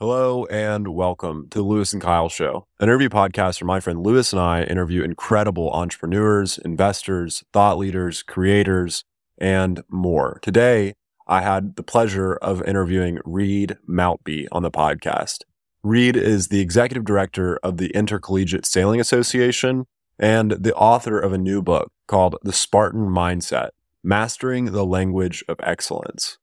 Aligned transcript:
Hello 0.00 0.44
and 0.44 0.86
welcome 0.86 1.48
to 1.50 1.58
the 1.58 1.64
Lewis 1.64 1.92
and 1.92 2.00
Kyle 2.00 2.28
Show, 2.28 2.68
an 2.78 2.88
interview 2.88 3.08
podcast 3.08 3.60
where 3.60 3.66
my 3.66 3.80
friend 3.80 4.00
Lewis 4.00 4.32
and 4.32 4.40
I 4.40 4.62
interview 4.62 5.02
incredible 5.02 5.72
entrepreneurs, 5.72 6.56
investors, 6.56 7.42
thought 7.52 7.78
leaders, 7.78 8.22
creators, 8.22 9.02
and 9.38 9.82
more. 9.88 10.38
Today, 10.40 10.94
I 11.26 11.40
had 11.40 11.74
the 11.74 11.82
pleasure 11.82 12.34
of 12.34 12.62
interviewing 12.62 13.18
Reed 13.24 13.76
Maltbie 13.88 14.46
on 14.52 14.62
the 14.62 14.70
podcast. 14.70 15.38
Reed 15.82 16.16
is 16.16 16.46
the 16.46 16.60
executive 16.60 17.04
director 17.04 17.58
of 17.64 17.78
the 17.78 17.90
Intercollegiate 17.90 18.66
Sailing 18.66 19.00
Association 19.00 19.84
and 20.16 20.52
the 20.52 20.76
author 20.76 21.18
of 21.18 21.32
a 21.32 21.38
new 21.38 21.60
book 21.60 21.90
called 22.06 22.36
The 22.44 22.52
Spartan 22.52 23.08
Mindset 23.08 23.70
Mastering 24.04 24.66
the 24.66 24.86
Language 24.86 25.42
of 25.48 25.56
Excellence. 25.60 26.38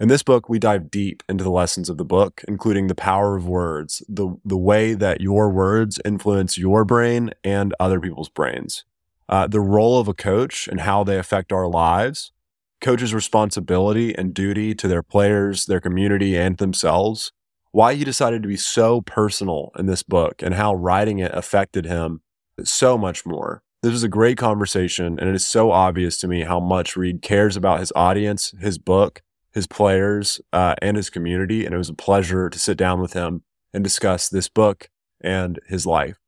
In 0.00 0.08
this 0.08 0.22
book, 0.22 0.48
we 0.48 0.58
dive 0.58 0.90
deep 0.90 1.22
into 1.28 1.44
the 1.44 1.50
lessons 1.50 1.90
of 1.90 1.98
the 1.98 2.06
book, 2.06 2.42
including 2.48 2.86
the 2.86 2.94
power 2.94 3.36
of 3.36 3.46
words, 3.46 4.02
the, 4.08 4.34
the 4.46 4.56
way 4.56 4.94
that 4.94 5.20
your 5.20 5.50
words 5.50 6.00
influence 6.06 6.56
your 6.56 6.86
brain 6.86 7.32
and 7.44 7.74
other 7.78 8.00
people's 8.00 8.30
brains, 8.30 8.84
uh, 9.28 9.46
the 9.46 9.60
role 9.60 10.00
of 10.00 10.08
a 10.08 10.14
coach 10.14 10.66
and 10.66 10.80
how 10.80 11.04
they 11.04 11.18
affect 11.18 11.52
our 11.52 11.68
lives, 11.68 12.32
coaches' 12.80 13.12
responsibility 13.12 14.16
and 14.16 14.32
duty 14.32 14.74
to 14.74 14.88
their 14.88 15.02
players, 15.02 15.66
their 15.66 15.82
community, 15.82 16.34
and 16.34 16.56
themselves, 16.56 17.32
why 17.72 17.92
he 17.92 18.02
decided 18.02 18.42
to 18.42 18.48
be 18.48 18.56
so 18.56 19.02
personal 19.02 19.70
in 19.78 19.84
this 19.84 20.02
book, 20.02 20.40
and 20.40 20.54
how 20.54 20.72
writing 20.72 21.18
it 21.18 21.30
affected 21.34 21.84
him 21.84 22.22
so 22.64 22.96
much 22.96 23.26
more. 23.26 23.62
This 23.82 23.92
was 23.92 24.02
a 24.02 24.08
great 24.08 24.38
conversation, 24.38 25.18
and 25.18 25.28
it 25.28 25.34
is 25.34 25.46
so 25.46 25.70
obvious 25.70 26.16
to 26.18 26.26
me 26.26 26.44
how 26.44 26.58
much 26.58 26.96
Reed 26.96 27.20
cares 27.20 27.54
about 27.54 27.80
his 27.80 27.92
audience, 27.94 28.54
his 28.58 28.78
book, 28.78 29.20
his 29.52 29.66
players 29.66 30.40
uh, 30.52 30.74
and 30.80 30.96
his 30.96 31.10
community. 31.10 31.64
And 31.64 31.74
it 31.74 31.78
was 31.78 31.88
a 31.88 31.94
pleasure 31.94 32.48
to 32.48 32.58
sit 32.58 32.76
down 32.76 33.00
with 33.00 33.12
him 33.12 33.42
and 33.72 33.84
discuss 33.84 34.28
this 34.28 34.48
book 34.48 34.88
and 35.20 35.58
his 35.66 35.86
life. 35.86 36.18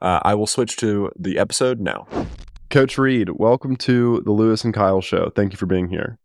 Uh, 0.00 0.20
I 0.22 0.34
will 0.34 0.46
switch 0.46 0.76
to 0.78 1.10
the 1.18 1.38
episode 1.38 1.80
now. 1.80 2.06
Coach 2.70 2.96
Reed, 2.98 3.30
welcome 3.30 3.76
to 3.76 4.22
the 4.24 4.32
Lewis 4.32 4.64
and 4.64 4.74
Kyle 4.74 5.00
show. 5.00 5.30
Thank 5.34 5.52
you 5.52 5.58
for 5.58 5.66
being 5.66 5.88
here. 5.88 6.18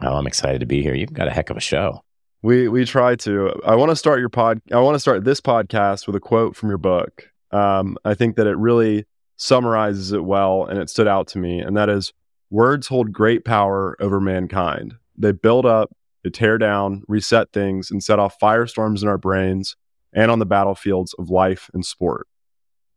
Oh, 0.00 0.14
I'm 0.14 0.26
excited 0.26 0.60
to 0.60 0.66
be 0.66 0.82
here. 0.82 0.94
You've 0.94 1.12
got 1.12 1.28
a 1.28 1.32
heck 1.32 1.50
of 1.50 1.56
a 1.56 1.60
show. 1.60 2.02
We 2.42 2.68
we 2.68 2.86
try 2.86 3.16
to. 3.16 3.60
I 3.66 3.74
want 3.74 3.90
to 3.90 3.96
start 3.96 4.20
your 4.20 4.30
pod. 4.30 4.62
I 4.72 4.78
want 4.78 4.94
to 4.94 5.00
start 5.00 5.24
this 5.24 5.42
podcast 5.42 6.06
with 6.06 6.16
a 6.16 6.20
quote 6.20 6.56
from 6.56 6.70
your 6.70 6.78
book. 6.78 7.28
Um, 7.50 7.98
I 8.04 8.14
think 8.14 8.36
that 8.36 8.46
it 8.46 8.56
really 8.56 9.04
summarizes 9.36 10.12
it 10.12 10.24
well, 10.24 10.64
and 10.64 10.78
it 10.78 10.88
stood 10.88 11.08
out 11.08 11.26
to 11.28 11.38
me. 11.38 11.58
And 11.58 11.76
that 11.76 11.90
is, 11.90 12.14
words 12.48 12.86
hold 12.86 13.12
great 13.12 13.44
power 13.44 13.96
over 14.00 14.20
mankind. 14.20 14.94
They 15.20 15.32
build 15.32 15.66
up, 15.66 15.90
they 16.24 16.30
tear 16.30 16.58
down, 16.58 17.02
reset 17.06 17.52
things, 17.52 17.90
and 17.90 18.02
set 18.02 18.18
off 18.18 18.38
firestorms 18.40 19.02
in 19.02 19.08
our 19.08 19.18
brains 19.18 19.76
and 20.12 20.30
on 20.30 20.38
the 20.38 20.46
battlefields 20.46 21.14
of 21.18 21.30
life 21.30 21.70
and 21.74 21.84
sport. 21.84 22.26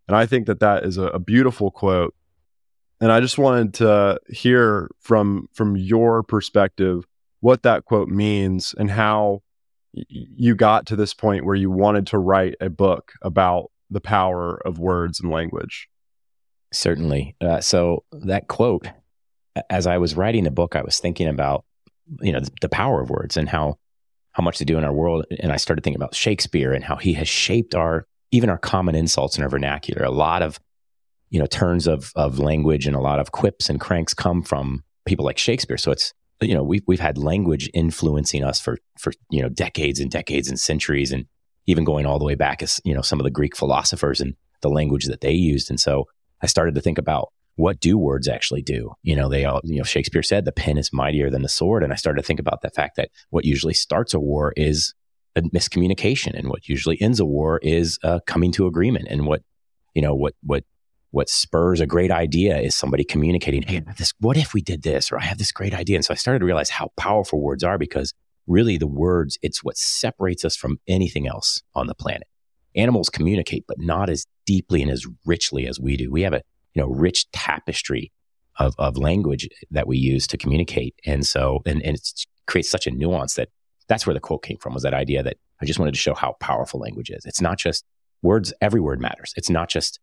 And 0.07 0.15
I 0.17 0.25
think 0.25 0.47
that 0.47 0.59
that 0.59 0.83
is 0.83 0.97
a, 0.97 1.07
a 1.07 1.19
beautiful 1.19 1.71
quote. 1.71 2.15
And 2.99 3.11
I 3.11 3.19
just 3.19 3.37
wanted 3.37 3.73
to 3.75 4.19
hear 4.29 4.89
from 4.99 5.49
from 5.53 5.75
your 5.75 6.23
perspective 6.23 7.05
what 7.41 7.63
that 7.63 7.85
quote 7.85 8.07
means 8.07 8.73
and 8.77 8.89
how 8.89 9.41
y- 9.93 10.03
you 10.09 10.55
got 10.55 10.85
to 10.87 10.95
this 10.95 11.13
point 11.13 11.45
where 11.45 11.55
you 11.55 11.69
wanted 11.69 12.07
to 12.07 12.17
write 12.17 12.55
a 12.61 12.69
book 12.69 13.13
about 13.21 13.71
the 13.89 14.01
power 14.01 14.61
of 14.65 14.79
words 14.79 15.19
and 15.19 15.31
language. 15.31 15.89
Certainly. 16.71 17.35
Uh, 17.41 17.59
so 17.59 18.03
that 18.11 18.47
quote, 18.47 18.87
as 19.69 19.85
I 19.85 19.97
was 19.97 20.15
writing 20.15 20.45
the 20.45 20.51
book, 20.51 20.75
I 20.75 20.81
was 20.81 20.99
thinking 20.99 21.27
about 21.27 21.65
you 22.21 22.31
know 22.31 22.39
the, 22.39 22.51
the 22.61 22.69
power 22.69 23.01
of 23.01 23.09
words 23.09 23.37
and 23.37 23.49
how 23.49 23.77
how 24.33 24.43
much 24.43 24.59
they 24.59 24.65
do 24.65 24.77
in 24.77 24.83
our 24.83 24.93
world. 24.93 25.25
And 25.39 25.51
I 25.51 25.57
started 25.57 25.83
thinking 25.83 26.01
about 26.01 26.15
Shakespeare 26.15 26.73
and 26.73 26.83
how 26.83 26.95
he 26.95 27.13
has 27.13 27.27
shaped 27.27 27.75
our 27.75 28.07
even 28.31 28.49
our 28.49 28.57
common 28.57 28.95
insults 28.95 29.37
in 29.37 29.43
our 29.43 29.49
vernacular. 29.49 30.03
A 30.03 30.11
lot 30.11 30.41
of 30.41 30.59
you 31.29 31.39
know 31.39 31.45
turns 31.45 31.87
of 31.87 32.11
of 32.15 32.39
language 32.39 32.87
and 32.87 32.95
a 32.95 33.01
lot 33.01 33.19
of 33.19 33.31
quips 33.31 33.69
and 33.69 33.79
cranks 33.79 34.13
come 34.13 34.43
from 34.43 34.83
people 35.05 35.25
like 35.25 35.37
Shakespeare. 35.37 35.77
So 35.77 35.91
it's 35.91 36.13
you 36.41 36.53
know 36.53 36.63
we've 36.63 36.83
we've 36.87 36.99
had 36.99 37.17
language 37.17 37.69
influencing 37.73 38.43
us 38.43 38.59
for 38.59 38.77
for 38.97 39.13
you 39.29 39.41
know 39.41 39.49
decades 39.49 39.99
and 39.99 40.11
decades 40.11 40.47
and 40.47 40.59
centuries 40.59 41.11
and 41.11 41.25
even 41.65 41.85
going 41.85 42.05
all 42.05 42.19
the 42.19 42.25
way 42.25 42.35
back 42.35 42.61
as 42.61 42.81
you 42.83 42.93
know 42.93 43.01
some 43.01 43.19
of 43.19 43.23
the 43.23 43.31
Greek 43.31 43.55
philosophers 43.55 44.19
and 44.19 44.35
the 44.61 44.69
language 44.69 45.05
that 45.05 45.21
they 45.21 45.31
used. 45.31 45.69
And 45.69 45.79
so 45.79 46.07
I 46.41 46.47
started 46.47 46.75
to 46.75 46.81
think 46.81 46.97
about 46.97 47.31
what 47.55 47.79
do 47.79 47.97
words 47.97 48.27
actually 48.27 48.61
do? 48.61 48.93
You 49.03 49.15
know, 49.15 49.29
they 49.29 49.45
all, 49.45 49.61
you 49.63 49.77
know, 49.77 49.83
Shakespeare 49.83 50.23
said 50.23 50.45
the 50.45 50.51
pen 50.51 50.77
is 50.77 50.91
mightier 50.91 51.29
than 51.29 51.43
the 51.43 51.49
sword. 51.49 51.83
And 51.83 51.93
I 51.93 51.95
started 51.95 52.21
to 52.21 52.25
think 52.25 52.39
about 52.39 52.61
the 52.61 52.69
fact 52.69 52.95
that 52.95 53.09
what 53.29 53.45
usually 53.45 53.73
starts 53.73 54.13
a 54.13 54.19
war 54.19 54.53
is 54.57 54.93
a 55.35 55.41
miscommunication 55.41 56.37
and 56.37 56.49
what 56.49 56.67
usually 56.67 56.99
ends 57.01 57.19
a 57.19 57.25
war 57.25 57.59
is 57.59 57.99
uh, 58.03 58.19
coming 58.25 58.51
to 58.53 58.65
agreement. 58.65 59.07
And 59.09 59.27
what, 59.27 59.43
you 59.93 60.01
know, 60.01 60.15
what, 60.15 60.33
what, 60.41 60.63
what 61.11 61.29
spurs 61.29 61.79
a 61.79 61.85
great 61.85 62.09
idea 62.09 62.57
is 62.57 62.75
somebody 62.75 63.03
communicating, 63.03 63.61
Hey, 63.61 63.83
this, 63.97 64.13
what 64.19 64.35
if 64.35 64.55
we 64.55 64.61
did 64.61 64.81
this? 64.81 65.11
Or 65.11 65.19
I 65.19 65.23
have 65.25 65.37
this 65.37 65.51
great 65.51 65.73
idea. 65.73 65.95
And 65.95 66.05
so 66.05 66.13
I 66.13 66.17
started 66.17 66.39
to 66.39 66.45
realize 66.45 66.71
how 66.71 66.89
powerful 66.97 67.39
words 67.39 67.63
are 67.63 67.77
because 67.77 68.13
really 68.47 68.77
the 68.77 68.87
words, 68.87 69.37
it's 69.43 69.63
what 69.63 69.77
separates 69.77 70.43
us 70.43 70.55
from 70.55 70.79
anything 70.87 71.27
else 71.27 71.61
on 71.75 71.85
the 71.85 71.95
planet. 71.95 72.27
Animals 72.75 73.09
communicate, 73.09 73.65
but 73.67 73.79
not 73.79 74.09
as 74.09 74.25
deeply 74.47 74.81
and 74.81 74.89
as 74.89 75.05
richly 75.23 75.67
as 75.67 75.79
we 75.79 75.95
do. 75.95 76.11
We 76.11 76.23
have 76.23 76.33
a 76.33 76.41
you 76.73 76.81
know, 76.81 76.87
rich 76.89 77.29
tapestry 77.31 78.11
of, 78.59 78.75
of 78.77 78.97
language 78.97 79.47
that 79.71 79.87
we 79.87 79.97
use 79.97 80.27
to 80.27 80.37
communicate. 80.37 80.95
And 81.05 81.25
so, 81.25 81.61
and, 81.65 81.81
and 81.83 81.95
it 81.95 82.25
creates 82.47 82.69
such 82.69 82.87
a 82.87 82.91
nuance 82.91 83.35
that 83.35 83.49
that's 83.87 84.05
where 84.05 84.13
the 84.13 84.19
quote 84.19 84.43
came 84.43 84.57
from 84.57 84.73
was 84.73 84.83
that 84.83 84.93
idea 84.93 85.23
that 85.23 85.37
I 85.61 85.65
just 85.65 85.79
wanted 85.79 85.93
to 85.93 85.99
show 85.99 86.13
how 86.13 86.35
powerful 86.39 86.79
language 86.79 87.09
is. 87.09 87.25
It's 87.25 87.41
not 87.41 87.57
just 87.57 87.83
words, 88.21 88.53
every 88.61 88.79
word 88.79 88.99
matters. 88.99 89.33
It's 89.35 89.49
not 89.49 89.69
just 89.69 89.99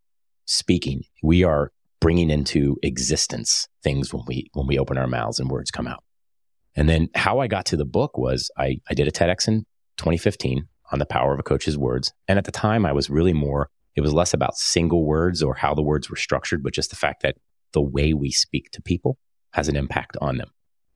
speaking. 0.47 1.05
We 1.23 1.45
are 1.45 1.73
bringing 2.01 2.31
into 2.31 2.77
existence 2.83 3.69
things 3.83 4.13
when 4.13 4.25
we, 4.27 4.49
when 4.55 4.67
we 4.67 4.79
open 4.79 4.99
our 4.99 5.07
mouths 5.07 5.39
and 5.39 5.51
words 5.51 5.71
come 5.71 5.87
out. 5.87 6.03
And 6.77 6.89
then 6.89 7.09
how 7.15 7.41
I 7.41 7.47
got 7.47 7.67
to 7.67 7.77
the 7.77 7.85
book 7.85 8.17
was 8.17 8.51
I, 8.57 8.81
I 8.89 8.95
did 8.95 9.09
a 9.09 9.11
TEDx 9.11 9.49
in 9.49 9.67
2015 9.99 10.67
on 10.93 10.99
the 10.99 11.07
power 11.07 11.33
of 11.33 11.41
a 11.41 11.43
coach's 11.43 11.77
words. 11.77 12.13
And 12.29 12.39
at 12.39 12.45
the 12.45 12.53
time 12.53 12.87
I 12.87 12.93
was 12.93 13.11
really 13.11 13.33
more 13.33 13.71
it 13.97 14.01
was 14.01 14.12
less 14.12 14.34
about 14.34 14.56
single 14.56 15.05
words 15.05 15.43
or 15.43 15.55
how 15.55 15.75
the 15.75 15.83
words 15.83 16.09
were 16.09 16.17
structured, 16.17 16.62
but 16.62 16.73
just 16.73 16.91
the 16.91 16.97
fact 16.97 17.23
that 17.23 17.37
the 17.73 17.83
way 17.83 18.15
we 18.15 18.31
speak 18.31 18.71
to 18.73 18.83
people 18.83 19.19
has 19.53 19.69
an 19.69 19.77
impact 19.77 20.17
on 20.21 20.39
them. 20.39 20.51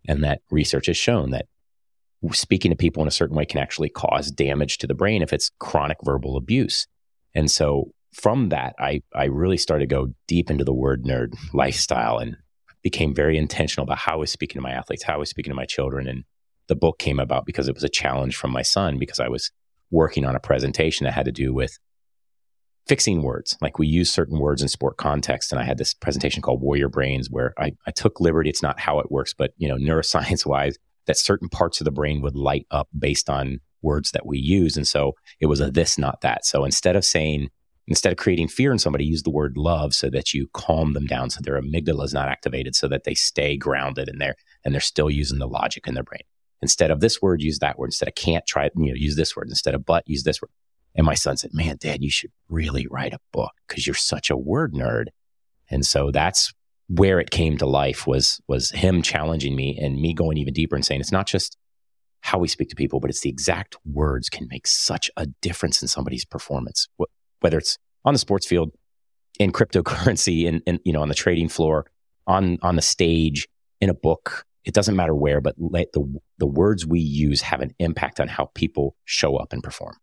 And 0.06 0.22
that 0.22 0.43
research 0.50 0.87
has 0.87 0.97
shown 0.97 1.31
that 1.31 1.47
speaking 2.32 2.71
to 2.71 2.77
people 2.77 3.03
in 3.03 3.09
a 3.09 3.12
certain 3.12 3.37
way 3.37 3.44
can 3.44 3.60
actually 3.60 3.88
cause 3.88 4.31
damage 4.31 4.78
to 4.78 4.87
the 4.87 4.94
brain 4.94 5.22
if 5.22 5.32
it's 5.32 5.50
chronic 5.59 5.99
verbal 6.05 6.37
abuse. 6.37 6.87
And 7.34 7.50
so 7.50 7.93
from 8.12 8.50
that, 8.50 8.75
I, 8.78 9.03
I 9.15 9.25
really 9.25 9.56
started 9.56 9.88
to 9.88 9.94
go 9.94 10.09
deep 10.28 10.50
into 10.50 10.65
the 10.65 10.72
word 10.72 11.05
nerd 11.05 11.34
lifestyle 11.53 12.19
and 12.19 12.37
became 12.82 13.15
very 13.15 13.37
intentional 13.37 13.84
about 13.84 13.99
how 13.99 14.12
I 14.15 14.16
was 14.16 14.31
speaking 14.31 14.61
to 14.61 14.62
my 14.62 14.71
athletes, 14.71 15.03
how 15.03 15.15
I 15.15 15.19
was 15.19 15.31
speaking 15.31 15.50
to 15.50 15.56
my 15.56 15.65
children. 15.65 16.06
And 16.06 16.25
the 16.69 16.76
book 16.76 16.99
came 16.99 17.19
about 17.19 17.47
because 17.47 17.69
it 17.69 17.75
was 17.75 17.84
a 17.84 17.88
challenge 17.88 18.37
from 18.37 18.53
my 18.53 18.62
son 18.62 18.99
because 18.99 19.21
I 19.21 19.28
was 19.28 19.50
working 19.91 20.25
on 20.25 20.37
a 20.37 20.41
presentation 20.41 21.05
that 21.05 21.12
had 21.12 21.26
to 21.26 21.32
do 21.32 21.53
with 21.53 21.78
fixing 22.87 23.22
words. 23.22 23.56
Like 23.61 23.78
we 23.78 23.87
use 23.87 24.12
certain 24.12 24.39
words 24.39 24.62
in 24.62 24.69
sport 24.69 24.97
context. 24.97 25.53
And 25.53 25.61
I 25.61 25.65
had 25.65 25.78
this 25.78 25.95
presentation 25.95 26.43
called 26.43 26.61
Warrior 26.61 26.89
Brains 26.89 27.31
where 27.31 27.55
I, 27.59 27.72
I 27.87 27.91
took 27.91 28.21
liberty. 28.21 28.50
It's 28.50 28.62
not 28.62 28.78
how 28.78 28.99
it 29.00 29.11
works, 29.11 29.33
but 29.33 29.53
you 29.56 29.69
know, 29.69 29.77
neuroscience 29.77 30.45
wise, 30.47 30.77
that 31.06 31.19
certain 31.19 31.49
parts 31.49 31.81
of 31.81 31.84
the 31.84 31.91
brain 31.91 32.23
would 32.23 32.37
light 32.37 32.67
up 32.71 32.89
based 32.99 33.31
on 33.31 33.61
words 33.83 34.12
that 34.12 34.27
we 34.27 34.39
use. 34.39 34.77
And 34.77 34.87
so 34.87 35.12
it 35.41 35.47
was 35.47 35.61
a 35.61 35.71
this, 35.71 35.99
not 35.99 36.23
that. 36.23 36.44
So 36.47 36.65
instead 36.65 36.97
of 36.97 37.05
saying, 37.05 37.50
instead 37.87 38.12
of 38.12 38.19
creating 38.19 38.49
fear 38.49 38.73
in 38.73 38.78
somebody, 38.78 39.05
use 39.05 39.23
the 39.23 39.31
word 39.31 39.56
love 39.56 39.94
so 39.94 40.09
that 40.11 40.33
you 40.33 40.49
calm 40.55 40.94
them 40.94 41.06
down 41.06 41.28
so 41.31 41.41
their 41.43 41.61
amygdala 41.61 42.05
is 42.05 42.15
not 42.15 42.28
activated 42.28 42.75
so 42.75 42.89
that 42.89 43.05
they 43.05 43.15
stay 43.15 43.56
grounded 43.56 44.09
and 44.09 44.21
they're 44.21 44.37
and 44.65 44.73
they're 44.73 44.81
still 44.81 45.11
using 45.11 45.39
the 45.39 45.47
logic 45.47 45.87
in 45.87 45.94
their 45.94 46.03
brain. 46.03 46.23
Instead 46.62 46.91
of 46.91 47.00
this 47.00 47.21
word, 47.21 47.43
use 47.43 47.59
that 47.59 47.78
word. 47.78 47.89
Instead 47.89 48.09
of 48.09 48.15
can't 48.15 48.47
try, 48.47 48.71
you 48.75 48.87
know, 48.87 48.94
use 48.94 49.17
this 49.17 49.37
word. 49.37 49.49
Instead 49.49 49.75
of 49.75 49.84
but, 49.84 50.03
use 50.06 50.23
this 50.23 50.41
word. 50.41 50.49
And 50.94 51.06
my 51.06 51.15
son 51.15 51.37
said, 51.37 51.50
Man, 51.52 51.76
dad, 51.81 52.02
you 52.02 52.11
should 52.11 52.31
really 52.49 52.87
write 52.88 53.14
a 53.14 53.19
book 53.32 53.52
because 53.67 53.87
you're 53.87 53.94
such 53.94 54.31
a 54.31 54.37
word 54.37 54.73
nerd. 54.75 55.06
And 55.70 55.85
so 55.85 56.11
that's 56.11 56.52
where 56.88 57.19
it 57.19 57.31
came 57.31 57.56
to 57.58 57.67
life 57.67 58.06
was 58.06 58.41
was 58.46 58.70
him 58.70 59.02
challenging 59.02 59.56
me 59.56 59.79
and 59.81 60.00
me 60.00 60.12
going 60.14 60.37
even 60.37 60.55
deeper 60.55 60.76
and 60.76 60.85
saying 60.85 61.00
it's 61.00 61.12
not 61.12 61.26
just 61.26 61.56
how 62.20 62.38
we 62.38 62.49
speak 62.49 62.70
to 62.70 62.76
people, 62.76 63.00
but 63.00 63.11
it's 63.11 63.20
the 63.20 63.29
exact 63.29 63.76
words 63.85 64.29
can 64.29 64.49
make 64.50 64.67
such 64.67 65.11
a 65.17 65.26
difference 65.43 65.82
in 65.82 65.88
somebody's 65.88 66.25
performance. 66.25 66.88
Whether 67.41 67.58
it's 67.58 67.79
on 68.05 68.14
the 68.14 68.19
sports 68.19 68.46
field, 68.46 68.70
in 69.38 69.52
cryptocurrency, 69.52 70.44
in 70.67 70.81
you 70.85 70.93
know 70.93 71.02
on 71.02 71.08
the 71.08 71.14
trading 71.14 71.49
floor, 71.49 71.87
on 72.26 72.58
on 72.62 72.76
the 72.76 72.82
stage, 72.82 73.49
in 73.81 73.91
a 73.91 73.94
book, 73.94 74.46
it 74.64 74.75
doesn't 74.75 74.96
matter 74.96 75.14
where, 75.14 75.41
but 75.41 75.56
the 75.56 76.20
the 76.38 76.46
words 76.46 76.87
we 76.87 77.00
use 77.00 77.43
have 77.43 77.61
an 77.61 77.75
impact 77.79 78.20
on 78.20 78.29
how 78.29 78.50
people 78.55 78.96
show 79.05 79.37
up 79.37 79.52
and 79.52 79.62
perform. 79.62 79.96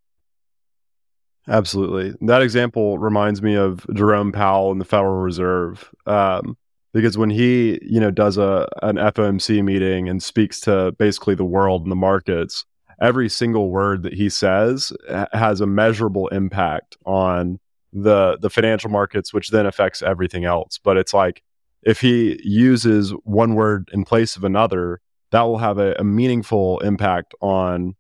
Absolutely. 1.52 2.16
That 2.22 2.42
example 2.42 2.98
reminds 2.98 3.42
me 3.42 3.56
of 3.56 3.86
Jerome 3.94 4.32
Powell 4.32 4.72
in 4.72 4.80
the 4.80 4.86
Federal 4.86 5.20
Reserve. 5.20 5.92
Um, 6.06 6.58
because 6.94 7.18
when 7.18 7.30
he, 7.30 7.78
you 7.82 8.00
know, 8.00 8.10
does 8.10 8.38
a 8.38 8.70
an 8.82 8.96
FOMC 8.96 9.62
meeting 9.64 10.08
and 10.08 10.24
speaks 10.24 10.62
to 10.62 10.94
basically 10.98 11.36
the 11.36 11.46
world 11.46 11.84
and 11.84 11.92
the 11.92 11.96
markets, 11.98 12.66
every 13.02 13.28
single 13.28 13.70
word 13.70 14.04
that 14.04 14.14
he 14.14 14.30
says 14.30 14.94
has 15.34 15.60
a 15.60 15.68
measurable 15.68 16.30
impact 16.30 16.98
on 17.06 17.60
the 17.92 18.38
the 18.42 18.50
financial 18.50 18.90
markets, 18.90 19.34
which 19.34 19.50
then 19.50 19.66
affects 19.66 20.02
everything 20.02 20.46
else. 20.46 20.80
But 20.82 20.96
it's 20.96 21.14
like 21.14 21.44
if 21.84 22.00
he 22.00 22.40
uses 22.44 23.12
one 23.26 23.56
word 23.56 23.90
in 23.92 24.06
place 24.06 24.38
of 24.38 24.46
another, 24.46 25.02
that 25.32 25.42
will 25.42 25.58
have 25.58 25.80
a, 25.80 25.96
a 26.00 26.04
meaningful 26.06 26.80
impact 26.80 27.34
on 27.42 27.96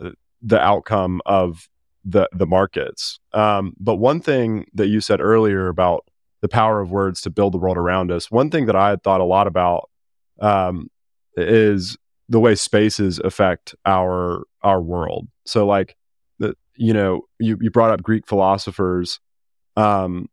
uh, 0.00 0.10
the 0.40 0.60
outcome 0.60 1.20
of 1.26 1.68
the 2.04 2.28
the 2.32 2.46
markets. 2.46 3.18
Um, 3.32 3.74
but 3.78 3.96
one 3.96 4.20
thing 4.20 4.66
that 4.74 4.88
you 4.88 5.00
said 5.00 5.20
earlier 5.20 5.68
about 5.68 6.06
the 6.40 6.48
power 6.48 6.80
of 6.80 6.90
words 6.90 7.20
to 7.22 7.30
build 7.30 7.54
the 7.54 7.58
world 7.58 7.78
around 7.78 8.12
us, 8.12 8.30
one 8.30 8.50
thing 8.50 8.66
that 8.66 8.76
I 8.76 8.90
had 8.90 9.02
thought 9.02 9.20
a 9.20 9.24
lot 9.24 9.46
about 9.46 9.88
um, 10.40 10.90
is 11.36 11.96
the 12.28 12.40
way 12.40 12.54
spaces 12.54 13.18
affect 13.18 13.74
our 13.86 14.44
our 14.62 14.80
world. 14.80 15.28
So 15.46 15.66
like 15.66 15.96
the 16.38 16.54
you 16.76 16.92
know 16.92 17.22
you 17.38 17.58
you 17.60 17.70
brought 17.70 17.90
up 17.90 18.02
Greek 18.02 18.26
philosophers, 18.26 19.20
um, 19.76 20.28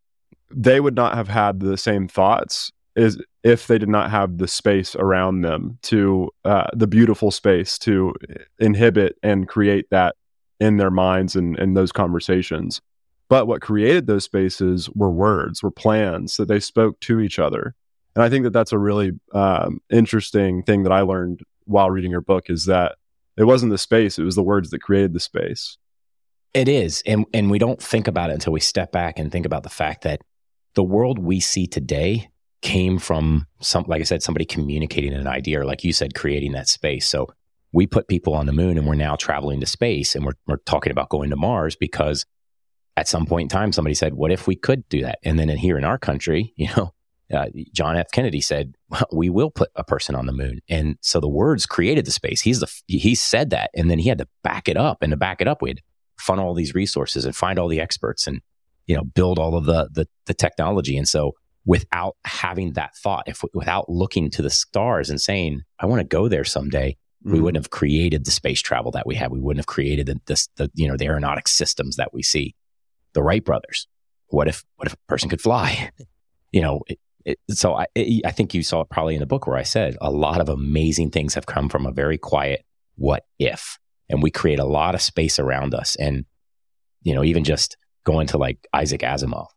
they 0.54 0.80
would 0.80 0.96
not 0.96 1.16
have 1.16 1.28
had 1.28 1.60
the 1.60 1.78
same 1.78 2.08
thoughts 2.08 2.72
is 2.96 3.22
if 3.44 3.68
they 3.68 3.78
did 3.78 3.90
not 3.90 4.12
have 4.12 4.38
the 4.38 4.48
space 4.48 4.96
around 4.96 5.42
them 5.42 5.80
to 5.82 6.30
uh, 6.44 6.68
the 6.74 6.88
beautiful 6.88 7.32
space 7.32 7.78
to 7.80 8.14
inhibit 8.60 9.18
and 9.24 9.48
create 9.48 9.90
that 9.92 10.16
in 10.62 10.78
their 10.78 10.92
minds 10.92 11.36
and 11.36 11.58
in 11.60 11.74
those 11.74 11.92
conversations. 11.92 12.82
But 13.28 13.48
what 13.48 13.62
created 13.62 14.06
those 14.06 14.26
spaces 14.26 14.90
were 14.92 15.10
words, 15.10 15.64
were 15.64 15.72
plans 15.72 16.38
that 16.38 16.48
they 16.48 16.60
spoke 16.60 17.00
to 17.02 17.20
each 17.20 17.40
other. 17.40 17.74
And 18.16 18.24
I 18.24 18.30
think 18.30 18.44
that 18.44 18.54
that's 18.54 18.72
a 18.72 18.78
really 18.78 19.14
um, 19.34 19.82
interesting 19.90 20.64
thing 20.64 20.84
that 20.84 20.92
I 20.92 21.02
learned 21.02 21.42
while 21.66 21.90
reading 21.90 22.12
your 22.12 22.22
book 22.22 22.50
is 22.50 22.66
that 22.66 22.96
it 23.38 23.46
wasn't 23.46 23.72
the 23.72 23.78
space, 23.78 24.20
it 24.20 24.24
was 24.24 24.36
the 24.36 24.44
words 24.44 24.70
that 24.70 24.82
created 24.82 25.14
the 25.14 25.20
space. 25.20 25.78
It 26.54 26.68
is. 26.68 27.02
And, 27.06 27.26
and 27.34 27.50
we 27.50 27.58
don't 27.58 27.82
think 27.82 28.08
about 28.08 28.30
it 28.30 28.34
until 28.34 28.54
we 28.54 28.60
step 28.60 28.92
back 28.92 29.18
and 29.18 29.32
think 29.32 29.46
about 29.46 29.64
the 29.64 29.70
fact 29.70 30.04
that 30.04 30.22
the 30.76 30.84
world 30.84 31.18
we 31.18 31.40
see 31.40 31.66
today 31.66 32.30
came 32.62 33.00
from 33.00 33.48
some, 33.62 33.86
like 33.88 34.02
I 34.02 34.04
said, 34.04 34.22
somebody 34.22 34.46
communicating 34.46 35.14
an 35.14 35.28
idea, 35.28 35.62
or 35.62 35.66
like 35.66 35.84
you 35.84 35.94
said, 35.94 36.14
creating 36.14 36.52
that 36.52 36.68
space. 36.68 37.08
So 37.08 37.30
we 37.74 37.88
put 37.88 38.08
people 38.08 38.34
on 38.34 38.46
the 38.46 38.54
moon 38.54 38.78
and 38.78 38.88
we're 38.88 38.96
now 38.96 39.16
traveling 39.16 39.60
to 39.60 39.66
space 39.66 40.16
and 40.16 40.26
we're, 40.26 40.34
we're 40.48 40.58
talking 40.58 40.92
about 40.92 41.10
going 41.10 41.30
to 41.30 41.36
Mars 41.36 41.76
because 41.76 42.26
at 42.98 43.08
some 43.08 43.26
point 43.26 43.46
in 43.46 43.50
time, 43.50 43.72
somebody 43.72 43.94
said, 43.94 44.14
what 44.14 44.32
if 44.32 44.48
we 44.48 44.56
could 44.56 44.88
do 44.90 45.02
that? 45.02 45.20
And 45.24 45.40
then 45.40 45.50
in 45.50 45.58
here 45.58 45.78
in 45.78 45.86
our 45.86 45.98
country, 45.98 46.54
you 46.58 46.68
know, 46.76 46.94
uh, 47.34 47.48
John 47.74 47.96
F. 47.96 48.12
Kennedy 48.12 48.42
said, 48.42 48.76
well, 48.90 49.08
"We 49.12 49.30
will 49.30 49.52
put 49.52 49.70
a 49.76 49.84
person 49.84 50.16
on 50.16 50.26
the 50.26 50.34
moon," 50.34 50.60
and 50.68 50.98
so 51.02 51.20
the 51.20 51.30
words 51.30 51.66
created 51.66 52.06
the 52.06 52.12
space. 52.12 52.42
He's 52.42 52.60
the 52.60 52.70
he 52.88 53.16
said 53.16 53.52
that, 53.52 53.70
and 53.74 53.90
then 53.90 54.00
he 54.00 54.10
had 54.10 54.18
to 54.18 54.28
back 54.44 54.68
it 54.68 54.78
up, 54.78 55.02
and 55.02 55.12
to 55.12 55.18
back 55.18 55.42
it 55.42 55.48
up, 55.48 55.62
we 55.62 55.70
had 55.70 55.78
to 55.78 55.84
funnel 56.20 56.48
all 56.48 56.54
these 56.54 56.76
resources 56.76 57.26
and 57.26 57.36
find 57.36 57.58
all 57.58 57.68
the 57.68 57.80
experts, 57.80 58.28
and 58.28 58.42
you 58.86 58.96
know, 58.96 59.04
build 59.04 59.40
all 59.40 59.56
of 59.56 59.66
the 59.66 59.90
the, 59.94 60.08
the 60.26 60.34
technology. 60.34 60.98
And 60.98 61.08
so, 61.08 61.34
without 61.66 62.18
having 62.26 62.74
that 62.74 62.96
thought, 62.98 63.24
if 63.28 63.42
without 63.54 63.90
looking 63.90 64.30
to 64.32 64.42
the 64.42 64.50
stars 64.50 65.10
and 65.10 65.22
saying, 65.22 65.62
"I 65.80 65.86
want 65.86 66.02
to 66.02 66.08
go 66.08 66.28
there 66.28 66.44
someday,". 66.44 66.98
We 67.24 67.34
mm-hmm. 67.34 67.44
wouldn't 67.44 67.64
have 67.64 67.70
created 67.70 68.26
the 68.26 68.32
space 68.32 68.62
travel 68.62 68.92
that 68.92 69.06
we 69.06 69.16
have. 69.16 69.32
We 69.32 69.40
wouldn't 69.40 69.60
have 69.60 69.68
created 69.68 70.08
the, 70.08 70.20
the, 70.26 70.48
the 70.56 70.72
you 70.74 70.88
know 70.88 70.98
the 70.98 71.06
aeronautic 71.06 71.48
systems 71.48 71.98
that 71.98 72.14
we 72.14 72.24
see. 72.24 72.56
The 73.14 73.22
Wright 73.22 73.44
brothers. 73.44 73.88
What 74.28 74.48
if 74.48 74.64
what 74.78 74.88
if 74.88 74.94
a 74.94 74.98
person 75.08 75.30
could 75.30 75.42
fly? 75.42 75.92
You 76.54 76.60
know, 76.60 76.82
it, 76.86 77.00
it, 77.24 77.40
so 77.50 77.76
I, 77.76 77.86
it, 77.96 78.26
I 78.26 78.32
think 78.32 78.54
you 78.54 78.62
saw 78.62 78.82
it 78.82 78.90
probably 78.90 79.14
in 79.14 79.22
the 79.22 79.26
book 79.26 79.48
where 79.48 79.56
I 79.56 79.64
said 79.64 79.96
a 80.02 80.12
lot 80.12 80.42
of 80.42 80.50
amazing 80.50 81.12
things 81.12 81.34
have 81.36 81.46
come 81.46 81.70
from 81.70 81.86
a 81.86 81.94
very 81.94 82.18
quiet 82.18 82.66
what 82.96 83.24
if, 83.40 83.80
and 84.10 84.22
we 84.22 84.32
create 84.32 84.60
a 84.60 84.66
lot 84.66 84.96
of 84.96 85.02
space 85.02 85.40
around 85.40 85.74
us. 85.74 85.96
And, 85.96 86.26
you 87.04 87.16
know, 87.16 87.24
even 87.24 87.46
just 87.46 87.78
going 88.04 88.28
to 88.28 88.38
like 88.38 88.68
Isaac 88.74 89.00
Asimov, 89.00 89.48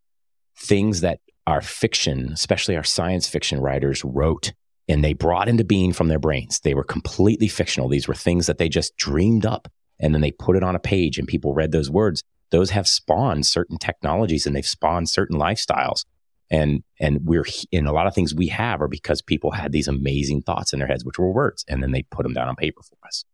things 0.56 1.00
that 1.00 1.18
our 1.46 1.60
fiction, 1.60 2.30
especially 2.32 2.76
our 2.76 2.84
science 2.84 3.28
fiction 3.28 3.60
writers 3.60 4.04
wrote 4.04 4.52
and 4.88 5.02
they 5.02 5.12
brought 5.12 5.48
into 5.48 5.64
being 5.64 5.92
from 5.92 6.08
their 6.08 6.18
brains. 6.18 6.60
They 6.60 6.74
were 6.74 6.84
completely 6.84 7.48
fictional. 7.48 7.88
These 7.88 8.08
were 8.08 8.14
things 8.14 8.46
that 8.46 8.58
they 8.58 8.68
just 8.68 8.96
dreamed 8.96 9.46
up 9.46 9.68
and 10.00 10.14
then 10.14 10.20
they 10.20 10.32
put 10.32 10.56
it 10.56 10.62
on 10.62 10.74
a 10.74 10.80
page 10.80 11.18
and 11.18 11.26
people 11.26 11.54
read 11.54 11.72
those 11.72 11.90
words. 11.90 12.22
Those 12.50 12.70
have 12.70 12.86
spawned 12.86 13.46
certain 13.46 13.78
technologies 13.78 14.46
and 14.46 14.54
they've 14.54 14.66
spawned 14.66 15.08
certain 15.08 15.38
lifestyles 15.38 16.04
and 16.50 16.82
and 17.00 17.20
we're 17.24 17.46
in 17.72 17.86
a 17.86 17.92
lot 17.92 18.06
of 18.06 18.14
things 18.14 18.34
we 18.34 18.48
have 18.48 18.80
are 18.80 18.88
because 18.88 19.22
people 19.22 19.50
had 19.50 19.72
these 19.72 19.88
amazing 19.88 20.42
thoughts 20.42 20.72
in 20.72 20.78
their 20.78 20.88
heads 20.88 21.04
which 21.04 21.18
were 21.18 21.30
words 21.30 21.64
and 21.68 21.82
then 21.82 21.92
they 21.92 22.02
put 22.02 22.22
them 22.22 22.34
down 22.34 22.48
on 22.48 22.56
paper 22.56 22.82
for 22.82 22.96
us 23.06 23.24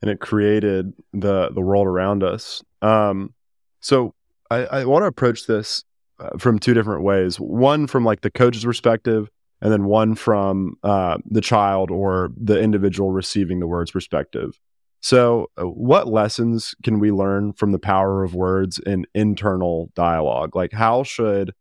and 0.00 0.10
it 0.10 0.20
created 0.20 0.92
the 1.12 1.50
the 1.50 1.60
world 1.60 1.86
around 1.86 2.22
us 2.22 2.62
um, 2.80 3.34
so 3.80 4.14
i, 4.50 4.64
I 4.64 4.84
want 4.84 5.02
to 5.02 5.06
approach 5.06 5.46
this 5.46 5.84
uh, 6.18 6.30
from 6.38 6.58
two 6.58 6.74
different 6.74 7.02
ways 7.02 7.36
one 7.38 7.86
from 7.86 8.04
like 8.04 8.22
the 8.22 8.30
coach's 8.30 8.64
perspective 8.64 9.28
and 9.62 9.72
then 9.72 9.84
one 9.84 10.14
from 10.14 10.76
uh, 10.82 11.16
the 11.24 11.40
child 11.40 11.90
or 11.90 12.30
the 12.36 12.60
individual 12.60 13.10
receiving 13.10 13.60
the 13.60 13.66
words 13.66 13.90
perspective 13.90 14.60
so 15.00 15.50
uh, 15.56 15.64
what 15.64 16.08
lessons 16.08 16.74
can 16.82 16.98
we 16.98 17.10
learn 17.10 17.54
from 17.54 17.72
the 17.72 17.78
power 17.78 18.22
of 18.22 18.34
words 18.34 18.78
in 18.78 19.06
internal 19.14 19.90
dialogue 19.94 20.54
like 20.54 20.72
how 20.72 21.02
should 21.02 21.54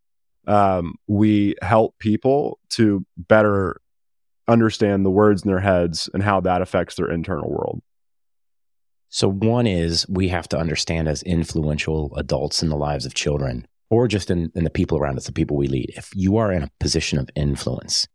um, 0.48 0.96
we 1.08 1.56
help 1.62 1.98
people 2.00 2.60
to 2.72 3.06
better 3.18 3.80
understand 4.48 5.06
the 5.06 5.12
words 5.12 5.44
in 5.44 5.50
their 5.50 5.60
heads 5.60 6.10
and 6.14 6.24
how 6.24 6.42
that 6.42 6.62
affects 6.62 6.96
their 6.96 7.10
internal 7.10 7.50
world. 7.50 7.82
So, 9.10 9.30
one 9.30 9.68
is 9.68 10.08
we 10.08 10.30
have 10.30 10.48
to 10.50 10.58
understand 10.58 11.08
as 11.08 11.22
influential 11.24 12.14
adults 12.16 12.64
in 12.64 12.70
the 12.70 12.78
lives 12.78 13.06
of 13.06 13.14
children, 13.14 13.68
or 13.92 14.08
just 14.08 14.32
in, 14.32 14.52
in 14.56 14.64
the 14.64 14.70
people 14.70 14.98
around 14.98 15.18
us, 15.18 15.26
the 15.26 15.34
people 15.34 15.58
we 15.58 15.68
lead, 15.68 15.92
if 15.96 16.10
you 16.16 16.38
are 16.38 16.52
in 16.52 16.64
a 16.64 16.72
position 16.80 17.20
of 17.20 17.30
influence, 17.36 18.08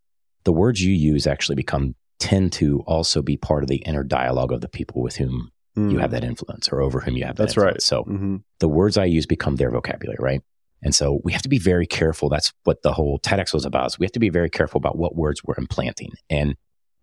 the 0.44 0.52
words 0.52 0.82
you 0.82 0.92
use 0.92 1.26
actually 1.26 1.54
become 1.54 1.94
tend 2.18 2.50
to 2.54 2.80
also 2.86 3.20
be 3.20 3.36
part 3.36 3.62
of 3.62 3.68
the 3.68 3.76
inner 3.76 4.02
dialogue 4.02 4.52
of 4.52 4.62
the 4.62 4.68
people 4.68 5.02
with 5.02 5.16
whom 5.16 5.52
mm. 5.76 5.92
you 5.92 5.98
have 5.98 6.10
that 6.10 6.24
influence 6.24 6.70
or 6.70 6.80
over 6.80 7.00
whom 7.00 7.14
you 7.14 7.24
have 7.24 7.36
that 7.36 7.44
That's 7.44 7.56
influence. 7.56 7.74
right. 7.74 7.82
So 7.82 8.04
mm-hmm. 8.04 8.36
the 8.58 8.68
words 8.68 8.96
I 8.96 9.04
use 9.04 9.26
become 9.26 9.56
their 9.56 9.70
vocabulary, 9.70 10.16
right? 10.18 10.40
And 10.82 10.94
so 10.94 11.20
we 11.24 11.32
have 11.32 11.42
to 11.42 11.48
be 11.50 11.58
very 11.58 11.86
careful. 11.86 12.30
That's 12.30 12.54
what 12.64 12.82
the 12.82 12.92
whole 12.92 13.18
TEDx 13.18 13.52
was 13.52 13.66
about. 13.66 13.92
So 13.92 13.96
we 14.00 14.06
have 14.06 14.12
to 14.12 14.18
be 14.18 14.30
very 14.30 14.48
careful 14.48 14.78
about 14.78 14.96
what 14.96 15.14
words 15.14 15.44
we're 15.44 15.56
implanting. 15.58 16.12
And 16.30 16.56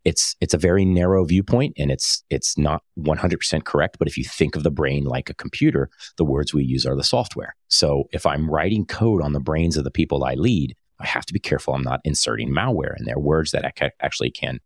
it's 0.05 0.35
it's 0.41 0.53
a 0.53 0.57
very 0.57 0.85
narrow 0.85 1.23
viewpoint 1.23 1.73
and 1.77 1.91
it's 1.91 2.23
it's 2.29 2.57
not 2.57 2.83
100% 2.99 3.63
correct, 3.63 3.97
but 3.99 4.07
if 4.07 4.17
you 4.17 4.23
think 4.23 4.55
of 4.55 4.63
the 4.63 4.71
brain 4.71 5.05
like 5.05 5.29
a 5.29 5.35
computer, 5.35 5.89
the 6.17 6.25
words 6.25 6.53
we 6.53 6.63
use 6.63 6.85
are 6.85 6.95
the 6.95 7.03
software. 7.03 7.55
So 7.69 8.05
if 8.11 8.25
I'm 8.25 8.49
writing 8.49 8.85
code 8.85 9.21
on 9.21 9.33
the 9.33 9.39
brains 9.39 9.77
of 9.77 9.83
the 9.83 9.91
people 9.91 10.23
I 10.23 10.33
lead, 10.33 10.75
I 10.99 11.07
have 11.07 11.25
to 11.27 11.33
be 11.33 11.39
careful 11.39 11.73
I'm 11.73 11.83
not 11.83 12.01
inserting 12.03 12.49
malware 12.49 12.97
in 12.97 13.05
their 13.05 13.19
words 13.19 13.51
that 13.51 13.65
actually 14.01 14.31
can 14.31 14.59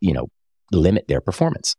you 0.00 0.12
know 0.12 0.28
limit 0.72 1.08
their 1.08 1.20
performance 1.20 1.76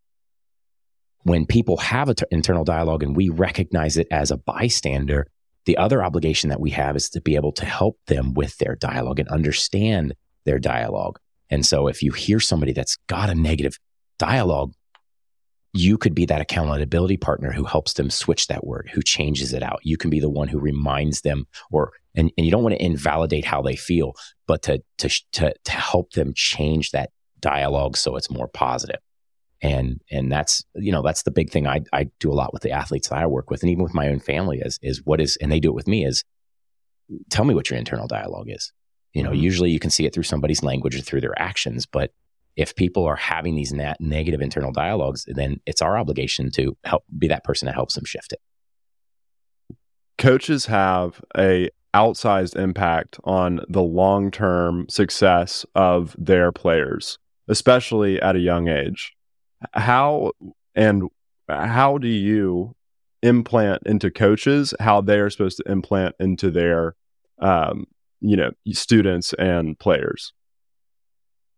when 1.26 1.44
people 1.44 1.76
have 1.78 2.08
an 2.08 2.14
t- 2.14 2.24
internal 2.30 2.62
dialogue 2.62 3.02
and 3.02 3.16
we 3.16 3.28
recognize 3.28 3.96
it 3.96 4.06
as 4.12 4.30
a 4.30 4.36
bystander, 4.36 5.26
the 5.64 5.76
other 5.76 6.04
obligation 6.04 6.50
that 6.50 6.60
we 6.60 6.70
have 6.70 6.94
is 6.94 7.10
to 7.10 7.20
be 7.20 7.34
able 7.34 7.50
to 7.50 7.66
help 7.66 7.98
them 8.06 8.32
with 8.32 8.56
their 8.58 8.76
dialogue 8.76 9.18
and 9.18 9.28
understand 9.28 10.14
their 10.44 10.60
dialogue. 10.60 11.18
And 11.50 11.64
so 11.64 11.88
if 11.88 12.02
you 12.02 12.12
hear 12.12 12.40
somebody 12.40 12.72
that's 12.72 12.96
got 13.06 13.30
a 13.30 13.34
negative 13.34 13.78
dialogue, 14.18 14.72
you 15.72 15.98
could 15.98 16.14
be 16.14 16.24
that 16.26 16.40
accountability 16.40 17.16
partner 17.18 17.52
who 17.52 17.64
helps 17.64 17.92
them 17.94 18.08
switch 18.08 18.46
that 18.46 18.66
word, 18.66 18.90
who 18.92 19.02
changes 19.02 19.52
it 19.52 19.62
out. 19.62 19.80
You 19.82 19.96
can 19.96 20.10
be 20.10 20.20
the 20.20 20.30
one 20.30 20.48
who 20.48 20.58
reminds 20.58 21.20
them 21.20 21.46
or 21.70 21.92
and, 22.14 22.32
and 22.38 22.46
you 22.46 22.50
don't 22.50 22.62
want 22.62 22.74
to 22.74 22.82
invalidate 22.84 23.44
how 23.44 23.60
they 23.60 23.76
feel, 23.76 24.14
but 24.46 24.62
to, 24.62 24.82
to 24.98 25.08
to 25.32 25.54
to 25.64 25.72
help 25.72 26.12
them 26.12 26.32
change 26.34 26.92
that 26.92 27.10
dialogue 27.40 27.96
so 27.96 28.16
it's 28.16 28.30
more 28.30 28.48
positive. 28.48 29.00
and 29.62 30.00
and 30.10 30.30
that's 30.30 30.64
you 30.74 30.92
know 30.92 31.02
that's 31.02 31.22
the 31.22 31.30
big 31.30 31.50
thing 31.50 31.66
I 31.66 31.82
I 31.92 32.10
do 32.20 32.32
a 32.32 32.34
lot 32.34 32.52
with 32.52 32.62
the 32.62 32.70
athletes 32.70 33.08
that 33.08 33.18
I 33.18 33.26
work 33.26 33.50
with 33.50 33.62
and 33.62 33.70
even 33.70 33.84
with 33.84 33.94
my 33.94 34.08
own 34.08 34.20
family 34.20 34.58
is 34.58 34.78
is 34.82 35.02
what 35.04 35.20
is 35.20 35.36
and 35.36 35.50
they 35.50 35.60
do 35.60 35.70
it 35.70 35.74
with 35.74 35.88
me 35.88 36.04
is 36.04 36.24
tell 37.30 37.44
me 37.44 37.54
what 37.54 37.70
your 37.70 37.78
internal 37.78 38.06
dialogue 38.06 38.48
is 38.50 38.72
you 39.16 39.22
know 39.22 39.32
usually 39.32 39.70
you 39.70 39.78
can 39.78 39.90
see 39.90 40.04
it 40.04 40.12
through 40.12 40.22
somebody's 40.22 40.62
language 40.62 40.94
or 40.94 41.00
through 41.00 41.20
their 41.22 41.38
actions 41.40 41.86
but 41.86 42.12
if 42.56 42.74
people 42.74 43.04
are 43.04 43.16
having 43.16 43.54
these 43.54 43.72
nat- 43.72 44.00
negative 44.00 44.40
internal 44.40 44.72
dialogues 44.72 45.24
then 45.26 45.60
it's 45.66 45.82
our 45.82 45.96
obligation 45.96 46.50
to 46.50 46.76
help 46.84 47.02
be 47.18 47.26
that 47.28 47.44
person 47.44 47.66
that 47.66 47.74
helps 47.74 47.94
them 47.94 48.04
shift 48.04 48.32
it. 48.32 48.40
Coaches 50.18 50.66
have 50.66 51.20
a 51.36 51.70
outsized 51.94 52.56
impact 52.56 53.18
on 53.24 53.60
the 53.68 53.82
long-term 53.82 54.86
success 54.88 55.64
of 55.74 56.14
their 56.18 56.52
players 56.52 57.18
especially 57.48 58.20
at 58.20 58.36
a 58.36 58.40
young 58.40 58.68
age. 58.68 59.14
How 59.72 60.32
and 60.74 61.04
how 61.48 61.98
do 61.98 62.08
you 62.08 62.74
implant 63.22 63.82
into 63.86 64.10
coaches 64.10 64.74
how 64.78 65.00
they 65.00 65.18
are 65.18 65.30
supposed 65.30 65.56
to 65.56 65.70
implant 65.70 66.14
into 66.20 66.50
their 66.50 66.94
um, 67.40 67.86
you 68.20 68.36
know 68.36 68.50
students 68.72 69.32
and 69.34 69.78
players 69.78 70.32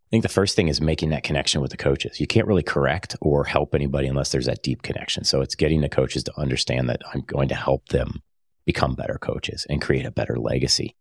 I 0.08 0.10
think 0.10 0.22
the 0.22 0.30
first 0.30 0.56
thing 0.56 0.68
is 0.68 0.80
making 0.80 1.10
that 1.10 1.22
connection 1.22 1.60
with 1.60 1.70
the 1.70 1.76
coaches. 1.76 2.18
You 2.18 2.26
can't 2.26 2.46
really 2.46 2.62
correct 2.62 3.14
or 3.20 3.44
help 3.44 3.74
anybody 3.74 4.06
unless 4.06 4.32
there's 4.32 4.46
that 4.46 4.62
deep 4.62 4.80
connection. 4.80 5.24
So 5.24 5.42
it's 5.42 5.54
getting 5.54 5.82
the 5.82 5.90
coaches 5.90 6.24
to 6.24 6.40
understand 6.40 6.88
that 6.88 7.02
I'm 7.12 7.20
going 7.20 7.50
to 7.50 7.54
help 7.54 7.88
them 7.88 8.22
become 8.64 8.94
better 8.94 9.18
coaches 9.20 9.66
and 9.68 9.82
create 9.82 10.06
a 10.06 10.10
better 10.10 10.38
legacy. 10.38 10.96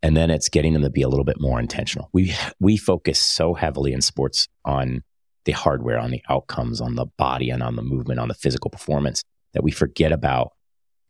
And 0.00 0.16
then 0.16 0.30
it's 0.30 0.48
getting 0.48 0.74
them 0.74 0.82
to 0.82 0.90
be 0.90 1.02
a 1.02 1.08
little 1.08 1.24
bit 1.24 1.40
more 1.40 1.58
intentional. 1.58 2.08
We 2.12 2.36
we 2.60 2.76
focus 2.76 3.18
so 3.18 3.54
heavily 3.54 3.92
in 3.92 4.00
sports 4.00 4.46
on 4.64 5.02
the 5.44 5.52
hardware, 5.52 5.98
on 5.98 6.12
the 6.12 6.22
outcomes, 6.28 6.80
on 6.80 6.94
the 6.94 7.06
body 7.18 7.50
and 7.50 7.64
on 7.64 7.74
the 7.74 7.82
movement, 7.82 8.20
on 8.20 8.28
the 8.28 8.34
physical 8.34 8.70
performance 8.70 9.24
that 9.54 9.64
we 9.64 9.72
forget 9.72 10.12
about 10.12 10.52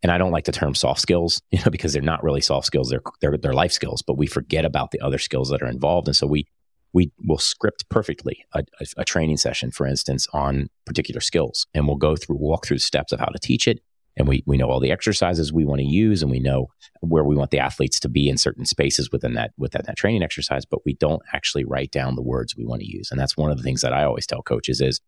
and 0.02 0.10
I 0.10 0.18
don't 0.18 0.32
like 0.32 0.44
the 0.44 0.52
term 0.52 0.74
soft 0.74 1.00
skills, 1.00 1.40
you 1.50 1.58
know, 1.60 1.70
because 1.70 1.92
they're 1.92 2.02
not 2.02 2.22
really 2.22 2.40
soft 2.40 2.66
skills; 2.66 2.90
they're 2.90 3.02
they're, 3.20 3.36
they're 3.36 3.52
life 3.52 3.72
skills. 3.72 4.02
But 4.02 4.18
we 4.18 4.26
forget 4.26 4.64
about 4.64 4.90
the 4.90 5.00
other 5.00 5.18
skills 5.18 5.48
that 5.50 5.62
are 5.62 5.68
involved, 5.68 6.08
and 6.08 6.16
so 6.16 6.26
we 6.26 6.46
we 6.92 7.10
will 7.24 7.38
script 7.38 7.88
perfectly 7.88 8.44
a, 8.52 8.62
a, 8.80 8.86
a, 8.98 9.04
training 9.04 9.38
session, 9.38 9.70
for 9.70 9.86
instance, 9.86 10.28
on 10.32 10.68
particular 10.84 11.20
skills. 11.20 11.66
And 11.72 11.86
we'll 11.86 11.96
go 11.96 12.16
through, 12.16 12.36
walk 12.36 12.66
through 12.66 12.78
steps 12.78 13.12
of 13.12 13.20
how 13.20 13.26
to 13.26 13.38
teach 13.38 13.66
it. 13.66 13.80
And 14.16 14.28
we, 14.28 14.42
we 14.46 14.58
know 14.58 14.68
all 14.68 14.80
the 14.80 14.92
exercises 14.92 15.54
we 15.54 15.64
want 15.64 15.80
to 15.80 15.86
use 15.86 16.20
and 16.20 16.30
we 16.30 16.38
know 16.38 16.66
where 17.00 17.24
we 17.24 17.34
want 17.34 17.50
the 17.50 17.60
athletes 17.60 17.98
to 18.00 18.10
be 18.10 18.28
in 18.28 18.36
certain 18.36 18.66
spaces 18.66 19.10
within 19.10 19.32
that, 19.34 19.52
within 19.56 19.80
that 19.86 19.96
training 19.96 20.22
exercise, 20.22 20.66
but 20.66 20.84
we 20.84 20.92
don't 20.94 21.22
actually 21.32 21.64
write 21.64 21.90
down 21.92 22.14
the 22.14 22.22
words 22.22 22.54
we 22.54 22.66
want 22.66 22.82
to 22.82 22.86
use. 22.86 23.10
And 23.10 23.18
that's 23.18 23.38
one 23.38 23.50
of 23.50 23.56
the 23.56 23.62
things 23.62 23.80
that 23.80 23.94
I 23.94 24.04
always 24.04 24.26
tell 24.26 24.42
coaches 24.42 24.82
is 24.82 25.00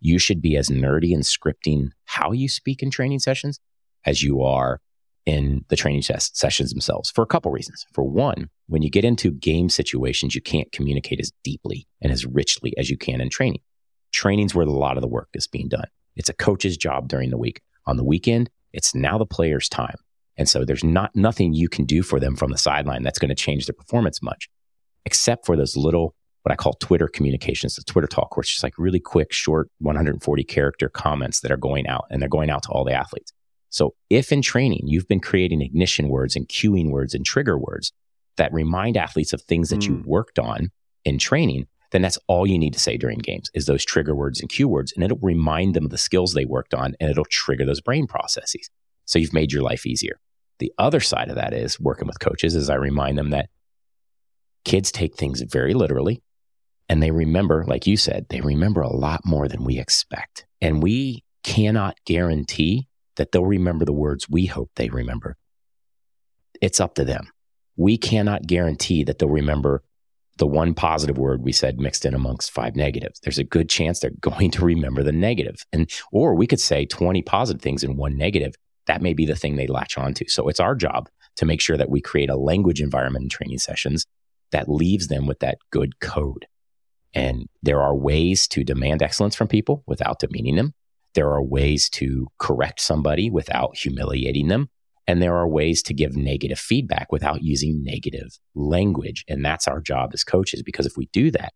you 0.00 0.20
should 0.20 0.40
be 0.40 0.56
as 0.56 0.68
nerdy 0.68 1.10
in 1.10 1.20
scripting 1.20 1.90
how 2.04 2.30
you 2.30 2.48
speak 2.48 2.84
in 2.84 2.90
training 2.90 3.18
sessions 3.18 3.58
as 4.04 4.22
you 4.22 4.42
are 4.42 4.80
in 5.24 5.64
the 5.68 5.76
training 5.76 6.02
sessions 6.02 6.70
themselves 6.70 7.10
for 7.10 7.22
a 7.22 7.26
couple 7.26 7.52
reasons. 7.52 7.86
For 7.92 8.02
one, 8.02 8.50
when 8.66 8.82
you 8.82 8.90
get 8.90 9.04
into 9.04 9.30
game 9.30 9.68
situations, 9.68 10.34
you 10.34 10.40
can't 10.40 10.72
communicate 10.72 11.20
as 11.20 11.32
deeply 11.44 11.86
and 12.00 12.12
as 12.12 12.26
richly 12.26 12.74
as 12.76 12.90
you 12.90 12.96
can 12.96 13.20
in 13.20 13.30
training. 13.30 13.60
Training's 14.12 14.54
where 14.54 14.66
a 14.66 14.70
lot 14.70 14.96
of 14.96 15.00
the 15.00 15.08
work 15.08 15.28
is 15.34 15.46
being 15.46 15.68
done. 15.68 15.86
It's 16.16 16.28
a 16.28 16.34
coach's 16.34 16.76
job 16.76 17.08
during 17.08 17.30
the 17.30 17.38
week. 17.38 17.60
On 17.86 17.96
the 17.96 18.04
weekend, 18.04 18.50
it's 18.72 18.94
now 18.94 19.16
the 19.16 19.26
player's 19.26 19.68
time. 19.68 19.96
And 20.36 20.48
so 20.48 20.64
there's 20.64 20.84
not 20.84 21.14
nothing 21.14 21.52
you 21.52 21.68
can 21.68 21.84
do 21.84 22.02
for 22.02 22.18
them 22.18 22.36
from 22.36 22.50
the 22.50 22.58
sideline 22.58 23.02
that's 23.02 23.18
going 23.18 23.28
to 23.28 23.34
change 23.34 23.66
their 23.66 23.74
performance 23.74 24.22
much, 24.22 24.48
except 25.04 25.46
for 25.46 25.56
those 25.56 25.76
little 25.76 26.14
what 26.42 26.52
I 26.52 26.56
call 26.56 26.72
Twitter 26.74 27.06
communications, 27.06 27.76
the 27.76 27.84
Twitter 27.84 28.08
talk, 28.08 28.34
it's 28.36 28.50
just 28.50 28.64
like 28.64 28.74
really 28.76 28.98
quick, 28.98 29.32
short, 29.32 29.70
140 29.78 30.44
character 30.44 30.88
comments 30.88 31.40
that 31.40 31.52
are 31.52 31.56
going 31.56 31.86
out 31.86 32.06
and 32.10 32.20
they're 32.20 32.28
going 32.28 32.50
out 32.50 32.64
to 32.64 32.68
all 32.70 32.84
the 32.84 32.92
athletes. 32.92 33.32
So 33.72 33.94
if 34.10 34.30
in 34.30 34.42
training 34.42 34.82
you've 34.84 35.08
been 35.08 35.20
creating 35.20 35.62
ignition 35.62 36.08
words 36.08 36.36
and 36.36 36.46
cueing 36.46 36.90
words 36.90 37.14
and 37.14 37.24
trigger 37.24 37.58
words 37.58 37.92
that 38.36 38.52
remind 38.52 38.96
athletes 38.96 39.32
of 39.32 39.42
things 39.42 39.70
that 39.70 39.80
mm. 39.80 39.86
you 39.86 40.02
worked 40.06 40.38
on 40.38 40.70
in 41.04 41.18
training, 41.18 41.66
then 41.90 42.02
that's 42.02 42.18
all 42.28 42.46
you 42.46 42.58
need 42.58 42.74
to 42.74 42.78
say 42.78 42.96
during 42.96 43.18
games 43.18 43.50
is 43.54 43.66
those 43.66 43.84
trigger 43.84 44.14
words 44.14 44.40
and 44.40 44.50
cue 44.50 44.68
words. 44.68 44.92
And 44.92 45.02
it'll 45.02 45.18
remind 45.22 45.74
them 45.74 45.86
of 45.86 45.90
the 45.90 45.98
skills 45.98 46.34
they 46.34 46.44
worked 46.44 46.74
on 46.74 46.94
and 47.00 47.10
it'll 47.10 47.24
trigger 47.24 47.64
those 47.64 47.80
brain 47.80 48.06
processes. 48.06 48.70
So 49.06 49.18
you've 49.18 49.32
made 49.32 49.52
your 49.52 49.62
life 49.62 49.86
easier. 49.86 50.20
The 50.58 50.72
other 50.78 51.00
side 51.00 51.28
of 51.28 51.36
that 51.36 51.54
is 51.54 51.80
working 51.80 52.06
with 52.06 52.20
coaches 52.20 52.54
is 52.54 52.70
I 52.70 52.74
remind 52.74 53.18
them 53.18 53.30
that 53.30 53.48
kids 54.64 54.92
take 54.92 55.16
things 55.16 55.40
very 55.40 55.74
literally 55.74 56.22
and 56.90 57.02
they 57.02 57.10
remember, 57.10 57.64
like 57.66 57.86
you 57.86 57.96
said, 57.96 58.26
they 58.28 58.42
remember 58.42 58.82
a 58.82 58.94
lot 58.94 59.22
more 59.24 59.48
than 59.48 59.64
we 59.64 59.78
expect. 59.78 60.44
And 60.60 60.82
we 60.82 61.24
cannot 61.42 61.96
guarantee 62.04 62.86
that 63.16 63.32
they'll 63.32 63.44
remember 63.44 63.84
the 63.84 63.92
words 63.92 64.28
we 64.28 64.46
hope 64.46 64.70
they 64.76 64.88
remember. 64.88 65.36
It's 66.60 66.80
up 66.80 66.94
to 66.94 67.04
them. 67.04 67.30
We 67.76 67.96
cannot 67.96 68.46
guarantee 68.46 69.04
that 69.04 69.18
they'll 69.18 69.28
remember 69.28 69.82
the 70.38 70.46
one 70.46 70.74
positive 70.74 71.18
word 71.18 71.42
we 71.42 71.52
said 71.52 71.78
mixed 71.78 72.04
in 72.04 72.14
amongst 72.14 72.50
five 72.50 72.74
negatives. 72.74 73.20
There's 73.20 73.38
a 73.38 73.44
good 73.44 73.68
chance 73.68 74.00
they're 74.00 74.10
going 74.20 74.50
to 74.52 74.64
remember 74.64 75.02
the 75.02 75.12
negative. 75.12 75.64
And 75.72 75.90
or 76.10 76.34
we 76.34 76.46
could 76.46 76.60
say 76.60 76.86
20 76.86 77.22
positive 77.22 77.62
things 77.62 77.84
and 77.84 77.96
one 77.96 78.16
negative. 78.16 78.54
That 78.86 79.02
may 79.02 79.14
be 79.14 79.26
the 79.26 79.36
thing 79.36 79.56
they 79.56 79.66
latch 79.66 79.96
onto. 79.96 80.26
So 80.28 80.48
it's 80.48 80.60
our 80.60 80.74
job 80.74 81.08
to 81.36 81.46
make 81.46 81.60
sure 81.60 81.76
that 81.76 81.90
we 81.90 82.00
create 82.00 82.30
a 82.30 82.36
language 82.36 82.80
environment 82.80 83.24
in 83.24 83.28
training 83.28 83.58
sessions 83.58 84.06
that 84.50 84.68
leaves 84.68 85.08
them 85.08 85.26
with 85.26 85.38
that 85.40 85.58
good 85.70 85.98
code. 86.00 86.46
And 87.14 87.48
there 87.62 87.80
are 87.80 87.94
ways 87.94 88.46
to 88.48 88.64
demand 88.64 89.02
excellence 89.02 89.34
from 89.34 89.48
people 89.48 89.82
without 89.86 90.18
demeaning 90.18 90.56
them. 90.56 90.74
There 91.14 91.30
are 91.30 91.42
ways 91.42 91.88
to 91.90 92.28
correct 92.38 92.80
somebody 92.80 93.30
without 93.30 93.76
humiliating 93.76 94.48
them. 94.48 94.68
And 95.06 95.20
there 95.20 95.36
are 95.36 95.48
ways 95.48 95.82
to 95.84 95.94
give 95.94 96.16
negative 96.16 96.58
feedback 96.58 97.10
without 97.10 97.42
using 97.42 97.82
negative 97.82 98.38
language. 98.54 99.24
And 99.28 99.44
that's 99.44 99.66
our 99.66 99.80
job 99.80 100.10
as 100.14 100.24
coaches, 100.24 100.62
because 100.62 100.86
if 100.86 100.96
we 100.96 101.06
do 101.12 101.30
that, 101.32 101.52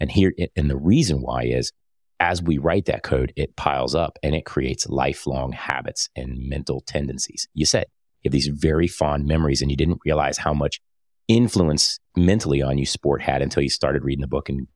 and 0.00 0.10
here, 0.10 0.32
and 0.56 0.70
the 0.70 0.76
reason 0.76 1.20
why 1.20 1.44
is 1.44 1.72
as 2.20 2.42
we 2.42 2.58
write 2.58 2.86
that 2.86 3.02
code, 3.02 3.32
it 3.36 3.56
piles 3.56 3.94
up 3.94 4.18
and 4.22 4.34
it 4.34 4.46
creates 4.46 4.88
lifelong 4.88 5.52
habits 5.52 6.08
and 6.16 6.48
mental 6.48 6.80
tendencies. 6.80 7.46
You 7.54 7.66
said 7.66 7.86
you 8.22 8.28
have 8.28 8.32
these 8.32 8.48
very 8.48 8.88
fond 8.88 9.26
memories 9.26 9.62
and 9.62 9.70
you 9.70 9.76
didn't 9.76 10.00
realize 10.04 10.38
how 10.38 10.54
much 10.54 10.80
influence 11.28 11.98
mentally 12.16 12.62
on 12.62 12.78
you 12.78 12.86
sport 12.86 13.20
had 13.20 13.42
until 13.42 13.62
you 13.62 13.68
started 13.68 14.04
reading 14.04 14.22
the 14.22 14.28
book 14.28 14.48
and, 14.48 14.66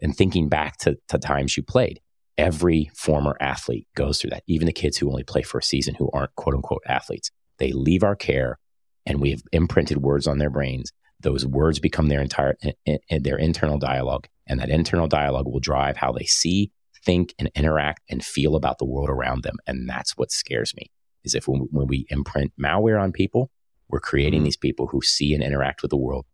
and 0.00 0.16
thinking 0.16 0.48
back 0.48 0.76
to, 0.78 0.96
to 1.08 1.18
times 1.18 1.56
you 1.56 1.62
played 1.62 2.00
every 2.38 2.90
former 2.94 3.36
athlete 3.40 3.86
goes 3.96 4.20
through 4.20 4.30
that, 4.30 4.44
even 4.46 4.66
the 4.66 4.72
kids 4.72 4.96
who 4.96 5.08
only 5.08 5.24
play 5.24 5.42
for 5.42 5.58
a 5.58 5.62
season 5.62 5.94
who 5.94 6.10
aren't 6.12 6.34
quote 6.34 6.54
unquote 6.54 6.82
athletes. 6.86 7.30
They 7.58 7.72
leave 7.72 8.02
our 8.02 8.16
care 8.16 8.58
and 9.06 9.20
we 9.20 9.30
have 9.30 9.42
imprinted 9.52 9.98
words 9.98 10.26
on 10.26 10.38
their 10.38 10.50
brains. 10.50 10.92
Those 11.20 11.46
words 11.46 11.78
become 11.78 12.08
their 12.08 12.20
entire 12.20 12.56
eh, 12.62 12.72
eh, 12.86 12.98
eh, 13.10 13.18
their 13.22 13.36
internal 13.36 13.78
dialogue, 13.78 14.26
and 14.46 14.60
that 14.60 14.68
internal 14.68 15.06
dialogue 15.06 15.46
will 15.46 15.60
drive 15.60 15.96
how 15.96 16.12
they 16.12 16.24
see, 16.24 16.70
think, 17.04 17.34
and 17.38 17.50
interact 17.54 18.02
and 18.10 18.24
feel 18.24 18.56
about 18.56 18.78
the 18.78 18.84
world 18.84 19.08
around 19.08 19.42
them. 19.42 19.56
And 19.66 19.88
that's 19.88 20.16
what 20.16 20.30
scares 20.30 20.74
me. 20.76 20.90
Is 21.22 21.34
if 21.34 21.48
when, 21.48 21.68
when 21.70 21.86
we 21.86 22.06
imprint 22.10 22.52
malware 22.60 23.00
on 23.00 23.12
people, 23.12 23.50
we're 23.88 24.00
creating 24.00 24.40
mm-hmm. 24.40 24.44
these 24.44 24.56
people 24.56 24.88
who 24.88 25.00
see 25.02 25.34
and 25.34 25.42
interact 25.42 25.82
with 25.82 25.90
the 25.90 25.96
world 25.96 26.26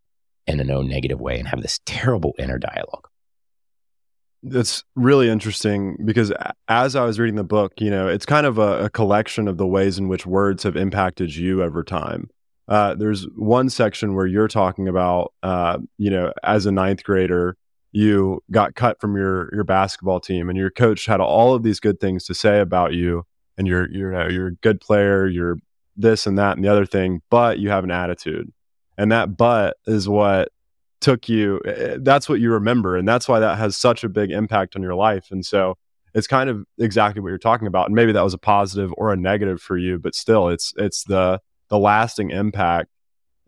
in 0.47 0.59
a 0.59 0.63
no 0.63 0.81
negative 0.81 1.21
way 1.21 1.37
and 1.37 1.47
have 1.47 1.61
this 1.61 1.79
terrible 1.85 2.33
inner 2.37 2.57
dialogue. 2.57 3.07
That's 4.43 4.83
really 4.95 5.29
interesting 5.29 5.97
because 6.03 6.33
as 6.67 6.95
I 6.95 7.05
was 7.05 7.19
reading 7.19 7.35
the 7.35 7.43
book, 7.43 7.73
you 7.79 7.91
know, 7.91 8.07
it's 8.07 8.25
kind 8.25 8.47
of 8.47 8.57
a, 8.57 8.85
a 8.85 8.89
collection 8.89 9.47
of 9.47 9.57
the 9.57 9.67
ways 9.67 9.99
in 9.99 10.07
which 10.07 10.25
words 10.25 10.63
have 10.63 10.75
impacted 10.75 11.35
you 11.35 11.61
over 11.61 11.83
time. 11.83 12.29
Uh, 12.67 12.95
there's 12.95 13.27
one 13.35 13.69
section 13.69 14.15
where 14.15 14.25
you're 14.25 14.47
talking 14.47 14.87
about, 14.87 15.33
uh, 15.43 15.77
you 15.97 16.09
know, 16.09 16.31
as 16.43 16.65
a 16.65 16.71
ninth 16.71 17.03
grader, 17.03 17.57
you 17.91 18.41
got 18.49 18.75
cut 18.75 18.99
from 19.01 19.15
your 19.15 19.53
your 19.53 19.65
basketball 19.65 20.19
team, 20.19 20.49
and 20.49 20.57
your 20.57 20.71
coach 20.71 21.05
had 21.05 21.19
all 21.19 21.53
of 21.53 21.63
these 21.63 21.79
good 21.79 21.99
things 21.99 22.23
to 22.25 22.33
say 22.33 22.59
about 22.59 22.93
you, 22.93 23.25
and 23.57 23.67
you're 23.67 23.89
you're 23.91 24.13
you 24.13 24.17
know, 24.17 24.27
you're 24.27 24.47
a 24.47 24.55
good 24.55 24.79
player, 24.79 25.27
you're 25.27 25.57
this 25.97 26.25
and 26.25 26.37
that 26.37 26.55
and 26.55 26.63
the 26.63 26.69
other 26.69 26.85
thing, 26.85 27.21
but 27.29 27.59
you 27.59 27.69
have 27.69 27.83
an 27.83 27.91
attitude, 27.91 28.51
and 28.97 29.11
that 29.11 29.35
but 29.35 29.75
is 29.85 30.07
what 30.07 30.49
took 31.01 31.27
you 31.27 31.59
eh, 31.65 31.71
eh, 31.71 31.97
that's 31.99 32.29
what 32.29 32.39
you 32.39 32.51
remember 32.51 32.95
and 32.95 33.07
that's 33.07 33.27
why 33.27 33.39
that 33.39 33.57
has 33.57 33.75
such 33.75 34.03
a 34.03 34.09
big 34.09 34.31
impact 34.31 34.75
on 34.75 34.81
your 34.81 34.95
life 34.95 35.27
and 35.31 35.45
so 35.45 35.77
it's 36.13 36.27
kind 36.27 36.49
of 36.49 36.65
exactly 36.77 37.21
what 37.21 37.29
you're 37.29 37.37
talking 37.37 37.67
about 37.67 37.87
and 37.87 37.95
maybe 37.95 38.11
that 38.11 38.23
was 38.23 38.33
a 38.33 38.37
positive 38.37 38.93
or 38.97 39.11
a 39.11 39.17
negative 39.17 39.61
for 39.61 39.77
you 39.77 39.99
but 39.99 40.15
still 40.15 40.47
it's 40.47 40.73
it's 40.77 41.03
the 41.05 41.41
the 41.69 41.79
lasting 41.79 42.29
impact 42.29 42.89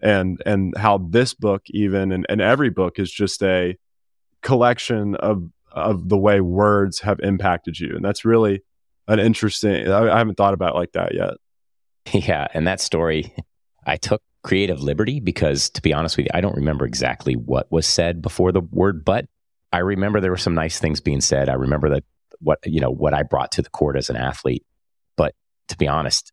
and 0.01 0.41
and 0.45 0.75
how 0.77 0.97
this 0.97 1.33
book 1.33 1.61
even 1.69 2.11
and, 2.11 2.25
and 2.27 2.41
every 2.41 2.69
book 2.69 2.99
is 2.99 3.11
just 3.11 3.41
a 3.43 3.77
collection 4.41 5.15
of 5.15 5.47
of 5.71 6.09
the 6.09 6.17
way 6.17 6.41
words 6.41 6.99
have 6.99 7.19
impacted 7.21 7.79
you 7.79 7.95
and 7.95 8.03
that's 8.03 8.25
really 8.25 8.61
an 9.07 9.19
interesting 9.19 9.87
I, 9.89 10.11
I 10.11 10.17
haven't 10.17 10.35
thought 10.35 10.53
about 10.53 10.75
like 10.75 10.91
that 10.93 11.13
yet. 11.13 11.33
Yeah 12.11 12.47
and 12.53 12.67
that 12.67 12.81
story 12.81 13.33
i 13.85 13.95
took 13.95 14.21
creative 14.43 14.81
liberty 14.81 15.19
because 15.19 15.69
to 15.71 15.81
be 15.81 15.93
honest 15.93 16.17
with 16.17 16.25
you, 16.25 16.31
I 16.33 16.41
don't 16.41 16.55
remember 16.55 16.85
exactly 16.85 17.35
what 17.35 17.71
was 17.71 17.87
said 17.87 18.21
before 18.21 18.51
the 18.51 18.61
word 18.61 19.03
but. 19.03 19.25
I 19.71 19.79
remember 19.79 20.21
there 20.21 20.29
were 20.29 20.37
some 20.37 20.53
nice 20.53 20.79
things 20.79 21.01
being 21.01 21.21
said. 21.21 21.49
I 21.49 21.53
remember 21.53 21.89
that 21.89 22.03
what 22.39 22.59
you 22.65 22.79
know 22.79 22.91
what 22.91 23.13
I 23.13 23.23
brought 23.23 23.51
to 23.53 23.61
the 23.61 23.69
court 23.69 23.97
as 23.97 24.09
an 24.09 24.15
athlete. 24.15 24.63
But 25.17 25.33
to 25.69 25.77
be 25.77 25.87
honest, 25.87 26.31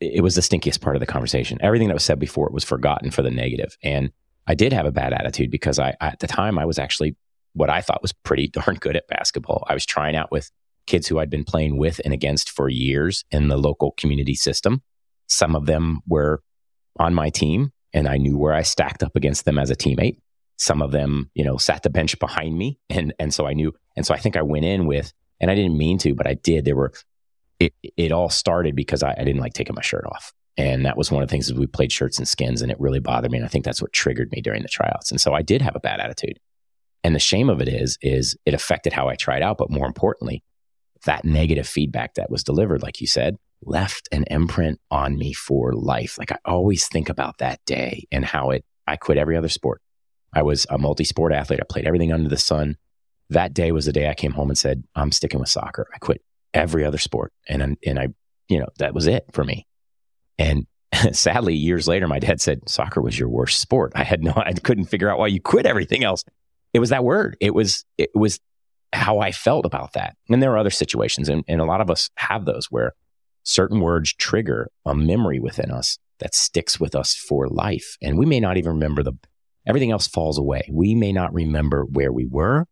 it 0.00 0.22
was 0.22 0.34
the 0.34 0.42
stinkiest 0.42 0.82
part 0.82 0.96
of 0.96 1.00
the 1.00 1.06
conversation. 1.06 1.58
Everything 1.62 1.88
that 1.88 1.94
was 1.94 2.04
said 2.04 2.18
before 2.18 2.46
it 2.46 2.52
was 2.52 2.64
forgotten 2.64 3.10
for 3.10 3.22
the 3.22 3.30
negative. 3.30 3.78
And 3.82 4.10
I 4.46 4.54
did 4.54 4.72
have 4.72 4.84
a 4.84 4.92
bad 4.92 5.12
attitude 5.14 5.50
because 5.50 5.78
I 5.78 5.94
at 6.00 6.18
the 6.18 6.26
time 6.26 6.58
I 6.58 6.66
was 6.66 6.78
actually 6.78 7.16
what 7.54 7.70
I 7.70 7.80
thought 7.80 8.02
was 8.02 8.12
pretty 8.12 8.48
darn 8.52 8.76
good 8.76 8.96
at 8.96 9.08
basketball. 9.08 9.64
I 9.68 9.74
was 9.74 9.86
trying 9.86 10.16
out 10.16 10.30
with 10.30 10.50
kids 10.86 11.08
who 11.08 11.18
I'd 11.18 11.30
been 11.30 11.44
playing 11.44 11.78
with 11.78 12.00
and 12.04 12.12
against 12.12 12.50
for 12.50 12.68
years 12.68 13.24
in 13.30 13.48
the 13.48 13.56
local 13.56 13.92
community 13.92 14.34
system. 14.34 14.82
Some 15.26 15.56
of 15.56 15.66
them 15.66 16.00
were 16.06 16.42
on 16.98 17.14
my 17.14 17.30
team 17.30 17.72
and 17.92 18.08
I 18.08 18.16
knew 18.16 18.36
where 18.36 18.52
I 18.52 18.62
stacked 18.62 19.02
up 19.02 19.16
against 19.16 19.44
them 19.44 19.58
as 19.58 19.70
a 19.70 19.76
teammate. 19.76 20.18
Some 20.58 20.82
of 20.82 20.92
them, 20.92 21.30
you 21.34 21.44
know, 21.44 21.56
sat 21.56 21.82
the 21.82 21.90
bench 21.90 22.18
behind 22.18 22.56
me. 22.56 22.78
And, 22.90 23.12
and 23.18 23.32
so 23.32 23.46
I 23.46 23.52
knew, 23.52 23.74
and 23.96 24.06
so 24.06 24.14
I 24.14 24.18
think 24.18 24.36
I 24.36 24.42
went 24.42 24.64
in 24.64 24.86
with, 24.86 25.12
and 25.40 25.50
I 25.50 25.54
didn't 25.54 25.76
mean 25.76 25.98
to, 25.98 26.14
but 26.14 26.26
I 26.26 26.34
did. 26.34 26.64
There 26.64 26.76
were, 26.76 26.92
it, 27.60 27.74
it 27.82 28.12
all 28.12 28.30
started 28.30 28.74
because 28.74 29.02
I, 29.02 29.12
I 29.12 29.24
didn't 29.24 29.40
like 29.40 29.54
taking 29.54 29.74
my 29.74 29.82
shirt 29.82 30.04
off. 30.06 30.32
And 30.58 30.86
that 30.86 30.96
was 30.96 31.10
one 31.10 31.22
of 31.22 31.28
the 31.28 31.32
things 31.32 31.48
is 31.48 31.54
we 31.54 31.66
played 31.66 31.92
shirts 31.92 32.18
and 32.18 32.26
skins 32.26 32.62
and 32.62 32.72
it 32.72 32.80
really 32.80 33.00
bothered 33.00 33.30
me. 33.30 33.38
And 33.38 33.44
I 33.44 33.48
think 33.48 33.64
that's 33.64 33.82
what 33.82 33.92
triggered 33.92 34.32
me 34.32 34.40
during 34.40 34.62
the 34.62 34.68
tryouts. 34.68 35.10
And 35.10 35.20
so 35.20 35.34
I 35.34 35.42
did 35.42 35.60
have 35.60 35.76
a 35.76 35.80
bad 35.80 36.00
attitude. 36.00 36.38
And 37.04 37.14
the 37.14 37.20
shame 37.20 37.50
of 37.50 37.60
it 37.60 37.68
is, 37.68 37.98
is 38.00 38.36
it 38.46 38.54
affected 38.54 38.92
how 38.92 39.08
I 39.08 39.14
tried 39.14 39.42
out. 39.42 39.58
But 39.58 39.70
more 39.70 39.86
importantly, 39.86 40.42
that 41.04 41.24
negative 41.24 41.68
feedback 41.68 42.14
that 42.14 42.30
was 42.30 42.42
delivered, 42.42 42.82
like 42.82 43.00
you 43.00 43.06
said, 43.06 43.36
left 43.62 44.08
an 44.12 44.24
imprint 44.30 44.80
on 44.90 45.16
me 45.16 45.32
for 45.32 45.72
life. 45.72 46.18
Like 46.18 46.32
I 46.32 46.38
always 46.44 46.88
think 46.88 47.08
about 47.08 47.38
that 47.38 47.60
day 47.66 48.06
and 48.12 48.24
how 48.24 48.50
it, 48.50 48.64
I 48.86 48.96
quit 48.96 49.18
every 49.18 49.36
other 49.36 49.48
sport. 49.48 49.80
I 50.32 50.42
was 50.42 50.66
a 50.70 50.78
multi 50.78 51.04
sport 51.04 51.32
athlete. 51.32 51.60
I 51.60 51.64
played 51.68 51.86
everything 51.86 52.12
under 52.12 52.28
the 52.28 52.36
sun. 52.36 52.76
That 53.30 53.54
day 53.54 53.72
was 53.72 53.86
the 53.86 53.92
day 53.92 54.08
I 54.08 54.14
came 54.14 54.32
home 54.32 54.50
and 54.50 54.58
said, 54.58 54.84
I'm 54.94 55.10
sticking 55.10 55.40
with 55.40 55.48
soccer. 55.48 55.86
I 55.94 55.98
quit 55.98 56.22
every 56.54 56.84
other 56.84 56.98
sport. 56.98 57.32
And, 57.48 57.76
and 57.84 57.98
I, 57.98 58.08
you 58.48 58.58
know, 58.58 58.68
that 58.78 58.94
was 58.94 59.06
it 59.06 59.24
for 59.32 59.44
me. 59.44 59.66
And 60.38 60.66
sadly, 61.12 61.54
years 61.54 61.88
later, 61.88 62.06
my 62.06 62.18
dad 62.18 62.40
said, 62.40 62.68
soccer 62.68 63.00
was 63.00 63.18
your 63.18 63.28
worst 63.28 63.60
sport. 63.60 63.92
I 63.94 64.04
had 64.04 64.22
no, 64.22 64.32
I 64.36 64.52
couldn't 64.52 64.86
figure 64.86 65.10
out 65.10 65.18
why 65.18 65.26
you 65.28 65.40
quit 65.40 65.66
everything 65.66 66.04
else. 66.04 66.24
It 66.72 66.78
was 66.78 66.90
that 66.90 67.04
word. 67.04 67.36
It 67.40 67.54
was, 67.54 67.84
it 67.96 68.10
was 68.14 68.38
how 68.92 69.18
I 69.18 69.32
felt 69.32 69.64
about 69.64 69.94
that. 69.94 70.16
And 70.28 70.42
there 70.42 70.52
are 70.52 70.58
other 70.58 70.70
situations, 70.70 71.28
and, 71.28 71.44
and 71.48 71.60
a 71.60 71.64
lot 71.64 71.80
of 71.80 71.90
us 71.90 72.10
have 72.16 72.44
those 72.44 72.66
where 72.70 72.92
certain 73.46 73.80
words 73.80 74.12
trigger 74.12 74.68
a 74.84 74.94
memory 74.94 75.38
within 75.38 75.70
us 75.70 75.98
that 76.18 76.34
sticks 76.34 76.80
with 76.80 76.94
us 76.94 77.14
for 77.14 77.48
life. 77.48 77.96
And 78.02 78.18
we 78.18 78.26
may 78.26 78.40
not 78.40 78.56
even 78.56 78.72
remember 78.72 79.02
the, 79.02 79.12
everything 79.66 79.92
else 79.92 80.08
falls 80.08 80.36
away. 80.36 80.68
We 80.70 80.94
may 80.94 81.12
not 81.12 81.32
remember 81.32 81.84
where 81.84 82.12
we 82.12 82.26
were, 82.26 82.66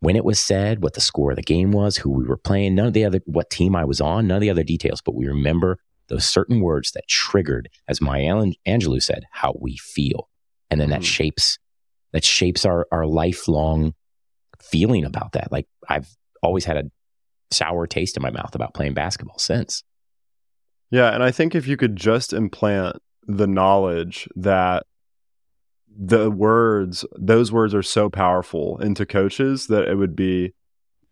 when 0.00 0.16
it 0.16 0.24
was 0.24 0.40
said, 0.40 0.82
what 0.82 0.94
the 0.94 1.00
score 1.00 1.30
of 1.30 1.36
the 1.36 1.42
game 1.42 1.70
was, 1.70 1.96
who 1.96 2.10
we 2.10 2.24
were 2.24 2.36
playing, 2.36 2.74
none 2.74 2.88
of 2.88 2.92
the 2.94 3.04
other, 3.04 3.20
what 3.26 3.48
team 3.48 3.76
I 3.76 3.84
was 3.84 4.00
on, 4.00 4.26
none 4.26 4.36
of 4.36 4.40
the 4.40 4.50
other 4.50 4.64
details, 4.64 5.00
but 5.00 5.14
we 5.14 5.26
remember 5.26 5.78
those 6.08 6.26
certain 6.26 6.60
words 6.60 6.92
that 6.92 7.08
triggered, 7.08 7.68
as 7.88 8.00
Maya 8.00 8.42
Angelou 8.66 9.02
said, 9.02 9.24
how 9.30 9.56
we 9.60 9.76
feel. 9.76 10.28
And 10.70 10.80
then 10.80 10.88
mm-hmm. 10.88 11.00
that 11.00 11.04
shapes, 11.04 11.58
that 12.12 12.24
shapes 12.24 12.64
our, 12.64 12.86
our 12.90 13.06
lifelong 13.06 13.94
feeling 14.60 15.04
about 15.04 15.32
that. 15.32 15.52
Like 15.52 15.66
I've 15.88 16.08
always 16.42 16.64
had 16.64 16.76
a 16.76 16.90
sour 17.50 17.86
taste 17.86 18.16
in 18.16 18.22
my 18.22 18.30
mouth 18.30 18.54
about 18.54 18.74
playing 18.74 18.94
basketball 18.94 19.38
since. 19.38 19.82
Yeah. 20.90 21.12
And 21.12 21.22
I 21.22 21.30
think 21.30 21.54
if 21.54 21.66
you 21.66 21.76
could 21.76 21.96
just 21.96 22.32
implant 22.32 22.96
the 23.26 23.46
knowledge 23.46 24.28
that 24.36 24.84
the 25.98 26.30
words, 26.30 27.04
those 27.18 27.50
words 27.50 27.74
are 27.74 27.82
so 27.82 28.08
powerful 28.08 28.78
into 28.78 29.06
coaches 29.06 29.66
that 29.68 29.88
it 29.88 29.96
would 29.96 30.14
be 30.14 30.52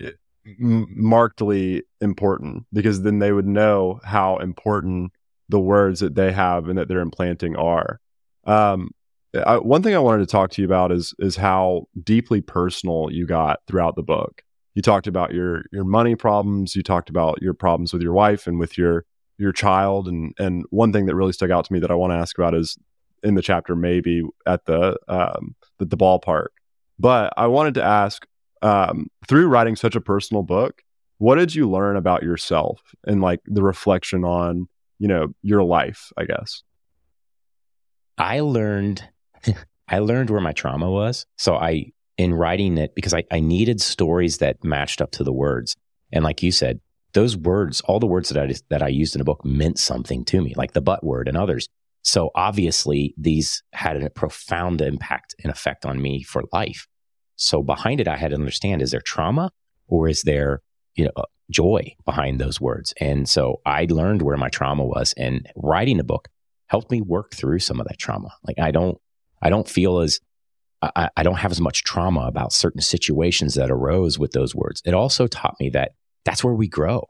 eh, 0.00 0.10
markedly 0.44 1.82
important 2.00 2.66
because 2.72 3.02
then 3.02 3.18
they 3.18 3.32
would 3.32 3.46
know 3.46 4.00
how 4.04 4.36
important 4.36 5.12
the 5.48 5.60
words 5.60 6.00
that 6.00 6.14
they 6.14 6.32
have 6.32 6.68
and 6.68 6.78
that 6.78 6.88
they're 6.88 7.00
implanting 7.00 7.56
are. 7.56 8.00
Um, 8.44 8.90
I, 9.46 9.58
one 9.58 9.82
thing 9.82 9.94
I 9.94 10.00
wanted 10.00 10.26
to 10.26 10.30
talk 10.30 10.50
to 10.52 10.62
you 10.62 10.66
about 10.66 10.92
is 10.92 11.14
is 11.18 11.36
how 11.36 11.86
deeply 12.02 12.40
personal 12.40 13.08
you 13.10 13.26
got 13.26 13.60
throughout 13.66 13.96
the 13.96 14.02
book. 14.02 14.42
You 14.74 14.82
talked 14.82 15.06
about 15.06 15.32
your 15.32 15.64
your 15.72 15.84
money 15.84 16.14
problems. 16.14 16.74
You 16.74 16.82
talked 16.82 17.10
about 17.10 17.40
your 17.40 17.54
problems 17.54 17.92
with 17.92 18.02
your 18.02 18.12
wife 18.12 18.46
and 18.46 18.58
with 18.58 18.76
your 18.76 19.04
your 19.38 19.52
child. 19.52 20.08
And 20.08 20.34
and 20.38 20.64
one 20.70 20.92
thing 20.92 21.06
that 21.06 21.14
really 21.14 21.32
stuck 21.32 21.50
out 21.50 21.64
to 21.66 21.72
me 21.72 21.78
that 21.80 21.90
I 21.90 21.94
want 21.94 22.12
to 22.12 22.16
ask 22.16 22.36
about 22.36 22.54
is 22.54 22.76
in 23.22 23.34
the 23.34 23.42
chapter 23.42 23.74
maybe 23.76 24.22
at 24.46 24.64
the 24.66 24.96
um, 25.08 25.54
the, 25.78 25.86
the 25.86 25.96
ballpark. 25.96 26.48
But 26.98 27.32
I 27.36 27.46
wanted 27.46 27.74
to 27.74 27.82
ask 27.82 28.26
um, 28.62 29.08
through 29.28 29.48
writing 29.48 29.76
such 29.76 29.96
a 29.96 30.00
personal 30.00 30.42
book, 30.42 30.82
what 31.18 31.36
did 31.36 31.54
you 31.54 31.68
learn 31.68 31.96
about 31.96 32.22
yourself 32.22 32.80
and 33.06 33.20
like 33.20 33.40
the 33.46 33.62
reflection 33.62 34.24
on 34.24 34.68
you 34.98 35.08
know 35.08 35.34
your 35.42 35.62
life? 35.62 36.12
I 36.16 36.24
guess 36.24 36.62
I 38.18 38.40
learned 38.40 39.08
I 39.88 39.98
learned 39.98 40.30
where 40.30 40.40
my 40.40 40.52
trauma 40.52 40.90
was. 40.90 41.26
So 41.36 41.56
I, 41.56 41.92
in 42.16 42.35
writing 42.35 42.78
it, 42.78 42.94
because 42.94 43.14
I, 43.14 43.25
I 43.30 43.40
needed 43.40 43.80
stories 43.80 44.38
that 44.38 44.62
matched 44.62 45.00
up 45.00 45.11
to 45.12 45.25
the 45.25 45.33
words. 45.33 45.76
And 46.12 46.25
like 46.25 46.42
you 46.42 46.52
said, 46.52 46.80
those 47.12 47.37
words, 47.37 47.80
all 47.83 48.00
the 48.00 48.06
words 48.06 48.28
that 48.28 48.50
I, 48.50 48.54
that 48.71 48.83
I 48.83 48.88
used 48.88 49.14
in 49.14 49.18
the 49.18 49.25
book 49.25 49.44
meant 49.44 49.78
something 49.78 50.25
to 50.26 50.42
me, 50.42 50.52
like 50.56 50.73
the 50.73 50.80
butt 50.80 51.04
word 51.04 51.28
and 51.28 51.37
others. 51.37 51.68
So 52.02 52.30
obviously 52.35 53.14
these 53.16 53.62
had 53.73 54.00
a 54.02 54.11
profound 54.11 54.81
impact 54.81 55.35
and 55.42 55.50
effect 55.50 55.87
on 55.87 56.03
me 56.03 56.22
for 56.22 56.42
life. 56.53 56.87
So 57.37 57.62
behind 57.62 58.00
it, 58.00 58.09
I 58.09 58.16
had 58.16 58.29
to 58.29 58.37
understand, 58.37 58.83
is 58.83 58.90
there 58.90 59.00
trauma 59.00 59.50
or 59.88 60.09
is 60.09 60.22
there, 60.22 60.61
you 60.94 61.05
know, 61.05 61.12
uh, 61.16 61.22
joy 61.50 61.94
behind 62.05 62.40
those 62.40 62.61
words? 62.61 62.94
And 63.00 63.29
so 63.29 63.61
I 63.64 63.87
learned 63.88 64.22
where 64.22 64.37
my 64.37 64.48
trauma 64.48 64.85
was 64.85 65.14
and 65.16 65.48
writing 65.57 65.96
the 65.96 66.05
book 66.05 66.29
helped 66.66 66.90
me 66.90 67.00
work 67.00 67.33
through 67.33 67.61
some 67.61 67.81
of 67.81 67.87
that 67.88 67.98
trauma. 67.98 68.31
Like 68.46 68.59
I 68.59 68.70
don't, 68.70 68.98
I 69.40 69.50
don't 69.50 69.68
feel 69.68 70.00
as 70.00 70.20
I, 70.97 71.09
I, 71.16 71.23
don't 71.23 71.37
have 71.37 71.53
as 71.53 71.61
much 71.61 71.85
trauma 71.85 72.23
about 72.23 72.53
certain 72.53 72.81
situations 72.81 73.55
that 73.55 73.70
arose 73.70 74.18
with 74.18 74.33
those 74.33 74.55
words. 74.55 74.83
It 74.85 74.94
also 74.94 75.27
taught 75.27 75.57
me 75.61 75.70
that 75.70 75.92
that's 76.25 76.42
where 76.42 76.55
we 76.55 76.68
grow. 76.68 77.07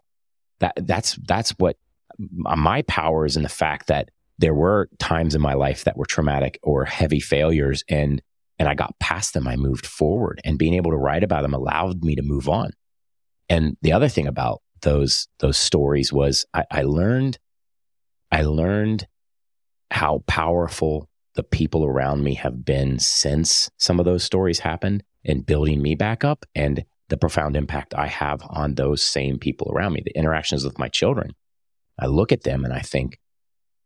That 0.60 0.74
that's 0.76 1.14
that's 1.26 1.50
what 1.52 1.76
my 2.18 2.82
power 2.82 3.26
is 3.26 3.36
in 3.36 3.42
the 3.42 3.48
fact 3.48 3.88
that 3.88 4.10
there 4.38 4.54
were 4.54 4.88
times 4.98 5.34
in 5.34 5.40
my 5.40 5.54
life 5.54 5.84
that 5.84 5.96
were 5.96 6.06
traumatic 6.06 6.58
or 6.62 6.84
heavy 6.84 7.20
failures, 7.20 7.84
and 7.88 8.22
and 8.58 8.68
I 8.68 8.74
got 8.74 8.98
past 8.98 9.34
them. 9.34 9.48
I 9.48 9.56
moved 9.56 9.86
forward, 9.86 10.40
and 10.44 10.58
being 10.58 10.74
able 10.74 10.90
to 10.90 10.96
write 10.96 11.24
about 11.24 11.42
them 11.42 11.54
allowed 11.54 12.04
me 12.04 12.14
to 12.16 12.22
move 12.22 12.48
on. 12.48 12.70
And 13.48 13.76
the 13.82 13.92
other 13.92 14.08
thing 14.08 14.26
about 14.26 14.62
those 14.82 15.28
those 15.40 15.56
stories 15.56 16.12
was 16.12 16.46
I, 16.54 16.64
I 16.70 16.82
learned 16.82 17.38
I 18.30 18.42
learned 18.42 19.06
how 19.90 20.22
powerful 20.26 21.08
the 21.34 21.42
people 21.42 21.84
around 21.84 22.22
me 22.22 22.34
have 22.34 22.64
been 22.64 22.98
since 22.98 23.70
some 23.78 23.98
of 23.98 24.04
those 24.04 24.24
stories 24.24 24.60
happened 24.60 25.02
in 25.24 25.40
building 25.40 25.82
me 25.82 25.94
back 25.94 26.24
up 26.24 26.44
and 26.54 26.84
the 27.08 27.16
profound 27.16 27.56
impact 27.56 27.94
I 27.94 28.06
have 28.06 28.42
on 28.48 28.74
those 28.74 29.02
same 29.02 29.38
people 29.38 29.70
around 29.72 29.92
me, 29.92 30.02
the 30.04 30.16
interactions 30.16 30.64
with 30.64 30.78
my 30.78 30.88
children. 30.88 31.32
I 31.98 32.06
look 32.06 32.32
at 32.32 32.42
them 32.42 32.64
and 32.64 32.72
I 32.72 32.80
think, 32.80 33.18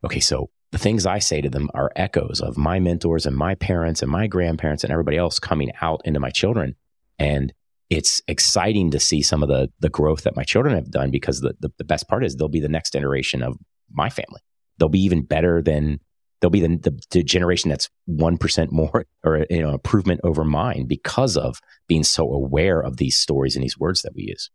okay, 0.04 0.20
so 0.20 0.50
the 0.70 0.78
things 0.78 1.06
I 1.06 1.18
say 1.18 1.40
to 1.40 1.50
them 1.50 1.70
are 1.74 1.90
echoes 1.96 2.40
of 2.40 2.56
my 2.56 2.78
mentors 2.78 3.26
and 3.26 3.36
my 3.36 3.54
parents 3.54 4.02
and 4.02 4.10
my 4.10 4.26
grandparents 4.26 4.84
and 4.84 4.92
everybody 4.92 5.16
else 5.16 5.38
coming 5.38 5.72
out 5.80 6.02
into 6.04 6.20
my 6.20 6.30
children. 6.30 6.74
And 7.18 7.52
it's 7.90 8.20
exciting 8.28 8.90
to 8.90 9.00
see 9.00 9.22
some 9.22 9.42
of 9.42 9.48
the 9.48 9.70
the 9.80 9.88
growth 9.88 10.24
that 10.24 10.36
my 10.36 10.44
children 10.44 10.74
have 10.74 10.90
done 10.90 11.10
because 11.10 11.40
the, 11.40 11.54
the, 11.60 11.72
the 11.78 11.84
best 11.84 12.06
part 12.06 12.24
is 12.24 12.36
they'll 12.36 12.48
be 12.48 12.60
the 12.60 12.68
next 12.68 12.92
generation 12.92 13.42
of 13.42 13.56
my 13.90 14.10
family. 14.10 14.40
They'll 14.78 14.90
be 14.90 15.02
even 15.02 15.22
better 15.22 15.62
than 15.62 16.00
they'll 16.40 16.50
be 16.50 16.60
the, 16.60 16.76
the, 16.76 17.00
the 17.10 17.22
generation 17.22 17.68
that's 17.68 17.88
1% 18.08 18.72
more 18.72 19.04
or 19.24 19.46
you 19.50 19.62
know 19.62 19.70
improvement 19.70 20.20
over 20.24 20.44
mine 20.44 20.86
because 20.86 21.36
of 21.36 21.60
being 21.86 22.04
so 22.04 22.32
aware 22.32 22.80
of 22.80 22.96
these 22.96 23.16
stories 23.16 23.56
and 23.56 23.62
these 23.62 23.78
words 23.78 24.02
that 24.02 24.14
we 24.14 24.24
use. 24.24 24.50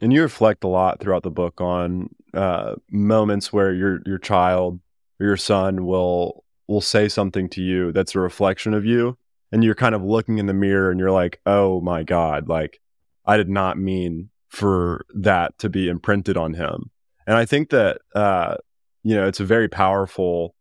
And 0.00 0.12
you 0.12 0.22
reflect 0.22 0.62
a 0.62 0.68
lot 0.68 1.00
throughout 1.00 1.24
the 1.24 1.30
book 1.30 1.60
on 1.60 2.10
uh, 2.34 2.76
moments 2.90 3.52
where 3.52 3.72
your 3.72 4.00
your 4.06 4.18
child 4.18 4.80
or 5.20 5.26
your 5.26 5.36
son 5.36 5.86
will 5.86 6.44
will 6.66 6.80
say 6.80 7.08
something 7.08 7.48
to 7.48 7.62
you 7.62 7.92
that's 7.92 8.14
a 8.14 8.20
reflection 8.20 8.74
of 8.74 8.84
you 8.84 9.16
and 9.50 9.64
you're 9.64 9.74
kind 9.74 9.94
of 9.94 10.04
looking 10.04 10.38
in 10.38 10.46
the 10.46 10.52
mirror 10.52 10.90
and 10.90 11.00
you're 11.00 11.10
like 11.10 11.40
oh 11.46 11.80
my 11.80 12.02
god 12.02 12.46
like 12.46 12.78
i 13.24 13.38
did 13.38 13.48
not 13.48 13.78
mean 13.78 14.28
for 14.50 15.06
that 15.14 15.58
to 15.58 15.68
be 15.68 15.88
imprinted 15.88 16.36
on 16.36 16.52
him. 16.54 16.90
And 17.26 17.36
i 17.36 17.46
think 17.46 17.70
that 17.70 18.00
uh, 18.14 18.56
you 19.02 19.14
know 19.14 19.26
it's 19.26 19.40
a 19.40 19.44
very 19.44 19.68
powerful 19.68 20.54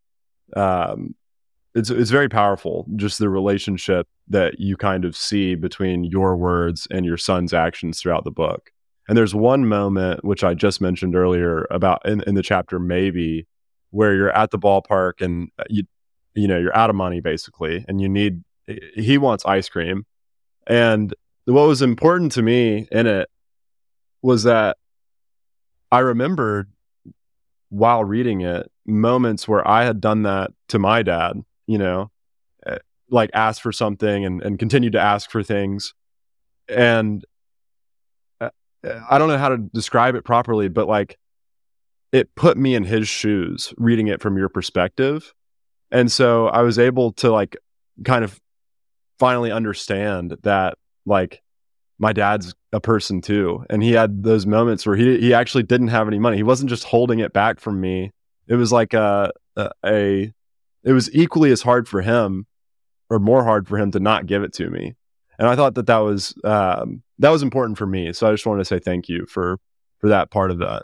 um, 0.56 1.16
it's 1.76 1.90
it's 1.90 2.10
very 2.10 2.30
powerful. 2.30 2.88
Just 2.96 3.20
the 3.20 3.30
relationship 3.30 4.08
that 4.30 4.60
you 4.60 4.78
kind 4.78 5.06
of 5.06 5.16
see 5.16 5.56
between 5.56 6.04
your 6.04 6.36
words 6.36 6.88
and 6.92 7.06
your 7.06 7.18
son's 7.18 7.54
actions 7.54 8.02
throughout 8.02 8.24
the 8.24 8.32
book. 8.32 8.72
And 9.08 9.18
there's 9.18 9.36
one 9.36 9.68
moment 9.68 10.26
which 10.26 10.44
I 10.44 10.54
just 10.54 10.82
mentioned 10.82 11.16
earlier 11.16 11.66
about 11.72 12.06
in, 12.06 12.22
in 12.28 12.36
the 12.36 12.42
chapter 12.42 12.80
maybe 12.80 13.48
where 13.92 14.14
you're 14.14 14.36
at 14.36 14.52
the 14.52 14.60
ballpark 14.60 15.22
and 15.22 15.50
you 15.70 15.84
you 16.34 16.48
know 16.48 16.58
you're 16.58 16.76
out 16.76 16.90
of 16.90 16.96
money 16.96 17.22
basically 17.22 17.86
and 17.88 18.02
you 18.02 18.10
need 18.10 18.44
he 18.96 19.18
wants 19.18 19.46
ice 19.46 19.70
cream 19.70 20.06
and 20.68 21.16
what 21.46 21.68
was 21.68 21.82
important 21.82 22.34
to 22.34 22.42
me 22.42 22.88
in 22.92 23.08
it 23.08 23.30
was 24.22 24.44
that 24.44 24.78
I 25.90 26.00
remembered 26.00 26.70
while 27.70 28.04
reading 28.04 28.42
it 28.42 28.72
moments 28.86 29.48
where 29.48 29.68
I 29.68 29.84
had 29.84 30.00
done 30.00 30.24
that 30.24 30.52
to 30.70 30.80
my 30.80 31.04
dad, 31.04 31.44
you 31.66 31.78
know, 31.78 32.12
eh, 32.66 32.78
like 33.10 33.30
ask 33.34 33.62
for 33.62 33.72
something 33.72 34.26
and, 34.26 34.42
and 34.42 34.58
continue 34.58 34.90
to 34.92 35.00
ask 35.00 35.30
for 35.30 35.44
things. 35.44 35.94
And 36.70 37.26
eh, 38.42 38.50
eh, 38.84 39.00
I 39.10 39.18
don't 39.18 39.28
know 39.28 39.38
how 39.38 39.50
to 39.50 39.58
describe 39.58 40.16
it 40.16 40.24
properly, 40.24 40.70
but 40.70 40.88
like 40.88 41.18
it 42.12 42.34
put 42.36 42.58
me 42.58 42.74
in 42.76 42.84
his 42.84 43.08
shoes 43.08 43.74
reading 43.78 44.08
it 44.08 44.22
from 44.22 44.38
your 44.38 44.50
perspective. 44.50 45.34
And 45.92 46.12
so 46.12 46.48
I 46.48 46.62
was 46.62 46.80
able 46.80 47.14
to 47.14 47.32
like 47.32 47.58
kind 48.06 48.24
of 48.24 48.40
finally 49.20 49.52
understand 49.52 50.38
that 50.44 50.78
like 51.06 51.42
my 52.00 52.14
dad's 52.14 52.54
a 52.74 52.82
person 52.82 53.22
too 53.22 53.66
and 53.70 53.82
he 53.82 53.94
had 53.94 54.24
those 54.24 54.46
moments 54.46 54.86
where 54.86 54.96
he 54.96 55.20
he 55.20 55.34
actually 55.34 55.64
didn't 55.64 55.88
have 55.88 56.08
any 56.08 56.20
money 56.20 56.36
he 56.36 56.44
wasn't 56.44 56.70
just 56.70 56.84
holding 56.84 57.20
it 57.20 57.32
back 57.32 57.60
from 57.60 57.80
me 57.80 58.12
it 58.48 58.56
was 58.56 58.72
like 58.72 58.94
a, 58.94 59.32
a, 59.56 59.70
a 59.86 60.34
it 60.84 60.92
was 60.92 61.14
equally 61.14 61.52
as 61.52 61.62
hard 61.62 61.88
for 61.88 62.02
him 62.02 62.46
or 63.10 63.20
more 63.20 63.44
hard 63.44 63.68
for 63.68 63.78
him 63.78 63.92
to 63.92 64.00
not 64.00 64.26
give 64.26 64.44
it 64.44 64.54
to 64.54 64.70
me 64.70 64.96
and 65.40 65.48
I 65.48 65.56
thought 65.56 65.76
that 65.76 65.88
that 65.88 66.00
was 66.00 66.34
um, 66.44 67.04
that 67.20 67.30
was 67.30 67.44
important 67.44 67.78
for 67.78 67.86
me. 67.86 68.12
So 68.14 68.28
I 68.28 68.32
just 68.32 68.46
wanted 68.46 68.60
to 68.60 68.66
say 68.66 68.80
thank 68.80 69.08
you 69.08 69.26
for 69.28 69.60
for 70.00 70.10
that 70.10 70.32
part 70.32 70.52
of 70.52 70.60
that. 70.60 70.84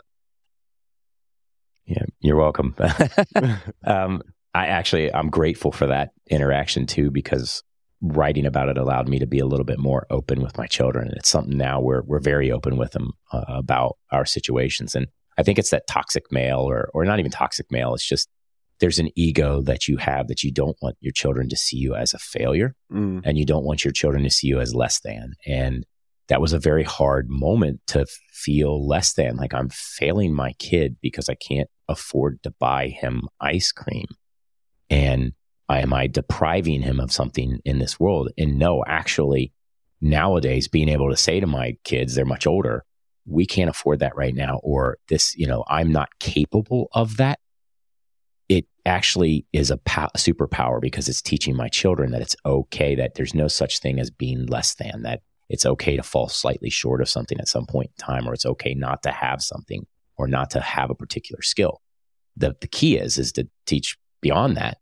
Yeah, 1.86 2.04
you're 2.20 2.36
welcome. 2.36 2.74
um, 3.84 4.22
I 4.54 4.66
actually 4.66 5.12
I'm 5.12 5.28
grateful 5.28 5.72
for 5.72 5.86
that 5.86 6.12
interaction 6.30 6.86
too 6.86 7.10
because 7.10 7.62
writing 8.04 8.44
about 8.44 8.68
it 8.68 8.76
allowed 8.76 9.08
me 9.08 9.18
to 9.18 9.26
be 9.26 9.38
a 9.38 9.46
little 9.46 9.64
bit 9.64 9.78
more 9.78 10.06
open 10.10 10.42
with 10.42 10.58
my 10.58 10.66
children. 10.66 11.08
And 11.08 11.16
it's 11.16 11.28
something 11.28 11.56
now 11.56 11.80
we're 11.80 12.02
we're 12.02 12.20
very 12.20 12.52
open 12.52 12.76
with 12.76 12.92
them 12.92 13.12
uh, 13.32 13.44
about 13.48 13.96
our 14.12 14.26
situations. 14.26 14.94
And 14.94 15.06
I 15.38 15.42
think 15.42 15.58
it's 15.58 15.70
that 15.70 15.86
toxic 15.86 16.24
male, 16.30 16.60
or 16.60 16.90
or 16.92 17.04
not 17.04 17.18
even 17.18 17.30
toxic 17.30 17.66
male. 17.70 17.94
It's 17.94 18.06
just 18.06 18.28
there's 18.80 18.98
an 18.98 19.10
ego 19.16 19.62
that 19.62 19.88
you 19.88 19.96
have 19.96 20.28
that 20.28 20.42
you 20.42 20.52
don't 20.52 20.76
want 20.82 20.96
your 21.00 21.12
children 21.12 21.48
to 21.48 21.56
see 21.56 21.76
you 21.76 21.94
as 21.94 22.12
a 22.12 22.18
failure, 22.18 22.74
mm. 22.92 23.22
and 23.24 23.38
you 23.38 23.46
don't 23.46 23.64
want 23.64 23.84
your 23.84 23.92
children 23.92 24.22
to 24.24 24.30
see 24.30 24.48
you 24.48 24.60
as 24.60 24.74
less 24.74 25.00
than. 25.00 25.32
And 25.46 25.86
that 26.28 26.40
was 26.40 26.52
a 26.52 26.58
very 26.58 26.84
hard 26.84 27.28
moment 27.28 27.80
to 27.88 28.06
feel 28.32 28.86
less 28.86 29.14
than, 29.14 29.36
like 29.36 29.54
I'm 29.54 29.70
failing 29.70 30.34
my 30.34 30.52
kid 30.54 30.96
because 31.00 31.28
I 31.28 31.34
can't 31.34 31.68
afford 31.88 32.42
to 32.42 32.50
buy 32.58 32.88
him 32.88 33.28
ice 33.40 33.72
cream. 33.72 34.06
And 34.88 35.32
am 35.70 35.92
I 35.92 36.06
depriving 36.06 36.82
him 36.82 37.00
of 37.00 37.12
something 37.12 37.60
in 37.64 37.78
this 37.78 37.98
world? 37.98 38.30
And 38.36 38.58
no, 38.58 38.84
actually, 38.86 39.52
nowadays, 40.00 40.68
being 40.68 40.88
able 40.88 41.10
to 41.10 41.16
say 41.16 41.40
to 41.40 41.46
my 41.46 41.76
kids, 41.84 42.14
they're 42.14 42.24
much 42.24 42.46
older, 42.46 42.84
we 43.26 43.46
can't 43.46 43.70
afford 43.70 44.00
that 44.00 44.16
right 44.16 44.34
now, 44.34 44.60
or 44.62 44.98
this, 45.08 45.34
you 45.36 45.46
know, 45.46 45.64
I'm 45.68 45.90
not 45.90 46.18
capable 46.20 46.88
of 46.92 47.16
that. 47.16 47.38
It 48.50 48.66
actually 48.84 49.46
is 49.54 49.70
a 49.70 49.78
po- 49.78 50.10
superpower 50.16 50.80
because 50.80 51.08
it's 51.08 51.22
teaching 51.22 51.56
my 51.56 51.68
children 51.68 52.10
that 52.10 52.20
it's 52.20 52.36
okay, 52.44 52.94
that 52.94 53.14
there's 53.14 53.34
no 53.34 53.48
such 53.48 53.78
thing 53.78 53.98
as 53.98 54.10
being 54.10 54.44
less 54.46 54.74
than, 54.74 55.02
that 55.02 55.22
it's 55.48 55.64
okay 55.64 55.96
to 55.96 56.02
fall 56.02 56.28
slightly 56.28 56.68
short 56.68 57.00
of 57.00 57.08
something 57.08 57.40
at 57.40 57.48
some 57.48 57.64
point 57.64 57.90
in 57.96 58.04
time, 58.04 58.28
or 58.28 58.34
it's 58.34 58.46
okay 58.46 58.74
not 58.74 59.02
to 59.04 59.10
have 59.10 59.40
something 59.40 59.86
or 60.16 60.28
not 60.28 60.50
to 60.50 60.60
have 60.60 60.90
a 60.90 60.94
particular 60.94 61.40
skill. 61.40 61.80
The, 62.36 62.54
the 62.60 62.68
key 62.68 62.98
is, 62.98 63.16
is 63.16 63.32
to 63.32 63.48
teach 63.64 63.96
beyond 64.20 64.58
that 64.58 64.78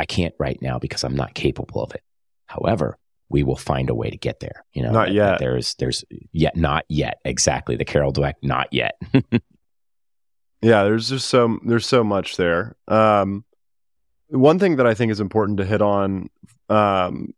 I 0.00 0.06
can't 0.06 0.34
right 0.38 0.60
now 0.62 0.78
because 0.78 1.04
I'm 1.04 1.14
not 1.14 1.34
capable 1.34 1.82
of 1.82 1.94
it. 1.94 2.02
However, 2.46 2.96
we 3.28 3.42
will 3.42 3.56
find 3.56 3.90
a 3.90 3.94
way 3.94 4.08
to 4.08 4.16
get 4.16 4.40
there. 4.40 4.64
You 4.72 4.82
know, 4.82 4.92
not 4.92 5.12
yet. 5.12 5.38
There's, 5.38 5.74
there's 5.74 6.04
yet, 6.32 6.56
not 6.56 6.86
yet. 6.88 7.18
Exactly. 7.26 7.76
The 7.76 7.84
Carol 7.84 8.10
Dweck, 8.10 8.34
not 8.42 8.72
yet. 8.72 8.98
yeah. 10.62 10.84
There's 10.84 11.10
just 11.10 11.28
so, 11.28 11.58
there's 11.66 11.86
so 11.86 12.02
much 12.02 12.38
there. 12.38 12.76
Um, 12.88 13.44
one 14.28 14.58
thing 14.58 14.76
that 14.76 14.86
I 14.86 14.94
think 14.94 15.12
is 15.12 15.20
important 15.20 15.58
to 15.58 15.66
hit 15.66 15.82
on, 15.82 16.30
um, 16.70 17.34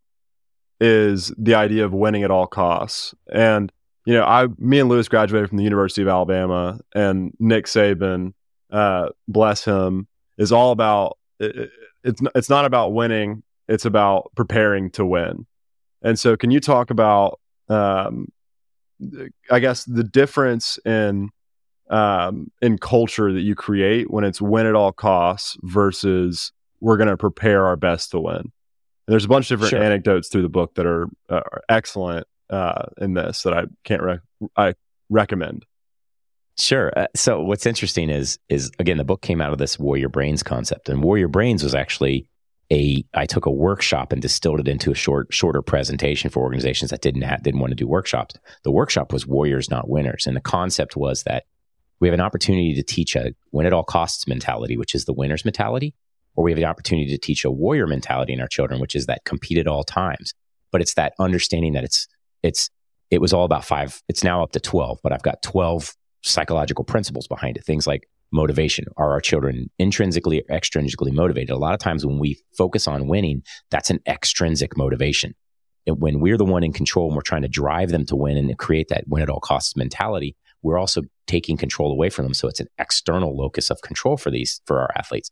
is 0.80 1.32
the 1.36 1.56
idea 1.56 1.84
of 1.84 1.92
winning 1.92 2.22
at 2.22 2.30
all 2.30 2.46
costs. 2.46 3.12
And, 3.32 3.72
you 4.06 4.14
know, 4.14 4.24
I, 4.24 4.46
me 4.56 4.78
and 4.78 4.88
Lewis 4.88 5.08
graduated 5.08 5.48
from 5.48 5.58
the 5.58 5.64
University 5.64 6.02
of 6.02 6.08
Alabama 6.08 6.78
and 6.94 7.34
Nick 7.40 7.66
Saban, 7.66 8.34
uh, 8.70 9.08
bless 9.26 9.64
him, 9.64 10.06
is 10.38 10.52
all 10.52 10.70
about 10.70 11.18
it's 12.04 12.20
it's 12.34 12.50
not 12.50 12.64
about 12.64 12.92
winning; 12.92 13.42
it's 13.68 13.84
about 13.84 14.32
preparing 14.34 14.90
to 14.92 15.04
win. 15.04 15.46
And 16.02 16.18
so, 16.18 16.36
can 16.36 16.50
you 16.50 16.60
talk 16.60 16.90
about, 16.90 17.40
um, 17.68 18.28
I 19.50 19.60
guess, 19.60 19.84
the 19.84 20.04
difference 20.04 20.78
in 20.84 21.30
um, 21.90 22.50
in 22.60 22.78
culture 22.78 23.32
that 23.32 23.42
you 23.42 23.54
create 23.54 24.10
when 24.10 24.24
it's 24.24 24.40
win 24.40 24.66
at 24.66 24.74
all 24.74 24.92
costs 24.92 25.56
versus 25.62 26.52
we're 26.80 26.96
going 26.96 27.08
to 27.08 27.16
prepare 27.16 27.66
our 27.66 27.76
best 27.76 28.10
to 28.12 28.20
win? 28.20 28.36
And 28.36 28.52
there's 29.06 29.24
a 29.24 29.28
bunch 29.28 29.50
of 29.50 29.58
different 29.58 29.70
sure. 29.70 29.82
anecdotes 29.82 30.28
through 30.28 30.42
the 30.42 30.48
book 30.48 30.74
that 30.74 30.86
are, 30.86 31.04
uh, 31.28 31.42
are 31.52 31.62
excellent 31.68 32.26
uh, 32.50 32.86
in 33.00 33.14
this 33.14 33.42
that 33.42 33.52
I 33.52 33.64
can't 33.84 34.02
re- 34.02 34.48
I 34.56 34.74
recommend. 35.08 35.66
Sure. 36.58 36.92
Uh, 36.96 37.06
so 37.16 37.40
what's 37.40 37.66
interesting 37.66 38.10
is 38.10 38.38
is 38.48 38.70
again 38.78 38.98
the 38.98 39.04
book 39.04 39.22
came 39.22 39.40
out 39.40 39.52
of 39.52 39.58
this 39.58 39.78
Warrior 39.78 40.08
Brains 40.08 40.42
concept, 40.42 40.88
and 40.88 41.02
Warrior 41.02 41.28
Brains 41.28 41.62
was 41.62 41.74
actually 41.74 42.28
a 42.70 43.04
I 43.14 43.26
took 43.26 43.46
a 43.46 43.50
workshop 43.50 44.12
and 44.12 44.20
distilled 44.20 44.60
it 44.60 44.68
into 44.68 44.90
a 44.90 44.94
short 44.94 45.32
shorter 45.32 45.62
presentation 45.62 46.30
for 46.30 46.42
organizations 46.42 46.90
that 46.90 47.00
didn't 47.00 47.22
have, 47.22 47.42
didn't 47.42 47.60
want 47.60 47.70
to 47.70 47.76
do 47.76 47.86
workshops. 47.88 48.34
The 48.64 48.70
workshop 48.70 49.12
was 49.12 49.26
Warriors 49.26 49.70
Not 49.70 49.88
Winners, 49.88 50.26
and 50.26 50.36
the 50.36 50.40
concept 50.40 50.96
was 50.96 51.22
that 51.22 51.44
we 52.00 52.08
have 52.08 52.14
an 52.14 52.20
opportunity 52.20 52.74
to 52.74 52.82
teach 52.82 53.16
a 53.16 53.32
win 53.52 53.66
at 53.66 53.72
all 53.72 53.84
costs 53.84 54.26
mentality, 54.26 54.76
which 54.76 54.94
is 54.94 55.04
the 55.04 55.12
winner's 55.12 55.44
mentality, 55.44 55.94
or 56.34 56.44
we 56.44 56.50
have 56.50 56.58
the 56.58 56.64
opportunity 56.64 57.10
to 57.10 57.18
teach 57.18 57.44
a 57.44 57.50
warrior 57.50 57.86
mentality 57.86 58.32
in 58.32 58.40
our 58.40 58.48
children, 58.48 58.80
which 58.80 58.94
is 58.94 59.06
that 59.06 59.24
compete 59.24 59.58
at 59.58 59.66
all 59.66 59.84
times. 59.84 60.34
But 60.70 60.82
it's 60.82 60.94
that 60.94 61.14
understanding 61.18 61.72
that 61.72 61.84
it's 61.84 62.08
it's 62.42 62.68
it 63.10 63.20
was 63.20 63.32
all 63.32 63.44
about 63.44 63.64
five. 63.64 64.02
It's 64.08 64.24
now 64.24 64.42
up 64.42 64.52
to 64.52 64.60
twelve, 64.60 64.98
but 65.02 65.12
I've 65.12 65.22
got 65.22 65.42
twelve 65.42 65.94
psychological 66.22 66.84
principles 66.84 67.26
behind 67.26 67.56
it. 67.56 67.64
Things 67.64 67.86
like 67.86 68.08
motivation. 68.32 68.86
Are 68.96 69.12
our 69.12 69.20
children 69.20 69.70
intrinsically 69.78 70.40
or 70.40 70.56
extrinsically 70.56 71.12
motivated? 71.12 71.50
A 71.50 71.58
lot 71.58 71.74
of 71.74 71.80
times 71.80 72.06
when 72.06 72.18
we 72.18 72.40
focus 72.56 72.88
on 72.88 73.08
winning, 73.08 73.42
that's 73.70 73.90
an 73.90 74.00
extrinsic 74.06 74.76
motivation. 74.76 75.34
And 75.86 76.00
when 76.00 76.20
we're 76.20 76.36
the 76.36 76.44
one 76.44 76.62
in 76.62 76.72
control 76.72 77.08
and 77.08 77.16
we're 77.16 77.22
trying 77.22 77.42
to 77.42 77.48
drive 77.48 77.90
them 77.90 78.06
to 78.06 78.16
win 78.16 78.36
and 78.36 78.56
create 78.58 78.88
that 78.88 79.04
win 79.08 79.22
at 79.22 79.28
all 79.28 79.40
costs 79.40 79.76
mentality, 79.76 80.36
we're 80.62 80.78
also 80.78 81.02
taking 81.26 81.56
control 81.56 81.90
away 81.90 82.08
from 82.08 82.24
them. 82.24 82.34
So 82.34 82.48
it's 82.48 82.60
an 82.60 82.68
external 82.78 83.36
locus 83.36 83.68
of 83.68 83.82
control 83.82 84.16
for 84.16 84.30
these, 84.30 84.60
for 84.66 84.80
our 84.80 84.90
athletes. 84.96 85.30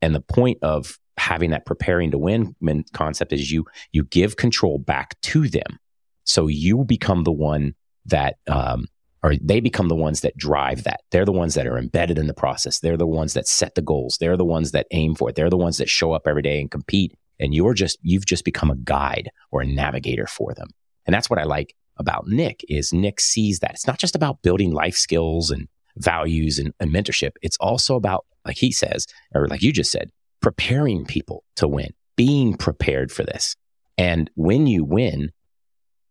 And 0.00 0.14
the 0.14 0.20
point 0.20 0.58
of 0.62 0.98
having 1.16 1.50
that 1.50 1.66
preparing 1.66 2.10
to 2.10 2.18
win 2.18 2.56
concept 2.92 3.32
is 3.32 3.52
you, 3.52 3.64
you 3.92 4.04
give 4.04 4.36
control 4.36 4.78
back 4.78 5.20
to 5.22 5.48
them. 5.48 5.78
So 6.24 6.48
you 6.48 6.84
become 6.84 7.22
the 7.22 7.32
one 7.32 7.74
that 8.06 8.36
um, 8.48 8.86
or 9.22 9.36
they 9.40 9.60
become 9.60 9.88
the 9.88 9.94
ones 9.94 10.20
that 10.22 10.36
drive 10.36 10.84
that. 10.84 11.02
They're 11.10 11.24
the 11.24 11.32
ones 11.32 11.54
that 11.54 11.66
are 11.66 11.78
embedded 11.78 12.18
in 12.18 12.26
the 12.26 12.34
process. 12.34 12.80
They're 12.80 12.96
the 12.96 13.06
ones 13.06 13.34
that 13.34 13.46
set 13.46 13.74
the 13.74 13.82
goals. 13.82 14.18
They're 14.18 14.36
the 14.36 14.44
ones 14.44 14.72
that 14.72 14.86
aim 14.90 15.14
for 15.14 15.30
it. 15.30 15.36
They're 15.36 15.50
the 15.50 15.56
ones 15.56 15.78
that 15.78 15.88
show 15.88 16.12
up 16.12 16.26
every 16.26 16.42
day 16.42 16.60
and 16.60 16.70
compete. 16.70 17.14
And 17.38 17.54
you're 17.54 17.74
just, 17.74 17.98
you've 18.02 18.26
just 18.26 18.44
become 18.44 18.70
a 18.70 18.76
guide 18.76 19.30
or 19.50 19.62
a 19.62 19.66
navigator 19.66 20.26
for 20.26 20.54
them. 20.54 20.68
And 21.06 21.14
that's 21.14 21.30
what 21.30 21.38
I 21.38 21.44
like 21.44 21.74
about 21.98 22.26
Nick 22.26 22.64
is 22.68 22.92
Nick 22.92 23.20
sees 23.20 23.60
that 23.60 23.72
it's 23.72 23.86
not 23.86 23.98
just 23.98 24.16
about 24.16 24.42
building 24.42 24.72
life 24.72 24.96
skills 24.96 25.50
and 25.50 25.68
values 25.96 26.58
and, 26.58 26.72
and 26.80 26.90
mentorship. 26.92 27.32
It's 27.42 27.56
also 27.58 27.96
about, 27.96 28.26
like 28.44 28.56
he 28.56 28.72
says, 28.72 29.06
or 29.34 29.46
like 29.46 29.62
you 29.62 29.72
just 29.72 29.92
said, 29.92 30.10
preparing 30.40 31.04
people 31.04 31.44
to 31.56 31.68
win, 31.68 31.92
being 32.16 32.56
prepared 32.56 33.12
for 33.12 33.22
this. 33.24 33.56
And 33.98 34.30
when 34.34 34.66
you 34.66 34.84
win, 34.84 35.30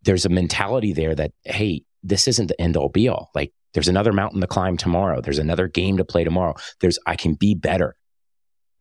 there's 0.04 0.26
a 0.26 0.30
mentality 0.30 0.94
there 0.94 1.16
that, 1.16 1.32
hey, 1.44 1.84
this 2.04 2.28
isn't 2.28 2.48
the 2.48 2.60
end 2.60 2.78
all 2.78 2.90
be 2.90 3.08
all. 3.08 3.32
Like 3.36 3.54
there's 3.74 3.88
another 3.88 4.14
mountain 4.14 4.42
to 4.42 4.48
climb 4.48 4.78
tomorrow. 4.78 5.22
There's 5.22 5.40
another 5.40 5.68
game 5.68 5.98
to 5.98 6.06
play 6.06 6.24
tomorrow. 6.24 6.56
There's, 6.80 7.00
I 7.06 7.16
can 7.16 7.36
be 7.36 7.56
better. 7.56 7.96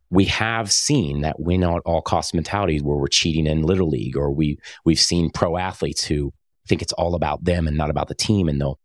We 0.09 0.25
have 0.25 0.71
seen 0.71 1.21
that 1.21 1.39
win 1.39 1.63
at 1.63 1.81
all 1.85 2.01
cost 2.01 2.33
mentalities 2.33 2.83
where 2.83 2.97
we're 2.97 3.07
cheating 3.07 3.47
in 3.47 3.61
little 3.61 3.89
league, 3.89 4.17
or 4.17 4.31
we, 4.31 4.57
we've 4.83 4.99
seen 4.99 5.29
pro 5.29 5.57
athletes 5.57 6.03
who 6.03 6.33
think 6.67 6.81
it's 6.81 6.93
all 6.93 7.15
about 7.15 7.45
them 7.45 7.67
and 7.67 7.77
not 7.77 7.89
about 7.89 8.09
the 8.09 8.15
team. 8.15 8.49
And 8.49 8.59
they'll, 8.59 8.77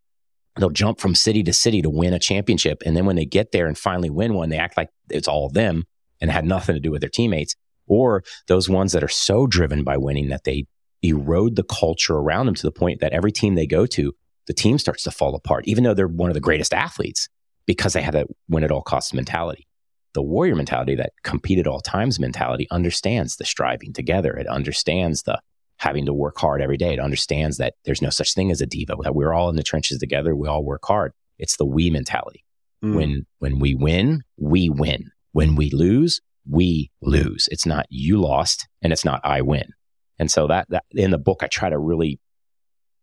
they'll 0.56 0.70
jump 0.70 1.00
from 1.00 1.16
city 1.16 1.42
to 1.42 1.52
city 1.52 1.82
to 1.82 1.90
win 1.90 2.14
a 2.14 2.20
championship. 2.20 2.82
And 2.86 2.96
then 2.96 3.06
when 3.06 3.16
they 3.16 3.24
get 3.24 3.50
there 3.50 3.66
and 3.66 3.76
finally 3.76 4.10
win 4.10 4.34
one, 4.34 4.50
they 4.50 4.58
act 4.58 4.76
like 4.76 4.90
it's 5.10 5.28
all 5.28 5.48
them 5.48 5.84
and 6.20 6.30
had 6.30 6.44
nothing 6.44 6.74
to 6.74 6.80
do 6.80 6.92
with 6.92 7.00
their 7.00 7.10
teammates. 7.10 7.56
Or 7.88 8.22
those 8.46 8.68
ones 8.68 8.92
that 8.92 9.02
are 9.02 9.08
so 9.08 9.46
driven 9.46 9.82
by 9.82 9.96
winning 9.96 10.28
that 10.28 10.44
they 10.44 10.66
erode 11.02 11.56
the 11.56 11.64
culture 11.64 12.14
around 12.14 12.46
them 12.46 12.54
to 12.54 12.62
the 12.62 12.72
point 12.72 13.00
that 13.00 13.12
every 13.12 13.32
team 13.32 13.54
they 13.54 13.66
go 13.66 13.86
to, 13.86 14.12
the 14.46 14.54
team 14.54 14.78
starts 14.78 15.02
to 15.04 15.10
fall 15.10 15.34
apart, 15.34 15.66
even 15.66 15.84
though 15.84 15.94
they're 15.94 16.08
one 16.08 16.30
of 16.30 16.34
the 16.34 16.40
greatest 16.40 16.72
athletes 16.72 17.28
because 17.66 17.92
they 17.92 18.02
have 18.02 18.14
that 18.14 18.28
win 18.48 18.64
at 18.64 18.70
all 18.70 18.82
costs 18.82 19.12
mentality. 19.12 19.66
The 20.14 20.22
warrior 20.22 20.54
mentality, 20.54 20.94
that 20.94 21.12
compete 21.24 21.58
at 21.58 21.66
all 21.66 21.80
times 21.80 22.18
mentality, 22.18 22.66
understands 22.70 23.36
the 23.36 23.44
striving 23.44 23.92
together. 23.92 24.32
It 24.32 24.46
understands 24.46 25.24
the 25.24 25.40
having 25.78 26.06
to 26.06 26.14
work 26.14 26.38
hard 26.38 26.62
every 26.62 26.78
day. 26.78 26.94
It 26.94 27.00
understands 27.00 27.58
that 27.58 27.74
there's 27.84 28.00
no 28.00 28.08
such 28.08 28.32
thing 28.32 28.50
as 28.50 28.60
a 28.60 28.66
diva, 28.66 28.96
that 29.02 29.14
we're 29.14 29.34
all 29.34 29.50
in 29.50 29.56
the 29.56 29.62
trenches 29.62 29.98
together. 29.98 30.34
We 30.34 30.48
all 30.48 30.64
work 30.64 30.84
hard. 30.84 31.12
It's 31.38 31.56
the 31.56 31.66
we 31.66 31.90
mentality. 31.90 32.44
Mm. 32.82 32.94
When, 32.94 33.26
when 33.40 33.58
we 33.58 33.74
win, 33.74 34.22
we 34.38 34.70
win. 34.70 35.10
When 35.32 35.54
we 35.54 35.70
lose, 35.70 36.22
we 36.48 36.90
lose. 37.02 37.48
It's 37.50 37.66
not 37.66 37.86
you 37.90 38.18
lost 38.18 38.68
and 38.80 38.92
it's 38.92 39.04
not 39.04 39.20
I 39.22 39.42
win. 39.42 39.72
And 40.18 40.30
so 40.30 40.46
that, 40.46 40.66
that 40.70 40.84
in 40.92 41.10
the 41.10 41.18
book, 41.18 41.42
I 41.42 41.46
try 41.46 41.68
to 41.68 41.78
really 41.78 42.20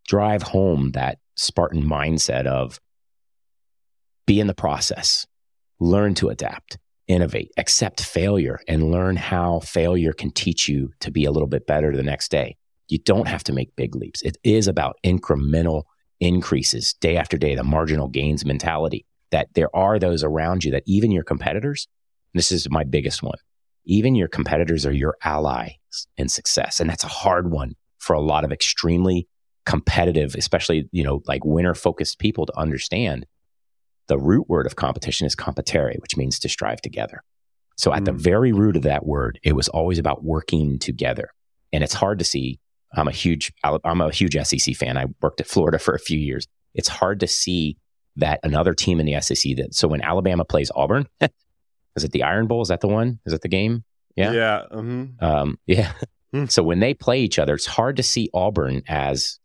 drive 0.07 0.41
home 0.41 0.91
that 0.93 1.19
Spartan 1.35 1.83
mindset 1.83 2.45
of 2.45 2.79
be 4.25 4.39
in 4.39 4.47
the 4.47 4.53
process, 4.53 5.25
learn 5.79 6.13
to 6.15 6.29
adapt, 6.29 6.77
innovate, 7.07 7.51
accept 7.57 8.01
failure, 8.01 8.59
and 8.67 8.91
learn 8.91 9.15
how 9.15 9.59
failure 9.59 10.13
can 10.13 10.31
teach 10.31 10.69
you 10.69 10.91
to 10.99 11.11
be 11.11 11.25
a 11.25 11.31
little 11.31 11.47
bit 11.47 11.67
better 11.67 11.95
the 11.95 12.03
next 12.03 12.31
day. 12.31 12.55
You 12.87 12.99
don't 12.99 13.27
have 13.27 13.43
to 13.45 13.53
make 13.53 13.75
big 13.75 13.95
leaps. 13.95 14.21
It 14.21 14.37
is 14.43 14.67
about 14.67 14.97
incremental 15.03 15.83
increases 16.19 16.93
day 16.93 17.17
after 17.17 17.37
day, 17.37 17.55
the 17.55 17.63
marginal 17.63 18.07
gains 18.07 18.45
mentality 18.45 19.05
that 19.31 19.49
there 19.55 19.75
are 19.75 19.97
those 19.97 20.23
around 20.23 20.63
you 20.63 20.71
that 20.71 20.83
even 20.85 21.11
your 21.11 21.23
competitors, 21.23 21.87
this 22.33 22.51
is 22.51 22.69
my 22.69 22.83
biggest 22.83 23.23
one, 23.23 23.39
even 23.83 24.15
your 24.15 24.27
competitors 24.27 24.85
are 24.85 24.93
your 24.93 25.17
allies 25.23 25.73
in 26.17 26.29
success. 26.29 26.79
And 26.79 26.89
that's 26.89 27.03
a 27.03 27.09
hard 27.09 27.51
one 27.51 27.73
for 27.97 28.13
a 28.13 28.21
lot 28.21 28.45
of 28.45 28.51
extremely 28.51 29.27
competitive, 29.65 30.35
especially, 30.35 30.89
you 30.91 31.03
know, 31.03 31.21
like 31.27 31.45
winner 31.45 31.73
focused 31.73 32.19
people 32.19 32.45
to 32.45 32.57
understand. 32.57 33.25
The 34.07 34.17
root 34.17 34.49
word 34.49 34.65
of 34.65 34.75
competition 34.75 35.25
is 35.25 35.35
competere, 35.35 35.99
which 35.99 36.17
means 36.17 36.39
to 36.39 36.49
strive 36.49 36.81
together. 36.81 37.23
So 37.77 37.93
at 37.93 38.01
mm. 38.01 38.05
the 38.05 38.11
very 38.11 38.51
root 38.51 38.75
of 38.75 38.83
that 38.83 39.05
word, 39.05 39.39
it 39.43 39.53
was 39.53 39.69
always 39.69 39.99
about 39.99 40.23
working 40.23 40.79
together. 40.79 41.29
And 41.71 41.83
it's 41.83 41.93
hard 41.93 42.19
to 42.19 42.25
see. 42.25 42.59
I'm 42.95 43.07
a 43.07 43.11
huge, 43.11 43.51
I'm 43.63 44.01
a 44.01 44.11
huge 44.11 44.37
SEC 44.45 44.75
fan. 44.75 44.97
I 44.97 45.05
worked 45.21 45.41
at 45.41 45.47
Florida 45.47 45.79
for 45.79 45.95
a 45.95 45.99
few 45.99 46.19
years. 46.19 46.47
It's 46.75 46.87
hard 46.87 47.19
to 47.21 47.27
see 47.27 47.77
that 48.17 48.39
another 48.43 48.75
team 48.75 48.99
in 48.99 49.07
the 49.07 49.19
SEC 49.19 49.55
that, 49.57 49.73
so 49.73 49.87
when 49.87 50.01
Alabama 50.01 50.45
plays 50.45 50.69
Auburn, 50.75 51.07
is 51.95 52.03
it 52.03 52.11
the 52.11 52.23
Iron 52.23 52.45
Bowl? 52.45 52.61
Is 52.61 52.67
that 52.67 52.81
the 52.81 52.87
one? 52.87 53.19
Is 53.25 53.33
it 53.33 53.41
the 53.41 53.47
game? 53.47 53.83
Yeah. 54.15 54.31
Yeah. 54.31 54.57
Uh-huh. 54.69 55.05
Um, 55.19 55.59
yeah. 55.65 55.93
Hmm. 56.33 56.45
so 56.45 56.63
when 56.63 56.79
they 56.79 56.93
play 56.93 57.21
each 57.21 57.37
other, 57.37 57.53
it's 57.53 57.67
hard 57.67 57.97
to 57.97 58.03
see 58.03 58.29
Auburn 58.33 58.81
as 58.87 59.39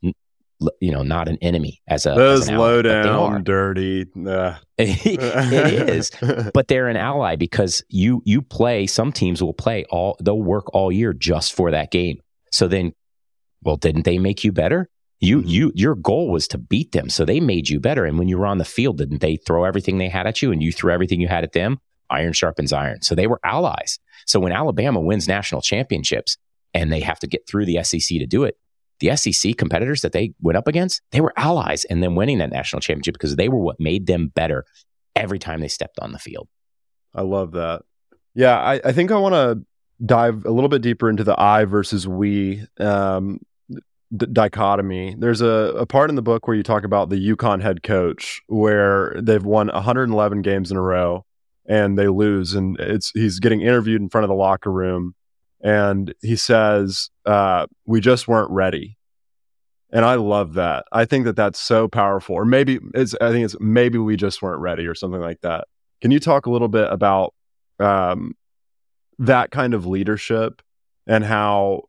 you 0.80 0.90
know, 0.92 1.02
not 1.02 1.28
an 1.28 1.38
enemy 1.40 1.80
as 1.86 2.06
a 2.06 2.14
those 2.14 2.48
as 2.48 2.50
low 2.50 2.82
down, 2.82 3.44
dirty. 3.44 4.06
Uh. 4.26 4.56
it 4.78 5.88
is, 5.88 6.10
but 6.54 6.68
they're 6.68 6.88
an 6.88 6.96
ally 6.96 7.36
because 7.36 7.82
you 7.88 8.22
you 8.24 8.42
play. 8.42 8.86
Some 8.86 9.12
teams 9.12 9.42
will 9.42 9.54
play 9.54 9.84
all. 9.90 10.16
They'll 10.20 10.42
work 10.42 10.74
all 10.74 10.90
year 10.90 11.12
just 11.12 11.52
for 11.52 11.70
that 11.70 11.90
game. 11.90 12.20
So 12.50 12.66
then, 12.66 12.92
well, 13.62 13.76
didn't 13.76 14.04
they 14.04 14.18
make 14.18 14.42
you 14.42 14.52
better? 14.52 14.88
You 15.20 15.38
mm-hmm. 15.38 15.48
you 15.48 15.72
your 15.74 15.94
goal 15.94 16.30
was 16.30 16.48
to 16.48 16.58
beat 16.58 16.92
them, 16.92 17.08
so 17.08 17.24
they 17.24 17.40
made 17.40 17.68
you 17.68 17.78
better. 17.78 18.04
And 18.04 18.18
when 18.18 18.28
you 18.28 18.38
were 18.38 18.46
on 18.46 18.58
the 18.58 18.64
field, 18.64 18.98
didn't 18.98 19.20
they 19.20 19.36
throw 19.36 19.64
everything 19.64 19.98
they 19.98 20.08
had 20.08 20.26
at 20.26 20.42
you, 20.42 20.50
and 20.50 20.62
you 20.62 20.72
threw 20.72 20.92
everything 20.92 21.20
you 21.20 21.28
had 21.28 21.44
at 21.44 21.52
them? 21.52 21.78
Iron 22.10 22.32
sharpens 22.32 22.72
iron. 22.72 23.02
So 23.02 23.14
they 23.14 23.26
were 23.26 23.40
allies. 23.44 23.98
So 24.26 24.40
when 24.40 24.52
Alabama 24.52 25.00
wins 25.00 25.28
national 25.28 25.60
championships 25.60 26.36
and 26.74 26.92
they 26.92 27.00
have 27.00 27.18
to 27.20 27.26
get 27.26 27.46
through 27.46 27.66
the 27.66 27.82
SEC 27.82 28.18
to 28.18 28.26
do 28.26 28.44
it, 28.44 28.56
the 29.00 29.16
SEC 29.16 29.56
competitors 29.56 30.02
that 30.02 30.12
they 30.12 30.32
went 30.40 30.58
up 30.58 30.68
against, 30.68 31.02
they 31.12 31.20
were 31.20 31.32
allies 31.36 31.84
in 31.84 32.00
them 32.00 32.14
winning 32.14 32.38
that 32.38 32.50
national 32.50 32.80
championship 32.80 33.14
because 33.14 33.36
they 33.36 33.48
were 33.48 33.58
what 33.58 33.78
made 33.78 34.06
them 34.06 34.28
better 34.28 34.64
every 35.14 35.38
time 35.38 35.60
they 35.60 35.68
stepped 35.68 35.98
on 36.00 36.12
the 36.12 36.18
field. 36.18 36.48
I 37.14 37.22
love 37.22 37.52
that. 37.52 37.82
Yeah, 38.34 38.58
I, 38.58 38.80
I 38.84 38.92
think 38.92 39.10
I 39.10 39.18
want 39.18 39.34
to 39.34 39.64
dive 40.04 40.44
a 40.44 40.50
little 40.50 40.68
bit 40.68 40.82
deeper 40.82 41.08
into 41.08 41.24
the 41.24 41.38
I 41.40 41.64
versus 41.64 42.06
we 42.06 42.64
um, 42.78 43.40
d- 44.16 44.26
dichotomy. 44.32 45.16
There's 45.18 45.40
a, 45.40 45.74
a 45.76 45.86
part 45.86 46.10
in 46.10 46.16
the 46.16 46.22
book 46.22 46.46
where 46.46 46.56
you 46.56 46.62
talk 46.62 46.84
about 46.84 47.08
the 47.08 47.34
UConn 47.34 47.62
head 47.62 47.82
coach 47.82 48.40
where 48.46 49.16
they've 49.20 49.44
won 49.44 49.68
111 49.68 50.42
games 50.42 50.70
in 50.70 50.76
a 50.76 50.82
row 50.82 51.24
and 51.66 51.98
they 51.98 52.08
lose, 52.08 52.54
and 52.54 52.78
it's 52.80 53.10
he's 53.10 53.40
getting 53.40 53.60
interviewed 53.60 54.00
in 54.00 54.08
front 54.08 54.24
of 54.24 54.28
the 54.28 54.34
locker 54.34 54.72
room 54.72 55.14
and 55.60 56.14
he 56.22 56.36
says, 56.36 57.10
uh, 57.26 57.66
"We 57.86 58.00
just 58.00 58.28
weren't 58.28 58.50
ready." 58.50 58.96
And 59.90 60.04
I 60.04 60.16
love 60.16 60.54
that. 60.54 60.84
I 60.92 61.04
think 61.06 61.24
that 61.24 61.36
that's 61.36 61.58
so 61.58 61.88
powerful. 61.88 62.34
Or 62.34 62.44
maybe 62.44 62.78
it's 62.94 63.14
I 63.20 63.30
think 63.30 63.44
it's 63.44 63.56
maybe 63.58 63.98
we 63.98 64.16
just 64.16 64.42
weren't 64.42 64.60
ready 64.60 64.86
or 64.86 64.94
something 64.94 65.20
like 65.20 65.40
that. 65.42 65.66
Can 66.00 66.10
you 66.10 66.20
talk 66.20 66.46
a 66.46 66.50
little 66.50 66.68
bit 66.68 66.92
about 66.92 67.34
um, 67.78 68.34
that 69.18 69.50
kind 69.50 69.74
of 69.74 69.86
leadership 69.86 70.62
and 71.06 71.24
how 71.24 71.84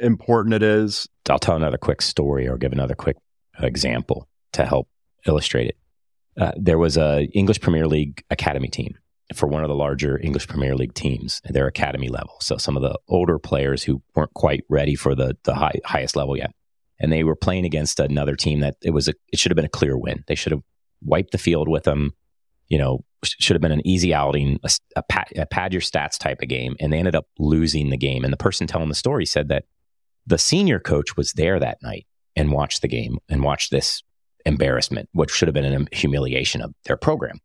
important 0.00 0.54
it 0.54 0.62
is? 0.62 1.08
I'll 1.28 1.38
tell 1.38 1.56
another 1.56 1.78
quick 1.78 2.02
story 2.02 2.48
or 2.48 2.56
give 2.56 2.72
another 2.72 2.94
quick 2.94 3.16
example 3.60 4.28
to 4.54 4.64
help 4.64 4.88
illustrate 5.26 5.68
it. 5.68 5.76
Uh, 6.40 6.52
there 6.56 6.78
was 6.78 6.96
a 6.96 7.24
English 7.34 7.60
Premier 7.60 7.86
League 7.86 8.24
academy 8.30 8.68
team 8.68 8.96
for 9.36 9.46
one 9.46 9.62
of 9.62 9.68
the 9.68 9.74
larger 9.74 10.18
English 10.20 10.48
Premier 10.48 10.74
League 10.74 10.94
teams, 10.94 11.40
their 11.44 11.66
academy 11.66 12.08
level. 12.08 12.34
So 12.40 12.56
some 12.56 12.76
of 12.76 12.82
the 12.82 12.98
older 13.08 13.38
players 13.38 13.82
who 13.82 14.02
weren't 14.14 14.34
quite 14.34 14.64
ready 14.68 14.94
for 14.94 15.14
the 15.14 15.36
the 15.44 15.54
high, 15.54 15.80
highest 15.84 16.16
level 16.16 16.36
yet, 16.36 16.52
and 17.00 17.12
they 17.12 17.24
were 17.24 17.36
playing 17.36 17.64
against 17.64 18.00
another 18.00 18.36
team 18.36 18.60
that 18.60 18.76
it 18.82 18.90
was 18.90 19.08
a 19.08 19.14
it 19.32 19.38
should 19.38 19.50
have 19.50 19.56
been 19.56 19.64
a 19.64 19.70
clear 19.70 19.96
win. 19.96 20.24
They 20.26 20.34
should 20.34 20.52
have 20.52 20.62
wiped 21.02 21.32
the 21.32 21.38
field 21.38 21.68
with 21.68 21.84
them. 21.84 22.12
You 22.68 22.78
know, 22.78 23.04
should 23.24 23.54
have 23.54 23.60
been 23.60 23.72
an 23.72 23.86
easy 23.86 24.14
outing, 24.14 24.58
a, 24.64 24.70
a, 24.96 25.02
pad, 25.02 25.26
a 25.36 25.46
pad 25.46 25.72
your 25.72 25.82
stats 25.82 26.18
type 26.18 26.40
of 26.40 26.48
game, 26.48 26.74
and 26.80 26.92
they 26.92 26.98
ended 26.98 27.14
up 27.14 27.26
losing 27.38 27.90
the 27.90 27.96
game. 27.96 28.24
And 28.24 28.32
the 28.32 28.38
person 28.38 28.66
telling 28.66 28.88
the 28.88 28.94
story 28.94 29.26
said 29.26 29.48
that 29.48 29.64
the 30.26 30.38
senior 30.38 30.80
coach 30.80 31.16
was 31.16 31.32
there 31.32 31.58
that 31.60 31.82
night 31.82 32.06
and 32.36 32.52
watched 32.52 32.82
the 32.82 32.88
game 32.88 33.18
and 33.28 33.42
watched 33.42 33.70
this 33.70 34.02
embarrassment, 34.46 35.08
which 35.12 35.30
should 35.30 35.48
have 35.48 35.54
been 35.54 35.86
a 35.92 35.96
humiliation 35.96 36.62
of 36.62 36.72
their 36.84 36.96
program. 36.96 37.40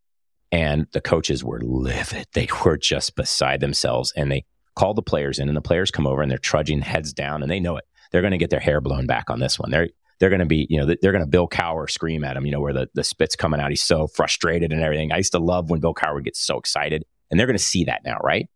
And 0.51 0.87
the 0.93 1.01
coaches 1.01 1.43
were 1.43 1.61
livid. 1.61 2.27
They 2.33 2.47
were 2.63 2.77
just 2.77 3.15
beside 3.15 3.59
themselves. 3.59 4.13
And 4.15 4.31
they 4.31 4.45
called 4.75 4.95
the 4.95 5.01
players 5.01 5.39
in, 5.39 5.49
and 5.49 5.57
the 5.57 5.61
players 5.61 5.91
come 5.91 6.07
over 6.07 6.21
and 6.21 6.31
they're 6.31 6.37
trudging 6.37 6.81
heads 6.81 7.11
down, 7.11 7.41
and 7.41 7.51
they 7.51 7.59
know 7.59 7.77
it. 7.77 7.85
They're 8.11 8.21
going 8.21 8.31
to 8.31 8.37
get 8.37 8.49
their 8.49 8.59
hair 8.59 8.79
blown 8.79 9.07
back 9.07 9.29
on 9.29 9.39
this 9.39 9.59
one. 9.59 9.71
They're 9.71 9.89
they're 10.19 10.29
going 10.29 10.39
to 10.39 10.45
be, 10.45 10.65
you 10.69 10.79
know, 10.79 10.95
they're 11.01 11.11
going 11.11 11.23
to 11.23 11.29
Bill 11.29 11.47
Cowher 11.47 11.89
scream 11.89 12.23
at 12.23 12.35
him, 12.35 12.45
you 12.45 12.51
know, 12.51 12.59
where 12.59 12.73
the, 12.73 12.89
the 12.95 13.03
spit's 13.03 13.35
coming 13.35 13.59
out. 13.59 13.69
He's 13.69 13.83
so 13.83 14.07
frustrated 14.07 14.71
and 14.71 14.81
everything. 14.81 15.11
I 15.11 15.17
used 15.17 15.33
to 15.33 15.39
love 15.39 15.69
when 15.69 15.79
Bill 15.79 15.93
Cowher 15.93 16.23
gets 16.23 16.39
so 16.39 16.57
excited, 16.57 17.03
and 17.29 17.39
they're 17.39 17.47
going 17.47 17.57
to 17.57 17.63
see 17.63 17.83
that 17.83 18.01
now, 18.03 18.17
right? 18.23 18.47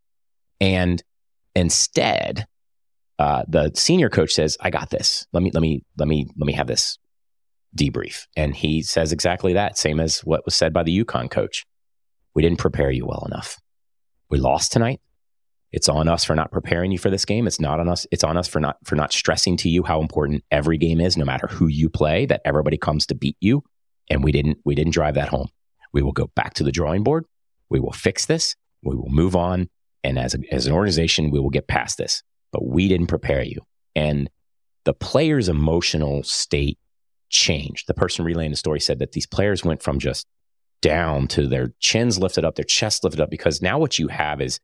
And 0.60 1.04
instead, 1.56 2.48
uh, 3.20 3.44
the 3.48 3.72
senior 3.76 4.10
coach 4.10 4.32
says, 4.32 4.58
"I 4.60 4.70
got 4.70 4.90
this. 4.90 5.28
Let 5.34 5.44
me 5.44 5.52
let 5.54 5.62
me 5.62 5.84
let 5.98 6.08
me 6.08 6.28
let 6.38 6.46
me 6.46 6.54
have 6.54 6.68
this 6.68 6.98
debrief." 7.78 8.26
And 8.36 8.56
he 8.56 8.82
says 8.82 9.12
exactly 9.12 9.54
that, 9.54 9.78
same 9.78 10.00
as 10.00 10.20
what 10.22 10.46
was 10.46 10.56
said 10.56 10.74
by 10.74 10.84
the 10.84 11.04
UConn 11.04 11.30
coach. 11.30 11.66
We 12.34 12.42
didn't 12.42 12.60
prepare 12.60 12.92
you 12.92 13.06
well 13.06 13.24
enough. 13.26 13.60
We 14.30 14.40
lost 14.40 14.72
tonight. 14.72 15.02
It's 15.72 15.90
on 15.90 16.08
us 16.08 16.26
for 16.26 16.36
not 16.36 16.52
preparing 16.52 16.92
you 16.92 16.98
for 16.98 17.10
this 17.10 17.26
game. 17.26 17.48
It's 17.48 17.60
not 17.60 17.80
on 17.80 17.88
us. 17.88 18.06
It's 18.12 18.24
on 18.24 18.38
us 18.38 18.48
for 18.48 18.60
not 18.60 18.78
for 18.84 18.96
not 18.96 19.14
stressing 19.14 19.58
to 19.58 19.70
you 19.70 19.84
how 19.84 20.02
important 20.02 20.44
every 20.52 20.78
game 20.78 21.00
is, 21.00 21.16
no 21.16 21.26
matter 21.26 21.48
who 21.48 21.68
you 21.68 21.90
play, 21.90 22.26
that 22.26 22.42
everybody 22.44 22.78
comes 22.78 23.06
to 23.08 23.16
beat 23.16 23.38
you. 23.40 23.64
And 24.10 24.24
we 24.24 24.32
didn't 24.32 24.58
we 24.66 24.76
didn't 24.76 24.94
drive 24.94 25.16
that 25.16 25.30
home. 25.30 25.48
We 25.94 26.02
will 26.02 26.12
go 26.12 26.30
back 26.36 26.54
to 26.56 26.64
the 26.64 26.72
drawing 26.72 27.04
board. 27.04 27.26
We 27.70 27.80
will 27.80 27.94
fix 27.94 28.26
this. 28.26 28.56
We 28.84 28.96
will 28.96 29.10
move 29.10 29.36
on. 29.36 29.70
And 30.04 30.18
as, 30.18 30.34
a, 30.34 30.40
as 30.52 30.66
an 30.66 30.74
organization, 30.74 31.32
we 31.32 31.40
will 31.40 31.50
get 31.50 31.68
past 31.68 31.98
this. 31.98 32.24
But 32.52 32.66
we 32.66 32.88
didn't 32.88 33.08
prepare 33.08 33.44
you. 33.44 33.62
And 33.96 34.30
the 34.84 34.94
player's 34.94 35.48
emotional 35.48 36.24
state 36.24 36.80
changed. 37.30 37.88
The 37.88 37.94
person 37.94 38.26
relaying 38.26 38.52
the 38.52 38.58
story 38.58 38.80
said 38.80 39.00
that 39.00 39.12
these 39.12 39.28
players 39.28 39.64
went 39.64 39.84
from 39.84 40.00
just 40.00 40.28
down 40.82 41.28
to 41.30 41.48
their 41.48 41.74
chins 41.80 42.20
lifted 42.20 42.46
up, 42.46 42.56
their 42.56 42.66
chest 42.66 43.04
lifted 43.04 43.22
up, 43.22 43.30
because 43.30 43.62
now 43.62 43.80
what 43.80 44.00
you 44.00 44.08
have 44.08 44.42
is 44.42 44.60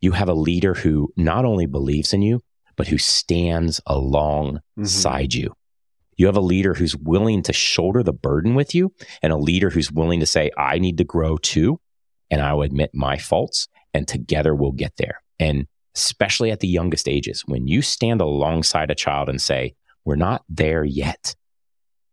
you 0.00 0.12
have 0.12 0.28
a 0.28 0.34
leader 0.34 0.74
who 0.74 1.12
not 1.16 1.44
only 1.44 1.66
believes 1.66 2.12
in 2.12 2.22
you, 2.22 2.40
but 2.76 2.88
who 2.88 2.98
stands 2.98 3.80
alongside 3.86 5.30
mm-hmm. 5.30 5.40
you. 5.40 5.54
You 6.16 6.26
have 6.26 6.36
a 6.36 6.40
leader 6.40 6.74
who's 6.74 6.96
willing 6.96 7.42
to 7.44 7.52
shoulder 7.52 8.02
the 8.02 8.12
burden 8.12 8.54
with 8.54 8.74
you 8.74 8.92
and 9.22 9.32
a 9.32 9.36
leader 9.38 9.70
who's 9.70 9.90
willing 9.90 10.20
to 10.20 10.26
say, 10.26 10.50
I 10.56 10.78
need 10.78 10.98
to 10.98 11.04
grow 11.04 11.36
too. 11.36 11.80
And 12.30 12.40
I 12.40 12.52
will 12.54 12.62
admit 12.62 12.90
my 12.94 13.16
faults 13.18 13.68
and 13.94 14.06
together 14.06 14.54
we'll 14.54 14.72
get 14.72 14.96
there. 14.96 15.22
And 15.38 15.66
especially 15.94 16.50
at 16.50 16.60
the 16.60 16.68
youngest 16.68 17.08
ages, 17.08 17.42
when 17.46 17.66
you 17.66 17.82
stand 17.82 18.20
alongside 18.20 18.90
a 18.90 18.94
child 18.94 19.28
and 19.28 19.40
say, 19.40 19.74
we're 20.04 20.16
not 20.16 20.44
there 20.48 20.84
yet, 20.84 21.34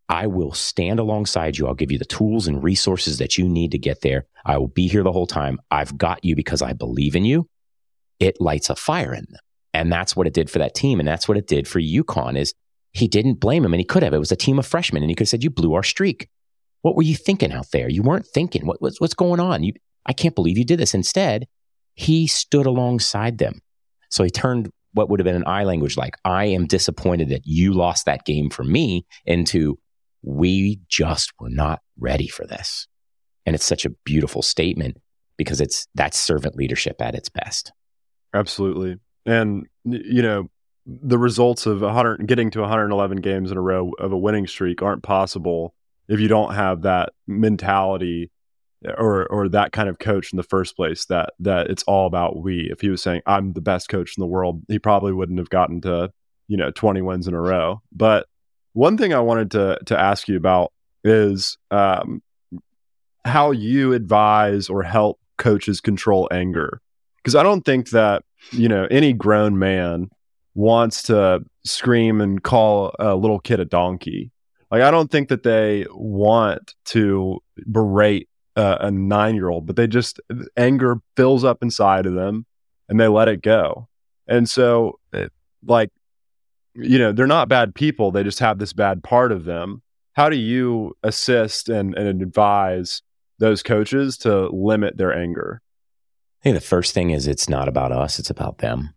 I 0.09 0.25
will 0.25 0.53
stand 0.53 0.99
alongside 0.99 1.57
you. 1.57 1.67
I'll 1.67 1.75
give 1.75 1.91
you 1.91 1.99
the 1.99 2.05
tools 2.05 2.47
and 2.47 2.63
resources 2.63 3.19
that 3.19 3.37
you 3.37 3.47
need 3.47 3.71
to 3.71 3.77
get 3.77 4.01
there. 4.01 4.25
I 4.43 4.57
will 4.57 4.67
be 4.67 4.87
here 4.87 5.03
the 5.03 5.11
whole 5.11 5.27
time. 5.27 5.59
I've 5.69 5.97
got 5.97 6.25
you 6.25 6.35
because 6.35 6.63
I 6.63 6.73
believe 6.73 7.15
in 7.15 7.25
you. 7.25 7.47
It 8.19 8.41
lights 8.41 8.71
a 8.71 8.75
fire 8.75 9.13
in 9.13 9.25
them. 9.29 9.41
And 9.73 9.91
that's 9.91 10.15
what 10.15 10.25
it 10.25 10.33
did 10.33 10.49
for 10.49 10.57
that 10.59 10.73
team. 10.73 10.99
And 10.99 11.07
that's 11.07 11.27
what 11.27 11.37
it 11.37 11.47
did 11.47 11.67
for 11.67 11.79
UConn 11.79 12.37
is 12.37 12.55
he 12.91 13.07
didn't 13.07 13.35
blame 13.35 13.63
him 13.63 13.71
and 13.71 13.79
he 13.79 13.85
could 13.85 14.01
have. 14.01 14.15
It 14.15 14.19
was 14.19 14.31
a 14.31 14.35
team 14.35 14.57
of 14.57 14.65
freshmen 14.65 15.03
and 15.03 15.11
he 15.11 15.15
could 15.15 15.25
have 15.25 15.29
said, 15.29 15.43
you 15.43 15.51
blew 15.51 15.75
our 15.75 15.83
streak. 15.83 16.27
What 16.81 16.95
were 16.95 17.03
you 17.03 17.15
thinking 17.15 17.51
out 17.51 17.69
there? 17.71 17.87
You 17.87 18.01
weren't 18.01 18.25
thinking 18.25 18.65
what, 18.65 18.81
what's, 18.81 18.99
what's 18.99 19.13
going 19.13 19.39
on? 19.39 19.63
You, 19.63 19.73
I 20.07 20.13
can't 20.13 20.33
believe 20.33 20.57
you 20.57 20.65
did 20.65 20.79
this. 20.79 20.95
Instead, 20.95 21.45
he 21.93 22.25
stood 22.25 22.65
alongside 22.65 23.37
them. 23.37 23.61
So 24.09 24.23
he 24.23 24.31
turned 24.31 24.71
what 24.93 25.07
would 25.09 25.19
have 25.19 25.25
been 25.25 25.35
an 25.35 25.43
I 25.45 25.65
language 25.65 25.97
like, 25.97 26.15
I 26.25 26.45
am 26.45 26.65
disappointed 26.65 27.29
that 27.29 27.45
you 27.45 27.73
lost 27.73 28.05
that 28.05 28.25
game 28.25 28.49
for 28.49 28.63
me 28.63 29.05
into 29.25 29.77
we 30.21 30.79
just 30.87 31.31
were 31.39 31.49
not 31.49 31.79
ready 31.99 32.27
for 32.27 32.45
this. 32.45 32.87
And 33.45 33.55
it's 33.55 33.65
such 33.65 33.85
a 33.85 33.89
beautiful 34.03 34.41
statement 34.41 34.97
because 35.37 35.61
it's 35.61 35.87
that's 35.95 36.19
servant 36.19 36.55
leadership 36.55 37.01
at 37.01 37.15
its 37.15 37.29
best. 37.29 37.71
Absolutely. 38.33 38.97
And 39.25 39.65
you 39.85 40.21
know, 40.21 40.49
the 40.85 41.17
results 41.17 41.65
of 41.65 41.81
100 41.81 42.25
getting 42.27 42.51
to 42.51 42.61
111 42.61 43.17
games 43.21 43.51
in 43.51 43.57
a 43.57 43.61
row 43.61 43.91
of 43.99 44.11
a 44.11 44.17
winning 44.17 44.47
streak 44.47 44.81
aren't 44.81 45.03
possible 45.03 45.73
if 46.07 46.19
you 46.19 46.27
don't 46.27 46.55
have 46.55 46.81
that 46.81 47.13
mentality 47.27 48.31
eh, 48.85 48.91
or 48.97 49.27
or 49.27 49.47
that 49.49 49.71
kind 49.71 49.87
of 49.87 49.99
coach 49.99 50.33
in 50.33 50.37
the 50.37 50.43
first 50.43 50.75
place 50.75 51.05
that 51.05 51.33
that 51.39 51.69
it's 51.69 51.83
all 51.83 52.07
about 52.07 52.41
we 52.41 52.69
if 52.71 52.81
he 52.81 52.89
was 52.89 53.01
saying 53.01 53.21
i'm 53.25 53.53
the 53.53 53.61
best 53.61 53.87
coach 53.87 54.17
in 54.17 54.21
the 54.21 54.27
world 54.27 54.63
he 54.67 54.79
probably 54.79 55.13
wouldn't 55.13 55.39
have 55.39 55.49
gotten 55.49 55.79
to 55.79 56.11
you 56.47 56.57
know 56.57 56.71
20 56.71 57.01
wins 57.01 57.27
in 57.27 57.33
a 57.33 57.41
row 57.41 57.81
but 57.91 58.25
one 58.73 58.97
thing 58.97 59.13
I 59.13 59.19
wanted 59.19 59.51
to 59.51 59.79
to 59.85 59.99
ask 59.99 60.27
you 60.27 60.37
about 60.37 60.71
is 61.03 61.57
um, 61.71 62.21
how 63.25 63.51
you 63.51 63.93
advise 63.93 64.69
or 64.69 64.83
help 64.83 65.19
coaches 65.37 65.81
control 65.81 66.27
anger, 66.31 66.81
because 67.17 67.35
I 67.35 67.43
don't 67.43 67.63
think 67.63 67.89
that 67.89 68.23
you 68.51 68.67
know 68.67 68.87
any 68.89 69.13
grown 69.13 69.57
man 69.57 70.09
wants 70.55 71.03
to 71.03 71.41
scream 71.63 72.21
and 72.21 72.43
call 72.43 72.93
a 72.99 73.15
little 73.15 73.39
kid 73.39 73.59
a 73.59 73.65
donkey. 73.65 74.31
Like 74.71 74.81
I 74.81 74.91
don't 74.91 75.09
think 75.09 75.29
that 75.29 75.43
they 75.43 75.85
want 75.91 76.75
to 76.85 77.39
berate 77.71 78.29
uh, 78.55 78.77
a 78.81 78.91
nine 78.91 79.35
year 79.35 79.49
old, 79.49 79.65
but 79.65 79.75
they 79.75 79.87
just 79.87 80.19
anger 80.57 80.97
fills 81.15 81.43
up 81.43 81.63
inside 81.63 82.05
of 82.05 82.13
them 82.13 82.45
and 82.89 82.99
they 82.99 83.07
let 83.07 83.27
it 83.27 83.41
go. 83.41 83.87
And 84.27 84.49
so, 84.49 84.99
like, 85.65 85.89
you 86.75 86.99
know, 86.99 87.11
they're 87.11 87.27
not 87.27 87.49
bad 87.49 87.75
people. 87.75 88.11
They 88.11 88.23
just 88.23 88.39
have 88.39 88.59
this 88.59 88.73
bad 88.73 89.03
part 89.03 89.31
of 89.31 89.45
them. 89.45 89.81
How 90.13 90.29
do 90.29 90.37
you 90.37 90.97
assist 91.03 91.69
and, 91.69 91.95
and 91.95 92.21
advise 92.21 93.01
those 93.39 93.63
coaches 93.63 94.17
to 94.19 94.47
limit 94.49 94.97
their 94.97 95.15
anger? 95.15 95.61
I 96.41 96.43
think 96.43 96.55
the 96.55 96.61
first 96.61 96.93
thing 96.93 97.09
is 97.11 97.27
it's 97.27 97.49
not 97.49 97.67
about 97.67 97.91
us, 97.91 98.19
it's 98.19 98.29
about 98.29 98.59
them. 98.59 98.93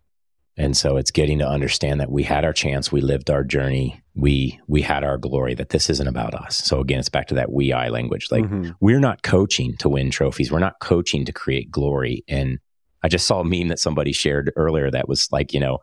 And 0.55 0.77
so 0.77 0.97
it's 0.97 1.11
getting 1.11 1.39
to 1.39 1.47
understand 1.47 1.99
that 1.99 2.11
we 2.11 2.23
had 2.23 2.45
our 2.45 2.53
chance, 2.53 2.91
we 2.91 3.01
lived 3.01 3.29
our 3.31 3.43
journey, 3.43 4.01
we 4.13 4.59
we 4.67 4.83
had 4.83 5.03
our 5.03 5.17
glory, 5.17 5.55
that 5.55 5.69
this 5.69 5.89
isn't 5.89 6.07
about 6.07 6.35
us. 6.35 6.57
So 6.57 6.79
again, 6.79 6.99
it's 6.99 7.09
back 7.09 7.27
to 7.27 7.35
that 7.35 7.51
we 7.51 7.73
I 7.73 7.89
language. 7.89 8.27
Like 8.29 8.43
mm-hmm. 8.43 8.71
we're 8.79 8.99
not 8.99 9.23
coaching 9.23 9.75
to 9.77 9.89
win 9.89 10.11
trophies. 10.11 10.51
We're 10.51 10.59
not 10.59 10.79
coaching 10.79 11.25
to 11.25 11.33
create 11.33 11.71
glory. 11.71 12.23
And 12.27 12.59
I 13.01 13.07
just 13.07 13.25
saw 13.25 13.39
a 13.39 13.45
meme 13.45 13.69
that 13.69 13.79
somebody 13.79 14.13
shared 14.13 14.51
earlier 14.55 14.91
that 14.91 15.09
was 15.09 15.27
like, 15.31 15.53
you 15.53 15.59
know, 15.59 15.79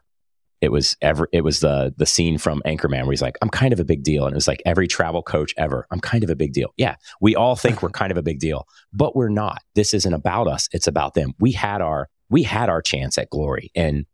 it 0.61 0.71
was 0.71 0.97
ever 1.01 1.29
it 1.33 1.43
was 1.43 1.61
the 1.61 1.95
the 1.97 2.07
scene 2.07 2.39
from 2.39 2.63
Anchorman 2.67 3.03
where 3.03 3.13
he's 3.13 3.23
like, 3.23 3.39
I'm 3.43 3.49
kind 3.49 3.73
of 3.73 3.81
a 3.81 3.85
big 3.85 4.03
deal. 4.03 4.27
And 4.27 4.33
it 4.33 4.37
was 4.37 4.49
like 4.49 4.63
every 4.67 4.87
travel 4.87 5.23
coach 5.23 5.55
ever, 5.57 5.87
I'm 5.91 6.01
kind 6.01 6.23
of 6.23 6.31
a 6.31 6.37
big 6.37 6.53
deal. 6.53 6.73
Yeah, 6.77 6.97
we 7.21 7.35
all 7.35 7.57
think 7.57 7.83
we're 7.83 7.91
kind 7.91 8.11
of 8.13 8.19
a 8.19 8.23
big 8.23 8.39
deal, 8.39 8.67
but 8.93 9.17
we're 9.17 9.29
not. 9.29 9.63
This 9.75 9.95
isn't 9.95 10.13
about 10.13 10.49
us, 10.49 10.69
it's 10.73 10.87
about 10.87 11.15
them. 11.15 11.33
We 11.39 11.53
had 11.53 11.81
our 11.81 12.09
we 12.29 12.43
had 12.43 12.69
our 12.69 12.81
chance 12.83 13.19
at 13.19 13.31
glory. 13.31 13.71
And 13.75 14.07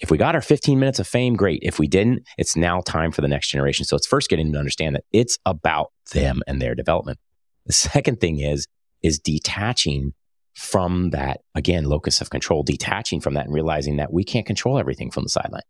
if 0.00 0.10
we 0.10 0.18
got 0.18 0.34
our 0.34 0.40
15 0.40 0.80
minutes 0.80 0.98
of 0.98 1.06
fame, 1.06 1.36
great. 1.36 1.60
If 1.62 1.78
we 1.78 1.86
didn't, 1.86 2.24
it's 2.36 2.56
now 2.56 2.80
time 2.80 3.12
for 3.12 3.20
the 3.20 3.28
next 3.28 3.48
generation. 3.48 3.84
So 3.84 3.96
it's 3.96 4.06
first 4.06 4.28
getting 4.28 4.52
to 4.52 4.58
understand 4.58 4.96
that 4.96 5.04
it's 5.12 5.38
about 5.46 5.92
them 6.12 6.42
and 6.48 6.60
their 6.60 6.74
development. 6.74 7.20
The 7.66 7.72
second 7.72 8.20
thing 8.20 8.40
is, 8.40 8.66
is 9.02 9.20
detaching 9.20 10.12
from 10.54 11.10
that, 11.10 11.40
again, 11.54 11.84
locus 11.84 12.20
of 12.20 12.30
control, 12.30 12.64
detaching 12.64 13.20
from 13.20 13.34
that 13.34 13.46
and 13.46 13.54
realizing 13.54 13.96
that 13.96 14.12
we 14.12 14.24
can't 14.24 14.44
control 14.44 14.76
everything 14.76 15.10
from 15.10 15.22
the 15.22 15.28
sideline. 15.28 15.62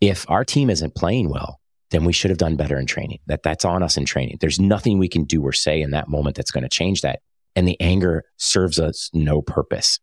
If 0.00 0.28
our 0.28 0.44
team 0.44 0.70
isn't 0.70 0.94
playing 0.94 1.30
well, 1.30 1.60
then 1.90 2.04
we 2.04 2.12
should 2.12 2.30
have 2.30 2.38
done 2.38 2.56
better 2.56 2.78
in 2.78 2.86
training. 2.86 3.20
That 3.26 3.42
that's 3.42 3.64
on 3.64 3.82
us 3.82 3.96
in 3.96 4.04
training. 4.04 4.38
There's 4.40 4.60
nothing 4.60 4.98
we 4.98 5.08
can 5.08 5.24
do 5.24 5.42
or 5.42 5.52
say 5.52 5.80
in 5.80 5.90
that 5.90 6.08
moment 6.08 6.36
that's 6.36 6.50
going 6.50 6.64
to 6.64 6.68
change 6.68 7.02
that. 7.02 7.20
And 7.54 7.66
the 7.66 7.80
anger 7.80 8.24
serves 8.36 8.78
us 8.78 9.08
no 9.14 9.40
purpose 9.40 9.98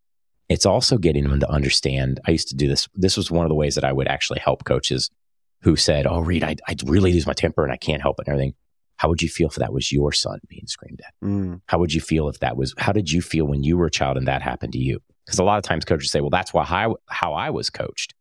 it's 0.50 0.66
also 0.66 0.98
getting 0.98 1.28
them 1.28 1.40
to 1.40 1.50
understand. 1.50 2.20
I 2.28 2.32
used 2.32 2.50
to 2.50 2.56
do 2.56 2.68
this. 2.68 2.88
This 2.94 3.18
was 3.18 3.32
one 3.32 3.46
of 3.46 3.50
the 3.50 3.56
ways 3.56 3.76
that 3.76 3.84
I 3.84 3.92
would 3.94 4.08
actually 4.08 4.40
help 4.40 4.66
coaches 4.66 5.10
who 5.62 5.76
said, 5.76 6.06
Oh, 6.06 6.20
Reed, 6.20 6.44
I, 6.44 6.56
I 6.68 6.76
really 6.86 7.14
lose 7.14 7.26
my 7.26 7.34
temper 7.34 7.64
and 7.64 7.72
I 7.72 7.78
can't 7.78 8.02
help 8.02 8.20
it 8.20 8.28
and 8.28 8.34
everything. 8.34 8.54
How 8.98 9.10
would 9.10 9.22
you 9.22 9.30
feel 9.30 9.48
if 9.48 9.56
that 9.56 9.74
was 9.74 9.92
your 9.92 10.12
son 10.12 10.40
being 10.48 10.68
screamed 10.68 11.02
at? 11.06 11.14
Mm. 11.26 11.62
How 11.66 11.80
would 11.80 11.94
you 11.94 12.02
feel 12.02 12.30
if 12.30 12.40
that 12.40 12.56
was, 12.56 12.74
how 12.78 12.92
did 12.92 13.12
you 13.12 13.22
feel 13.22 13.46
when 13.46 13.64
you 13.64 13.78
were 13.78 13.88
a 13.88 13.92
child 13.92 14.18
and 14.18 14.28
that 14.28 14.42
happened 14.42 14.74
to 14.74 14.80
you? 14.80 15.00
Because 15.26 15.40
a 15.40 15.44
lot 15.44 15.58
of 15.58 15.64
times 15.64 15.86
coaches 15.86 16.12
say, 16.12 16.22
well, 16.22 16.30
that's 16.30 16.54
why 16.54 16.64
how, 16.64 16.98
how 17.10 17.34
I 17.34 17.50
was 17.50 17.70
coached. 17.70 18.14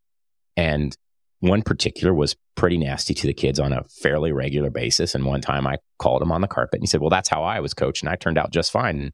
And 0.56 0.96
one 1.42 1.62
particular 1.62 2.14
was 2.14 2.36
pretty 2.54 2.78
nasty 2.78 3.14
to 3.14 3.26
the 3.26 3.34
kids 3.34 3.58
on 3.58 3.72
a 3.72 3.82
fairly 3.82 4.30
regular 4.30 4.70
basis. 4.70 5.12
And 5.12 5.26
one 5.26 5.40
time 5.40 5.66
I 5.66 5.78
called 5.98 6.22
him 6.22 6.30
on 6.30 6.40
the 6.40 6.46
carpet 6.46 6.78
and 6.78 6.84
he 6.84 6.86
said, 6.86 7.00
well, 7.00 7.10
that's 7.10 7.28
how 7.28 7.42
I 7.42 7.58
was 7.58 7.74
coached. 7.74 8.04
And 8.04 8.08
I 8.08 8.14
turned 8.14 8.38
out 8.38 8.52
just 8.52 8.70
fine. 8.70 9.00
And 9.00 9.12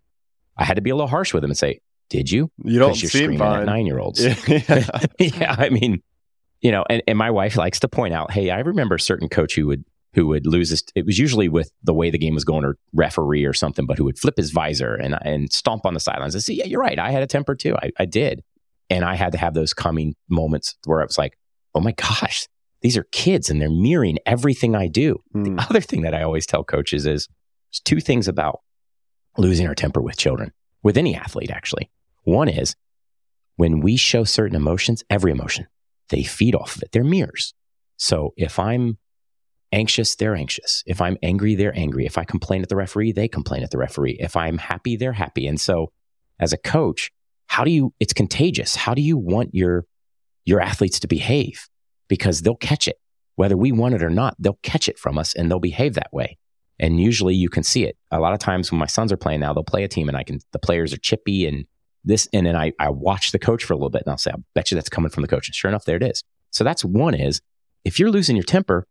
I 0.58 0.64
had 0.64 0.74
to 0.74 0.82
be 0.82 0.90
a 0.90 0.94
little 0.94 1.08
harsh 1.08 1.32
with 1.32 1.42
him 1.42 1.50
and 1.50 1.56
say, 1.56 1.80
did 2.10 2.30
you? 2.30 2.50
You 2.62 2.78
don't 2.78 3.00
you're 3.00 3.10
seem 3.10 3.38
fine. 3.38 3.64
nine 3.64 3.86
year 3.86 3.98
olds. 3.98 4.22
Yeah. 4.22 4.84
yeah. 5.18 5.56
I 5.58 5.70
mean, 5.70 6.02
you 6.60 6.70
know, 6.70 6.84
and, 6.90 7.02
and 7.08 7.16
my 7.16 7.30
wife 7.30 7.56
likes 7.56 7.80
to 7.80 7.88
point 7.88 8.12
out, 8.12 8.30
hey, 8.30 8.50
I 8.50 8.58
remember 8.58 8.96
a 8.96 9.00
certain 9.00 9.30
coach 9.30 9.54
who 9.54 9.66
would 9.68 9.84
who 10.12 10.26
would 10.26 10.46
lose 10.46 10.68
his 10.68 10.82
it 10.94 11.06
was 11.06 11.18
usually 11.18 11.48
with 11.48 11.70
the 11.82 11.94
way 11.94 12.10
the 12.10 12.18
game 12.18 12.34
was 12.34 12.44
going 12.44 12.64
or 12.64 12.76
referee 12.92 13.46
or 13.46 13.54
something, 13.54 13.86
but 13.86 13.96
who 13.96 14.04
would 14.04 14.18
flip 14.18 14.36
his 14.36 14.50
visor 14.50 14.94
and 14.94 15.16
and 15.22 15.50
stomp 15.50 15.86
on 15.86 15.94
the 15.94 16.00
sidelines 16.00 16.34
and 16.34 16.44
say, 16.44 16.52
Yeah, 16.52 16.66
you're 16.66 16.80
right. 16.80 16.98
I 16.98 17.10
had 17.10 17.22
a 17.22 17.26
temper 17.26 17.54
too. 17.54 17.74
I, 17.76 17.90
I 17.98 18.04
did. 18.04 18.42
And 18.90 19.04
I 19.04 19.14
had 19.14 19.32
to 19.32 19.38
have 19.38 19.54
those 19.54 19.72
coming 19.72 20.14
moments 20.28 20.76
where 20.84 21.00
I 21.00 21.04
was 21.04 21.18
like, 21.18 21.37
Oh 21.74 21.80
my 21.80 21.92
gosh, 21.92 22.46
these 22.82 22.96
are 22.96 23.04
kids 23.12 23.50
and 23.50 23.60
they're 23.60 23.70
mirroring 23.70 24.18
everything 24.26 24.74
I 24.74 24.88
do. 24.88 25.22
Mm. 25.34 25.44
The 25.44 25.50
hmm. 25.50 25.58
other 25.58 25.80
thing 25.80 26.02
that 26.02 26.14
I 26.14 26.22
always 26.22 26.46
tell 26.46 26.64
coaches 26.64 27.06
is 27.06 27.28
there's 27.70 27.80
two 27.80 28.00
things 28.00 28.28
about 28.28 28.60
losing 29.36 29.66
our 29.66 29.74
temper 29.74 30.00
with 30.00 30.16
children, 30.16 30.52
with 30.82 30.96
any 30.96 31.14
athlete, 31.14 31.50
actually. 31.50 31.90
One 32.24 32.48
is 32.48 32.74
when 33.56 33.80
we 33.80 33.96
show 33.96 34.24
certain 34.24 34.56
emotions, 34.56 35.02
every 35.10 35.32
emotion, 35.32 35.66
they 36.10 36.22
feed 36.22 36.54
off 36.54 36.76
of 36.76 36.82
it. 36.82 36.92
They're 36.92 37.04
mirrors. 37.04 37.54
So 37.96 38.32
if 38.36 38.58
I'm 38.58 38.98
anxious, 39.72 40.14
they're 40.14 40.36
anxious. 40.36 40.82
If 40.86 41.00
I'm 41.00 41.18
angry, 41.22 41.54
they're 41.54 41.76
angry. 41.76 42.06
If 42.06 42.16
I 42.16 42.24
complain 42.24 42.62
at 42.62 42.68
the 42.68 42.76
referee, 42.76 43.12
they 43.12 43.28
complain 43.28 43.62
at 43.62 43.70
the 43.70 43.78
referee. 43.78 44.16
If 44.20 44.36
I'm 44.36 44.58
happy, 44.58 44.96
they're 44.96 45.12
happy. 45.12 45.46
And 45.46 45.60
so 45.60 45.92
as 46.38 46.52
a 46.52 46.56
coach, 46.56 47.10
how 47.46 47.64
do 47.64 47.70
you, 47.70 47.92
it's 47.98 48.12
contagious. 48.12 48.76
How 48.76 48.94
do 48.94 49.02
you 49.02 49.18
want 49.18 49.54
your, 49.54 49.84
your 50.48 50.60
athletes 50.60 50.98
to 51.00 51.06
behave? 51.06 51.68
Because 52.08 52.40
they'll 52.40 52.56
catch 52.56 52.88
it. 52.88 52.96
Whether 53.36 53.56
we 53.56 53.70
want 53.70 53.94
it 53.94 54.02
or 54.02 54.10
not, 54.10 54.34
they'll 54.38 54.58
catch 54.62 54.88
it 54.88 54.98
from 54.98 55.18
us 55.18 55.34
and 55.34 55.50
they'll 55.50 55.60
behave 55.60 55.94
that 55.94 56.12
way. 56.12 56.38
And 56.80 57.00
usually 57.00 57.34
you 57.34 57.50
can 57.50 57.62
see 57.62 57.84
it. 57.84 57.96
A 58.10 58.18
lot 58.18 58.32
of 58.32 58.38
times 58.38 58.72
when 58.72 58.78
my 58.78 58.86
sons 58.86 59.12
are 59.12 59.16
playing 59.16 59.40
now, 59.40 59.52
they'll 59.52 59.62
play 59.62 59.84
a 59.84 59.88
team 59.88 60.08
and 60.08 60.16
I 60.16 60.22
can, 60.22 60.40
the 60.52 60.58
players 60.58 60.92
are 60.94 60.98
chippy 60.98 61.46
and 61.46 61.66
this, 62.02 62.28
and 62.32 62.46
then 62.46 62.56
I, 62.56 62.72
I 62.80 62.88
watch 62.88 63.32
the 63.32 63.38
coach 63.38 63.64
for 63.64 63.74
a 63.74 63.76
little 63.76 63.90
bit 63.90 64.02
and 64.06 64.10
I'll 64.10 64.18
say, 64.18 64.30
I 64.30 64.38
bet 64.54 64.70
you 64.70 64.76
that's 64.76 64.88
coming 64.88 65.10
from 65.10 65.22
the 65.22 65.28
coach. 65.28 65.48
And 65.48 65.54
sure 65.54 65.68
enough, 65.68 65.84
there 65.84 65.96
it 65.96 66.02
is. 66.02 66.24
So 66.50 66.64
that's 66.64 66.84
one 66.84 67.14
is 67.14 67.42
if 67.84 67.98
you're 67.98 68.10
losing 68.10 68.34
your 68.34 68.44
temper, 68.44 68.86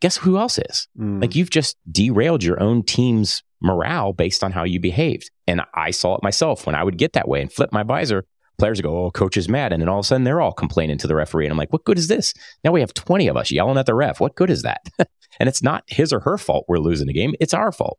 guess 0.00 0.16
who 0.16 0.38
else 0.38 0.58
is? 0.58 0.88
Mm. 0.98 1.22
Like 1.22 1.36
you've 1.36 1.50
just 1.50 1.76
derailed 1.90 2.42
your 2.42 2.60
own 2.60 2.82
team's 2.82 3.42
morale 3.62 4.12
based 4.12 4.42
on 4.42 4.52
how 4.52 4.64
you 4.64 4.80
behaved. 4.80 5.30
And 5.46 5.62
I 5.74 5.92
saw 5.92 6.16
it 6.16 6.22
myself 6.22 6.66
when 6.66 6.74
I 6.74 6.82
would 6.82 6.98
get 6.98 7.12
that 7.12 7.28
way 7.28 7.40
and 7.40 7.52
flip 7.52 7.72
my 7.72 7.84
visor. 7.84 8.24
Players 8.58 8.80
go, 8.80 9.06
oh, 9.06 9.10
coach 9.10 9.36
is 9.36 9.48
mad. 9.48 9.72
And 9.72 9.82
then 9.82 9.88
all 9.88 9.98
of 9.98 10.04
a 10.04 10.06
sudden 10.06 10.24
they're 10.24 10.40
all 10.40 10.52
complaining 10.52 10.98
to 10.98 11.06
the 11.06 11.14
referee. 11.14 11.44
And 11.44 11.52
I'm 11.52 11.58
like, 11.58 11.72
what 11.72 11.84
good 11.84 11.98
is 11.98 12.08
this? 12.08 12.32
Now 12.64 12.72
we 12.72 12.80
have 12.80 12.94
20 12.94 13.28
of 13.28 13.36
us 13.36 13.50
yelling 13.50 13.76
at 13.76 13.86
the 13.86 13.94
ref. 13.94 14.20
What 14.20 14.34
good 14.34 14.50
is 14.50 14.62
that? 14.62 14.88
and 15.40 15.48
it's 15.48 15.62
not 15.62 15.84
his 15.86 16.12
or 16.12 16.20
her 16.20 16.38
fault 16.38 16.64
we're 16.68 16.78
losing 16.78 17.06
the 17.06 17.12
game. 17.12 17.34
It's 17.40 17.54
our 17.54 17.72
fault. 17.72 17.98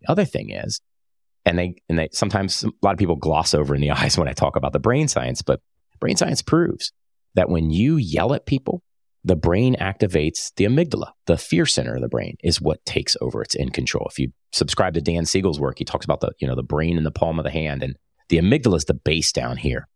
The 0.00 0.10
other 0.10 0.24
thing 0.24 0.50
is, 0.50 0.80
and 1.44 1.58
they 1.58 1.76
and 1.88 1.98
they 1.98 2.08
sometimes 2.12 2.64
a 2.64 2.70
lot 2.82 2.92
of 2.92 2.98
people 2.98 3.16
gloss 3.16 3.54
over 3.54 3.74
in 3.74 3.80
the 3.80 3.90
eyes 3.92 4.16
when 4.16 4.28
I 4.28 4.32
talk 4.32 4.56
about 4.56 4.72
the 4.72 4.78
brain 4.78 5.08
science, 5.08 5.42
but 5.42 5.60
brain 6.00 6.16
science 6.16 6.42
proves 6.42 6.92
that 7.34 7.48
when 7.48 7.70
you 7.70 7.96
yell 7.96 8.32
at 8.34 8.46
people, 8.46 8.82
the 9.24 9.36
brain 9.36 9.76
activates 9.80 10.52
the 10.56 10.64
amygdala, 10.64 11.10
the 11.26 11.36
fear 11.36 11.66
center 11.66 11.96
of 11.96 12.00
the 12.00 12.08
brain 12.08 12.36
is 12.42 12.60
what 12.60 12.84
takes 12.86 13.16
over. 13.20 13.42
It's 13.42 13.54
in 13.54 13.70
control. 13.70 14.06
If 14.10 14.18
you 14.18 14.32
subscribe 14.52 14.94
to 14.94 15.00
Dan 15.00 15.26
Siegel's 15.26 15.60
work, 15.60 15.78
he 15.78 15.84
talks 15.84 16.04
about 16.04 16.20
the, 16.20 16.32
you 16.38 16.46
know, 16.46 16.54
the 16.54 16.62
brain 16.62 16.96
in 16.96 17.04
the 17.04 17.10
palm 17.10 17.38
of 17.38 17.44
the 17.44 17.50
hand 17.50 17.82
and 17.82 17.96
the 18.28 18.38
amygdala 18.38 18.76
is 18.76 18.84
the 18.84 18.94
base 18.94 19.32
down 19.32 19.56
here. 19.56 19.88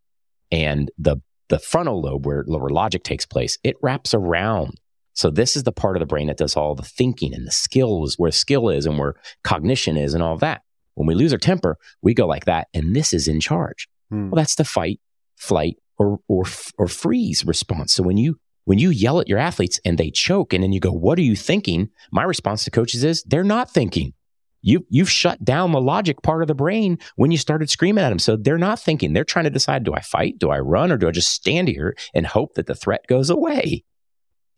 And 0.52 0.90
the 0.96 1.16
the 1.48 1.58
frontal 1.58 2.00
lobe 2.00 2.24
where, 2.24 2.44
where 2.46 2.70
logic 2.70 3.02
takes 3.02 3.26
place, 3.26 3.58
it 3.64 3.76
wraps 3.82 4.14
around. 4.14 4.80
So 5.14 5.28
this 5.28 5.56
is 5.56 5.64
the 5.64 5.72
part 5.72 5.96
of 5.96 6.00
the 6.00 6.06
brain 6.06 6.28
that 6.28 6.38
does 6.38 6.56
all 6.56 6.74
the 6.74 6.82
thinking 6.82 7.34
and 7.34 7.46
the 7.46 7.52
skills, 7.52 8.14
where 8.16 8.30
skill 8.30 8.70
is 8.70 8.86
and 8.86 8.98
where 8.98 9.16
cognition 9.44 9.96
is 9.96 10.14
and 10.14 10.22
all 10.22 10.38
that. 10.38 10.62
When 10.94 11.06
we 11.06 11.14
lose 11.14 11.32
our 11.32 11.38
temper, 11.38 11.76
we 12.00 12.14
go 12.14 12.26
like 12.26 12.44
that, 12.46 12.68
and 12.72 12.94
this 12.94 13.12
is 13.12 13.28
in 13.28 13.40
charge. 13.40 13.88
Hmm. 14.10 14.30
Well, 14.30 14.40
that's 14.40 14.54
the 14.54 14.64
fight, 14.64 15.00
flight, 15.36 15.76
or 15.98 16.20
or 16.28 16.44
or 16.78 16.88
freeze 16.88 17.44
response. 17.44 17.92
So 17.92 18.02
when 18.02 18.16
you 18.16 18.38
when 18.64 18.78
you 18.78 18.90
yell 18.90 19.20
at 19.20 19.28
your 19.28 19.38
athletes 19.38 19.80
and 19.84 19.98
they 19.98 20.10
choke, 20.10 20.52
and 20.52 20.62
then 20.62 20.72
you 20.72 20.80
go, 20.80 20.92
"What 20.92 21.18
are 21.18 21.22
you 21.22 21.36
thinking?" 21.36 21.90
My 22.12 22.22
response 22.22 22.64
to 22.64 22.70
coaches 22.70 23.04
is, 23.04 23.22
"They're 23.24 23.44
not 23.44 23.70
thinking." 23.70 24.14
You 24.62 24.86
you've 24.88 25.10
shut 25.10 25.44
down 25.44 25.72
the 25.72 25.80
logic 25.80 26.22
part 26.22 26.42
of 26.42 26.48
the 26.48 26.54
brain 26.54 26.98
when 27.16 27.30
you 27.30 27.38
started 27.38 27.68
screaming 27.68 28.04
at 28.04 28.08
them. 28.08 28.18
So 28.18 28.36
they're 28.36 28.58
not 28.58 28.80
thinking. 28.80 29.12
They're 29.12 29.24
trying 29.24 29.44
to 29.44 29.50
decide: 29.50 29.84
Do 29.84 29.94
I 29.94 30.00
fight? 30.00 30.38
Do 30.38 30.50
I 30.50 30.60
run? 30.60 30.92
Or 30.92 30.96
do 30.96 31.08
I 31.08 31.10
just 31.10 31.32
stand 31.32 31.68
here 31.68 31.94
and 32.14 32.26
hope 32.26 32.54
that 32.54 32.66
the 32.66 32.74
threat 32.74 33.06
goes 33.08 33.28
away? 33.28 33.84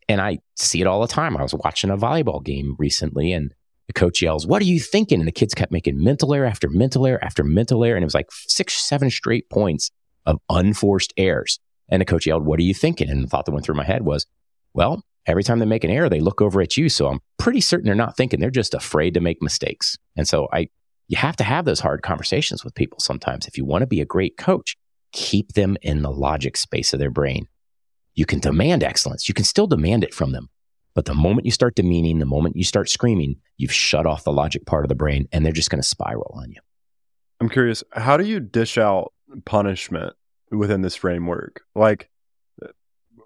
And 0.07 0.21
I 0.21 0.39
see 0.55 0.81
it 0.81 0.87
all 0.87 1.01
the 1.01 1.07
time. 1.07 1.35
I 1.35 1.41
was 1.41 1.53
watching 1.53 1.89
a 1.89 1.97
volleyball 1.97 2.43
game 2.43 2.75
recently, 2.77 3.33
and 3.33 3.51
the 3.87 3.93
coach 3.93 4.21
yells, 4.21 4.47
What 4.47 4.61
are 4.61 4.65
you 4.65 4.79
thinking? 4.79 5.19
And 5.19 5.27
the 5.27 5.31
kids 5.31 5.53
kept 5.53 5.71
making 5.71 6.03
mental 6.03 6.33
error 6.33 6.45
after 6.45 6.69
mental 6.69 7.05
error 7.05 7.23
after 7.23 7.43
mental 7.43 7.83
error. 7.83 7.95
And 7.95 8.03
it 8.03 8.05
was 8.07 8.15
like 8.15 8.31
six, 8.31 8.73
seven 8.73 9.09
straight 9.09 9.49
points 9.49 9.91
of 10.25 10.39
unforced 10.49 11.13
errors. 11.17 11.59
And 11.89 12.01
the 12.01 12.05
coach 12.05 12.25
yelled, 12.25 12.45
What 12.45 12.59
are 12.59 12.63
you 12.63 12.73
thinking? 12.73 13.09
And 13.09 13.23
the 13.23 13.27
thought 13.27 13.45
that 13.45 13.51
went 13.51 13.65
through 13.65 13.75
my 13.75 13.83
head 13.83 14.03
was, 14.03 14.25
Well, 14.73 15.03
every 15.27 15.43
time 15.43 15.59
they 15.59 15.65
make 15.65 15.83
an 15.83 15.89
error, 15.89 16.09
they 16.09 16.19
look 16.19 16.41
over 16.41 16.61
at 16.61 16.77
you. 16.77 16.89
So 16.89 17.07
I'm 17.07 17.19
pretty 17.37 17.61
certain 17.61 17.85
they're 17.85 17.95
not 17.95 18.17
thinking. 18.17 18.39
They're 18.39 18.49
just 18.49 18.73
afraid 18.73 19.13
to 19.13 19.21
make 19.21 19.41
mistakes. 19.41 19.97
And 20.15 20.27
so 20.27 20.47
I, 20.53 20.69
you 21.07 21.17
have 21.17 21.35
to 21.37 21.43
have 21.43 21.65
those 21.65 21.79
hard 21.79 22.01
conversations 22.01 22.63
with 22.63 22.75
people 22.75 22.99
sometimes. 22.99 23.47
If 23.47 23.57
you 23.57 23.65
want 23.65 23.81
to 23.81 23.87
be 23.87 24.01
a 24.01 24.05
great 24.05 24.37
coach, 24.37 24.75
keep 25.11 25.53
them 25.53 25.77
in 25.81 26.01
the 26.01 26.11
logic 26.11 26.57
space 26.57 26.93
of 26.93 26.99
their 26.99 27.11
brain. 27.11 27.47
You 28.13 28.25
can 28.25 28.39
demand 28.39 28.83
excellence. 28.83 29.27
You 29.27 29.33
can 29.33 29.45
still 29.45 29.67
demand 29.67 30.03
it 30.03 30.13
from 30.13 30.31
them, 30.31 30.49
but 30.93 31.05
the 31.05 31.13
moment 31.13 31.45
you 31.45 31.51
start 31.51 31.75
demeaning, 31.75 32.19
the 32.19 32.25
moment 32.25 32.55
you 32.55 32.63
start 32.63 32.89
screaming, 32.89 33.35
you've 33.57 33.73
shut 33.73 34.05
off 34.05 34.23
the 34.23 34.31
logic 34.31 34.65
part 34.65 34.85
of 34.85 34.89
the 34.89 34.95
brain 34.95 35.27
and 35.31 35.45
they're 35.45 35.51
just 35.51 35.69
going 35.69 35.81
to 35.81 35.87
spiral 35.87 36.33
on 36.37 36.51
you. 36.51 36.61
I'm 37.41 37.49
curious, 37.49 37.83
how 37.91 38.15
do 38.15 38.25
you 38.25 38.39
dish 38.39 38.77
out 38.77 39.11
punishment 39.45 40.13
within 40.51 40.81
this 40.81 40.95
framework? 40.95 41.63
Like, 41.75 42.09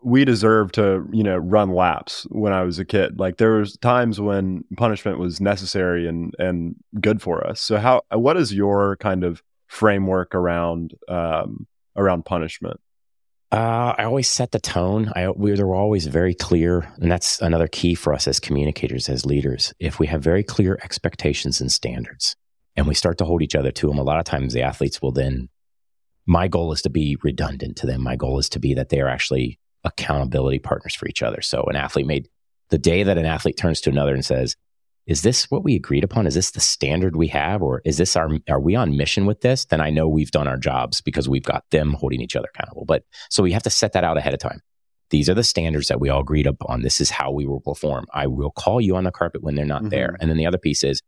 we 0.04 0.26
deserve 0.26 0.72
to, 0.74 1.08
you 1.12 1.24
know, 1.24 1.38
run 1.38 1.74
laps 1.74 2.26
when 2.30 2.54
I 2.54 2.64
was 2.64 2.80
a 2.80 2.86
kid. 2.86 3.20
Like 3.20 3.38
there 3.38 3.54
was 3.54 3.78
times 3.78 4.20
when 4.20 4.64
punishment 4.78 5.20
was 5.20 5.42
necessary 5.42 6.08
and 6.08 6.34
and 6.40 6.76
good 7.00 7.22
for 7.22 7.46
us. 7.46 7.62
So 7.62 7.78
how 7.78 8.04
what 8.12 8.38
is 8.38 8.54
your 8.54 8.98
kind 8.98 9.24
of 9.24 9.44
framework 9.68 10.34
around 10.34 10.96
um 11.08 11.68
around 11.96 12.26
punishment? 12.26 12.80
Uh, 13.52 13.96
I 13.98 14.04
always 14.04 14.28
set 14.28 14.52
the 14.52 14.60
tone. 14.60 15.12
I 15.16 15.30
we 15.32 15.56
were 15.62 15.76
always 15.76 16.06
very 16.06 16.36
clear, 16.36 16.92
and 16.98 17.12
that's 17.12 17.42
another 17.42 17.68
key 17.68 17.96
for 17.96 18.14
us 18.14 18.28
as 18.28 18.40
communicators, 18.40 19.10
as 19.10 19.26
leaders. 19.26 19.74
If 19.80 20.00
we 20.00 20.06
have 20.08 20.22
very 20.22 20.44
clear 20.44 20.78
expectations 20.84 21.60
and 21.60 21.72
standards, 21.72 22.36
and 22.76 22.88
we 22.88 22.94
start 22.94 23.18
to 23.18 23.26
hold 23.26 23.42
each 23.42 23.56
other 23.56 23.72
to 23.72 23.88
them, 23.88 23.98
a 23.98 24.04
lot 24.04 24.20
of 24.20 24.26
times 24.26 24.54
the 24.54 24.62
athletes 24.62 25.02
will 25.02 25.12
then. 25.12 25.50
My 26.28 26.48
goal 26.48 26.72
is 26.74 26.84
to 26.84 26.92
be 26.92 27.18
redundant 27.24 27.76
to 27.78 27.88
them. 27.88 28.04
My 28.04 28.16
goal 28.16 28.38
is 28.38 28.50
to 28.50 28.60
be 28.60 28.76
that 28.76 28.90
they 28.90 29.02
are 29.02 29.08
actually 29.08 29.58
accountability 29.84 30.60
partners 30.60 30.96
for 30.96 31.08
each 31.08 31.24
other. 31.24 31.42
So 31.42 31.64
an 31.64 31.76
athlete 31.76 32.08
made 32.08 32.30
the 32.70 32.78
day 32.78 33.04
that 33.04 33.18
an 33.18 33.26
athlete 33.26 33.58
turns 33.58 33.82
to 33.82 33.90
another 33.90 34.14
and 34.14 34.26
says, 34.26 34.56
is 35.08 35.24
this 35.24 35.50
what 35.50 35.64
we 35.64 35.76
agreed 35.76 36.04
upon? 36.04 36.28
Is 36.28 36.36
this 36.36 36.52
the 36.52 36.60
standard 36.60 37.16
we 37.16 37.28
have? 37.30 37.64
Or 37.64 37.82
is 37.84 37.98
this 37.98 38.16
our, 38.16 38.30
are 38.48 38.60
we 38.60 38.76
on 38.76 38.96
mission 38.96 39.26
with 39.26 39.42
this? 39.42 39.66
Then 39.66 39.82
I 39.82 39.90
know 39.90 40.08
we've 40.08 40.30
done 40.30 40.48
our 40.48 40.58
jobs 40.58 41.02
because 41.02 41.28
we've 41.28 41.44
got 41.44 41.64
them 41.72 41.94
holding 41.94 42.22
each 42.22 42.36
other 42.36 42.50
accountable. 42.54 42.86
But 42.86 43.06
so 43.30 43.42
we 43.42 43.52
have 43.54 43.64
to 43.64 43.72
set 43.72 43.94
that 43.94 44.04
out 44.04 44.18
ahead 44.18 44.36
of 44.36 44.40
time. 44.40 44.62
These 45.10 45.28
are 45.28 45.34
the 45.34 45.44
standards 45.44 45.88
that 45.88 46.00
we 46.00 46.10
all 46.10 46.22
agreed 46.22 46.46
upon. 46.46 46.84
This 46.84 47.02
is 47.02 47.10
how 47.10 47.32
we 47.32 47.48
will 47.48 47.62
perform. 47.62 48.06
I 48.14 48.28
will 48.28 48.52
call 48.52 48.80
you 48.80 48.96
on 48.96 49.06
the 49.06 49.12
carpet 49.12 49.42
when 49.42 49.56
they're 49.56 49.66
not 49.66 49.82
mm-hmm. 49.82 49.90
there. 49.90 50.16
And 50.20 50.30
then 50.30 50.38
the 50.38 50.46
other 50.46 50.60
piece 50.60 50.84
is, 50.84 51.02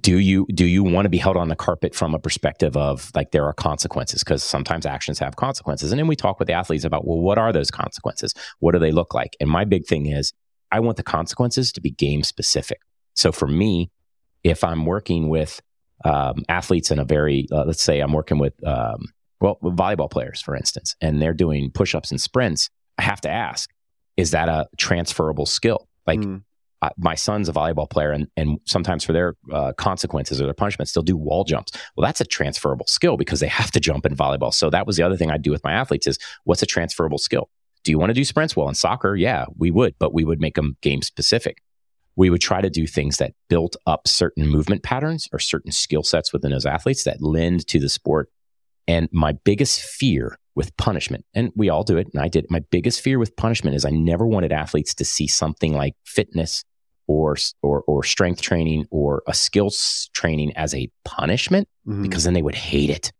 do 0.00 0.18
you 0.18 0.46
do 0.54 0.64
you 0.64 0.82
want 0.82 1.04
to 1.04 1.10
be 1.10 1.18
held 1.18 1.36
on 1.36 1.48
the 1.48 1.56
carpet 1.56 1.94
from 1.94 2.14
a 2.14 2.18
perspective 2.18 2.76
of 2.76 3.10
like 3.14 3.30
there 3.30 3.44
are 3.44 3.52
consequences 3.52 4.24
because 4.24 4.42
sometimes 4.42 4.86
actions 4.86 5.18
have 5.18 5.36
consequences 5.36 5.92
and 5.92 5.98
then 5.98 6.06
we 6.06 6.16
talk 6.16 6.38
with 6.38 6.48
the 6.48 6.54
athletes 6.54 6.84
about 6.84 7.06
well 7.06 7.18
what 7.18 7.36
are 7.36 7.52
those 7.52 7.70
consequences 7.70 8.32
what 8.60 8.72
do 8.72 8.78
they 8.78 8.90
look 8.90 9.12
like 9.12 9.36
and 9.38 9.50
my 9.50 9.64
big 9.64 9.86
thing 9.86 10.06
is 10.06 10.32
I 10.72 10.80
want 10.80 10.96
the 10.96 11.02
consequences 11.02 11.70
to 11.72 11.80
be 11.80 11.90
game 11.90 12.24
specific. 12.24 12.80
So 13.14 13.30
for 13.30 13.46
me, 13.46 13.90
if 14.42 14.64
I'm 14.64 14.86
working 14.86 15.28
with 15.28 15.60
um, 16.04 16.44
athletes 16.48 16.90
in 16.90 16.98
a 16.98 17.04
very, 17.04 17.46
uh, 17.52 17.64
let's 17.64 17.82
say 17.82 18.00
I'm 18.00 18.12
working 18.12 18.38
with, 18.38 18.54
um, 18.66 19.04
well, 19.40 19.58
with 19.60 19.76
volleyball 19.76 20.10
players, 20.10 20.40
for 20.40 20.56
instance, 20.56 20.96
and 21.00 21.20
they're 21.20 21.34
doing 21.34 21.70
push 21.70 21.94
ups 21.94 22.10
and 22.10 22.20
sprints, 22.20 22.70
I 22.96 23.02
have 23.02 23.20
to 23.20 23.30
ask, 23.30 23.70
is 24.16 24.30
that 24.30 24.48
a 24.48 24.66
transferable 24.78 25.46
skill? 25.46 25.88
Like, 26.06 26.20
mm. 26.20 26.42
Uh, 26.82 26.90
my 26.98 27.14
son's 27.14 27.48
a 27.48 27.52
volleyball 27.52 27.88
player, 27.88 28.10
and, 28.10 28.26
and 28.36 28.58
sometimes 28.64 29.04
for 29.04 29.12
their 29.12 29.36
uh, 29.52 29.72
consequences 29.74 30.40
or 30.40 30.44
their 30.44 30.54
punishments, 30.54 30.92
they'll 30.92 31.04
do 31.04 31.16
wall 31.16 31.44
jumps. 31.44 31.72
Well, 31.96 32.04
that's 32.04 32.20
a 32.20 32.24
transferable 32.24 32.86
skill 32.88 33.16
because 33.16 33.38
they 33.38 33.46
have 33.60 33.70
to 33.70 33.80
jump 33.80 34.04
in 34.04 34.16
volleyball. 34.16 34.52
So 34.52 34.68
that 34.70 34.86
was 34.86 34.96
the 34.96 35.04
other 35.04 35.16
thing 35.16 35.30
I 35.30 35.38
do 35.38 35.52
with 35.52 35.62
my 35.64 35.72
athletes 35.72 36.08
is 36.08 36.18
what's 36.44 36.62
a 36.62 36.66
transferable 36.66 37.18
skill? 37.18 37.48
Do 37.84 37.92
you 37.92 37.98
want 37.98 38.10
to 38.10 38.14
do 38.14 38.24
sprints? 38.24 38.56
Well, 38.56 38.68
in 38.68 38.74
soccer, 38.74 39.16
yeah, 39.16 39.46
we 39.56 39.70
would, 39.70 39.94
but 39.98 40.12
we 40.12 40.24
would 40.24 40.40
make 40.40 40.56
them 40.56 40.76
game 40.82 41.02
specific. 41.02 41.62
We 42.16 42.30
would 42.30 42.40
try 42.40 42.60
to 42.60 42.68
do 42.68 42.86
things 42.86 43.16
that 43.16 43.32
built 43.48 43.76
up 43.86 44.06
certain 44.06 44.46
movement 44.46 44.82
patterns 44.82 45.28
or 45.32 45.38
certain 45.38 45.72
skill 45.72 46.02
sets 46.02 46.32
within 46.32 46.50
those 46.50 46.66
athletes 46.66 47.04
that 47.04 47.22
lend 47.22 47.66
to 47.68 47.78
the 47.78 47.88
sport. 47.88 48.28
And 48.86 49.08
my 49.12 49.32
biggest 49.32 49.80
fear 49.80 50.38
with 50.54 50.76
punishment, 50.76 51.24
and 51.34 51.50
we 51.56 51.70
all 51.70 51.84
do 51.84 51.96
it, 51.96 52.08
and 52.12 52.22
I 52.22 52.28
did. 52.28 52.46
My 52.50 52.60
biggest 52.70 53.00
fear 53.00 53.18
with 53.18 53.34
punishment 53.36 53.74
is 53.74 53.84
I 53.84 53.90
never 53.90 54.26
wanted 54.26 54.52
athletes 54.52 54.94
to 54.96 55.04
see 55.04 55.26
something 55.26 55.72
like 55.72 55.94
fitness 56.04 56.64
or 57.06 57.36
or 57.62 57.82
or 57.82 58.02
strength 58.04 58.40
training 58.40 58.86
or 58.90 59.22
a 59.26 59.34
skills 59.34 60.08
training 60.14 60.52
as 60.56 60.74
a 60.74 60.90
punishment 61.04 61.68
mm-hmm. 61.86 62.02
because 62.02 62.24
then 62.24 62.34
they 62.34 62.42
would 62.42 62.54
hate 62.54 62.90
it. 62.90 63.12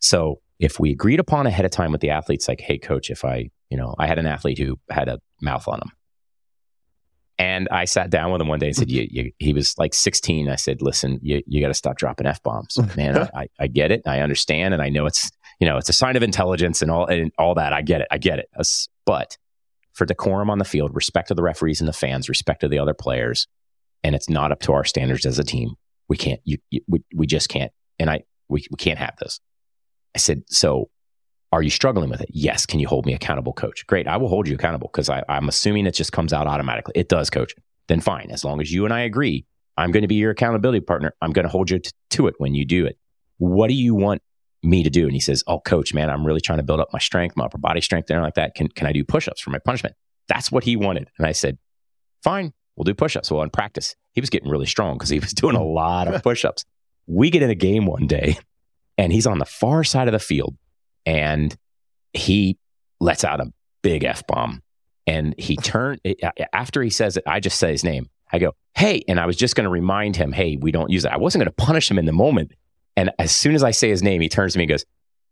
So 0.00 0.40
if 0.58 0.80
we 0.80 0.90
agreed 0.90 1.20
upon 1.20 1.46
ahead 1.46 1.64
of 1.64 1.70
time 1.70 1.92
with 1.92 2.00
the 2.00 2.10
athletes, 2.10 2.48
like, 2.48 2.60
hey, 2.60 2.78
coach, 2.78 3.10
if 3.10 3.24
I 3.24 3.50
you 3.70 3.76
know, 3.76 3.94
I 3.98 4.06
had 4.06 4.18
an 4.18 4.26
athlete 4.26 4.58
who 4.58 4.78
had 4.90 5.08
a 5.08 5.20
mouth 5.40 5.66
on 5.68 5.80
him. 5.80 5.92
And 7.38 7.68
I 7.70 7.84
sat 7.84 8.08
down 8.08 8.32
with 8.32 8.40
him 8.40 8.48
one 8.48 8.58
day 8.58 8.68
and 8.68 8.76
said, 8.76 8.90
you, 8.90 9.06
you, 9.10 9.32
he 9.38 9.52
was 9.52 9.76
like 9.78 9.94
16. 9.94 10.48
I 10.48 10.56
said, 10.56 10.82
listen, 10.82 11.18
you, 11.22 11.42
you 11.46 11.60
got 11.60 11.68
to 11.68 11.74
stop 11.74 11.96
dropping 11.96 12.26
F 12.26 12.42
bombs, 12.42 12.78
man. 12.96 13.28
I, 13.34 13.48
I 13.58 13.66
get 13.66 13.90
it. 13.90 14.02
I 14.06 14.20
understand. 14.20 14.74
And 14.74 14.82
I 14.82 14.88
know 14.88 15.06
it's, 15.06 15.30
you 15.60 15.66
know, 15.66 15.76
it's 15.76 15.88
a 15.88 15.94
sign 15.94 16.16
of 16.16 16.22
intelligence 16.22 16.82
and 16.82 16.90
all, 16.90 17.06
and 17.06 17.32
all 17.38 17.54
that. 17.54 17.72
I 17.72 17.82
get 17.82 18.00
it. 18.02 18.08
I 18.10 18.18
get 18.18 18.38
it. 18.38 18.48
But 19.04 19.36
for 19.96 20.04
decorum 20.04 20.50
on 20.50 20.58
the 20.58 20.64
field, 20.64 20.94
respect 20.94 21.28
to 21.28 21.34
the 21.34 21.42
referees 21.42 21.80
and 21.80 21.88
the 21.88 21.92
fans, 21.92 22.28
respect 22.28 22.60
to 22.60 22.68
the 22.68 22.78
other 22.78 22.94
players, 22.94 23.48
and 24.04 24.14
it's 24.14 24.28
not 24.28 24.52
up 24.52 24.60
to 24.60 24.72
our 24.72 24.84
standards 24.84 25.24
as 25.24 25.38
a 25.38 25.44
team. 25.44 25.74
We 26.08 26.16
can't, 26.16 26.40
you, 26.44 26.58
you 26.70 26.82
we, 26.86 27.02
we 27.14 27.26
just 27.26 27.48
can't. 27.48 27.72
And 27.98 28.10
I, 28.10 28.22
we, 28.48 28.66
we 28.70 28.76
can't 28.76 28.98
have 28.98 29.14
this. 29.18 29.40
I 30.14 30.18
said, 30.18 30.42
so 30.48 30.90
are 31.50 31.62
you 31.62 31.70
struggling 31.70 32.10
with 32.10 32.20
it? 32.20 32.28
Yes. 32.30 32.66
Can 32.66 32.78
you 32.78 32.86
hold 32.86 33.06
me 33.06 33.14
accountable, 33.14 33.54
coach? 33.54 33.86
Great. 33.86 34.06
I 34.06 34.18
will 34.18 34.28
hold 34.28 34.46
you 34.46 34.54
accountable 34.54 34.90
because 34.92 35.08
I'm 35.08 35.48
assuming 35.48 35.86
it 35.86 35.94
just 35.94 36.12
comes 36.12 36.32
out 36.32 36.46
automatically. 36.46 36.92
It 36.94 37.08
does, 37.08 37.30
coach. 37.30 37.54
Then 37.88 38.00
fine. 38.00 38.30
As 38.30 38.44
long 38.44 38.60
as 38.60 38.70
you 38.70 38.84
and 38.84 38.92
I 38.92 39.00
agree, 39.00 39.46
I'm 39.76 39.92
going 39.92 40.02
to 40.02 40.08
be 40.08 40.16
your 40.16 40.32
accountability 40.32 40.80
partner. 40.80 41.14
I'm 41.22 41.32
going 41.32 41.44
to 41.44 41.48
hold 41.50 41.70
you 41.70 41.78
t- 41.78 41.90
to 42.10 42.26
it 42.26 42.34
when 42.38 42.54
you 42.54 42.64
do 42.64 42.84
it. 42.84 42.98
What 43.38 43.68
do 43.68 43.74
you 43.74 43.94
want 43.94 44.22
me 44.66 44.82
to 44.82 44.90
do? 44.90 45.04
And 45.04 45.12
he 45.12 45.20
says, 45.20 45.42
Oh, 45.46 45.60
coach, 45.60 45.94
man, 45.94 46.10
I'm 46.10 46.26
really 46.26 46.40
trying 46.40 46.58
to 46.58 46.64
build 46.64 46.80
up 46.80 46.88
my 46.92 46.98
strength, 46.98 47.36
my 47.36 47.44
upper 47.44 47.58
body 47.58 47.80
strength, 47.80 48.10
and 48.10 48.22
like 48.22 48.34
that. 48.34 48.54
Can, 48.54 48.68
can 48.68 48.86
I 48.86 48.92
do 48.92 49.04
push 49.04 49.28
ups 49.28 49.40
for 49.40 49.50
my 49.50 49.58
punishment? 49.58 49.94
That's 50.28 50.50
what 50.50 50.64
he 50.64 50.76
wanted. 50.76 51.10
And 51.18 51.26
I 51.26 51.32
said, 51.32 51.58
Fine, 52.22 52.52
we'll 52.76 52.84
do 52.84 52.94
push 52.94 53.16
ups. 53.16 53.30
Well, 53.30 53.42
in 53.42 53.50
practice, 53.50 53.94
he 54.12 54.20
was 54.20 54.30
getting 54.30 54.50
really 54.50 54.66
strong 54.66 54.96
because 54.96 55.10
he 55.10 55.18
was 55.18 55.32
doing 55.32 55.56
a 55.56 55.64
lot 55.64 56.08
of 56.08 56.22
push 56.24 56.44
ups. 56.44 56.64
we 57.06 57.30
get 57.30 57.42
in 57.42 57.50
a 57.50 57.54
game 57.54 57.86
one 57.86 58.06
day 58.06 58.38
and 58.98 59.12
he's 59.12 59.26
on 59.26 59.38
the 59.38 59.44
far 59.44 59.84
side 59.84 60.08
of 60.08 60.12
the 60.12 60.18
field 60.18 60.56
and 61.04 61.56
he 62.12 62.58
lets 63.00 63.24
out 63.24 63.40
a 63.40 63.52
big 63.82 64.04
f 64.04 64.26
bomb. 64.26 64.62
And 65.06 65.34
he 65.38 65.56
turned 65.56 66.00
after 66.52 66.82
he 66.82 66.90
says 66.90 67.16
it. 67.16 67.22
I 67.28 67.38
just 67.38 67.58
say 67.58 67.70
his 67.70 67.84
name. 67.84 68.10
I 68.32 68.40
go, 68.40 68.56
hey, 68.74 69.04
and 69.06 69.20
I 69.20 69.26
was 69.26 69.36
just 69.36 69.54
going 69.54 69.64
to 69.64 69.70
remind 69.70 70.16
him, 70.16 70.32
hey, 70.32 70.56
we 70.56 70.72
don't 70.72 70.90
use 70.90 71.04
that. 71.04 71.12
I 71.12 71.16
wasn't 71.16 71.44
going 71.44 71.54
to 71.54 71.64
punish 71.64 71.88
him 71.88 71.98
in 71.98 72.06
the 72.06 72.12
moment. 72.12 72.52
And 72.96 73.10
as 73.18 73.34
soon 73.34 73.54
as 73.54 73.62
I 73.62 73.70
say 73.70 73.90
his 73.90 74.02
name, 74.02 74.20
he 74.20 74.28
turns 74.28 74.54
to 74.54 74.58
me 74.58 74.64
and 74.64 74.70
goes, 74.70 74.84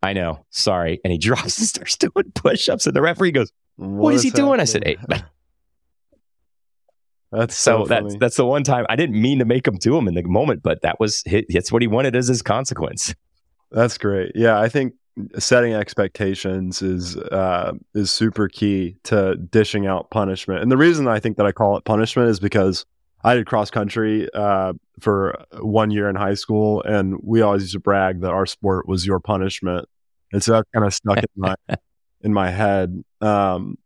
I 0.03 0.13
know, 0.13 0.45
sorry. 0.51 1.01
And 1.03 1.13
he 1.13 1.19
drops 1.29 1.59
and 1.59 1.67
starts 1.67 1.97
doing 1.97 2.33
push 2.35 2.69
ups. 2.69 2.87
And 2.87 2.95
the 2.95 3.03
referee 3.03 3.33
goes, 3.33 3.53
What, 3.77 3.89
what 3.89 4.15
is 4.15 4.23
he 4.23 4.29
happening? 4.29 4.47
doing? 4.47 4.61
I 4.61 4.65
said, 4.65 4.85
Hey. 4.85 4.97
That's 7.33 7.57
so, 7.57 7.83
so 7.83 7.89
that's 7.89 8.17
that's 8.17 8.37
the 8.37 8.47
one 8.47 8.63
time 8.63 8.87
I 8.89 8.95
didn't 8.95 9.21
mean 9.21 9.41
to 9.41 9.45
make 9.45 9.67
him 9.67 9.77
do 9.77 9.99
him 9.99 10.07
in 10.07 10.15
the 10.15 10.23
moment, 10.23 10.63
but 10.63 10.83
that 10.83 11.01
was 11.01 11.25
it's 11.27 11.73
what 11.73 11.83
he 11.83 11.89
wanted 11.89 12.15
as 12.15 12.29
his 12.29 12.43
consequence. 12.43 13.13
That's 13.73 13.99
great. 13.99 14.31
Yeah, 14.37 14.61
I 14.61 14.69
think 14.69 14.95
setting 15.41 15.75
expectations 15.75 16.81
is 16.81 17.17
uh, 17.17 17.73
is 17.93 18.13
super 18.13 18.47
key 18.47 18.97
to 19.05 19.35
dishing 19.35 19.85
out 19.85 20.11
punishment. 20.11 20.63
And 20.63 20.71
the 20.71 20.77
reason 20.77 21.09
I 21.09 21.19
think 21.19 21.39
that 21.39 21.47
I 21.47 21.51
call 21.51 21.77
it 21.77 21.85
punishment 21.85 22.29
is 22.29 22.39
because 22.39 22.87
I 23.25 23.35
did 23.35 23.47
cross 23.47 23.71
country 23.71 24.29
uh, 24.35 24.75
for 25.01 25.45
one 25.59 25.91
year 25.91 26.09
in 26.09 26.17
high 26.17 26.35
school, 26.35 26.83
and 26.83 27.17
we 27.23 27.41
always 27.41 27.63
used 27.63 27.73
to 27.73 27.81
brag 27.81 28.21
that 28.21 28.31
our 28.31 28.47
sport 28.47 28.87
was 28.87 29.07
your 29.07 29.19
punishment, 29.19 29.89
and 30.33 30.43
so 30.43 30.53
that 30.53 30.67
kind 30.75 30.87
of 30.87 30.95
stuck 30.95 31.19
in 31.19 31.25
my 31.37 31.55
in 32.21 32.33
my 32.33 32.51
head. 32.51 33.03
Um, 33.21 33.79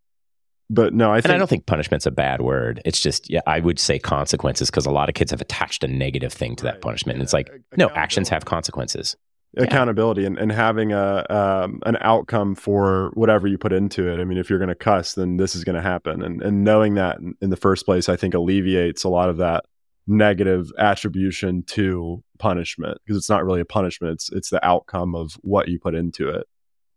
but 0.71 0.93
no, 0.93 1.11
I 1.11 1.17
think, 1.17 1.27
and 1.27 1.33
I 1.35 1.39
don't 1.39 1.49
think 1.49 1.65
punishment's 1.65 2.05
a 2.05 2.11
bad 2.11 2.43
word. 2.43 2.83
It's 2.85 3.01
just, 3.01 3.31
yeah, 3.31 3.41
I 3.47 3.61
would 3.61 3.79
say 3.79 3.99
consequences 3.99 4.71
because 4.71 4.85
a 4.85 4.91
lot 4.91 5.09
of 5.09 5.15
kids 5.15 5.31
have 5.31 5.41
attached 5.41 5.83
a 5.83 5.89
negative 5.89 6.31
thing 6.31 6.57
to 6.57 6.65
that 6.65 6.83
punishment. 6.83 7.17
And 7.17 7.23
it's 7.23 7.33
like, 7.33 7.51
no, 7.79 7.89
actions 7.91 8.29
have 8.29 8.45
consequences 8.45 9.17
accountability 9.57 10.25
and, 10.25 10.39
and 10.39 10.53
having 10.53 10.93
a 10.93 11.25
um, 11.31 11.81
an 11.87 11.97
outcome 12.01 12.55
for 12.55 13.11
whatever 13.15 13.47
you 13.47 13.59
put 13.59 13.73
into 13.73 14.09
it. 14.09 14.21
I 14.21 14.25
mean, 14.25 14.39
if 14.39 14.51
you're 14.51 14.59
going 14.59 14.69
to 14.69 14.75
cuss, 14.75 15.15
then 15.15 15.37
this 15.37 15.55
is 15.55 15.65
going 15.65 15.77
to 15.77 15.83
happen, 15.83 16.23
and 16.23 16.43
and 16.43 16.65
knowing 16.65 16.95
that 16.95 17.19
in, 17.19 17.35
in 17.41 17.51
the 17.51 17.57
first 17.57 17.85
place, 17.85 18.09
I 18.09 18.17
think 18.17 18.35
alleviates 18.35 19.05
a 19.05 19.09
lot 19.09 19.29
of 19.29 19.39
that 19.39 19.65
negative 20.07 20.71
attribution 20.79 21.63
to 21.65 22.23
punishment 22.39 22.99
because 23.05 23.17
it's 23.17 23.31
not 23.31 23.45
really 23.45 23.61
a 23.61 23.65
punishment; 23.65 24.15
it's 24.15 24.31
it's 24.33 24.51
the 24.51 24.65
outcome 24.65 25.15
of 25.15 25.33
what 25.43 25.69
you 25.69 25.79
put 25.79 25.95
into 25.95 26.29
it. 26.29 26.47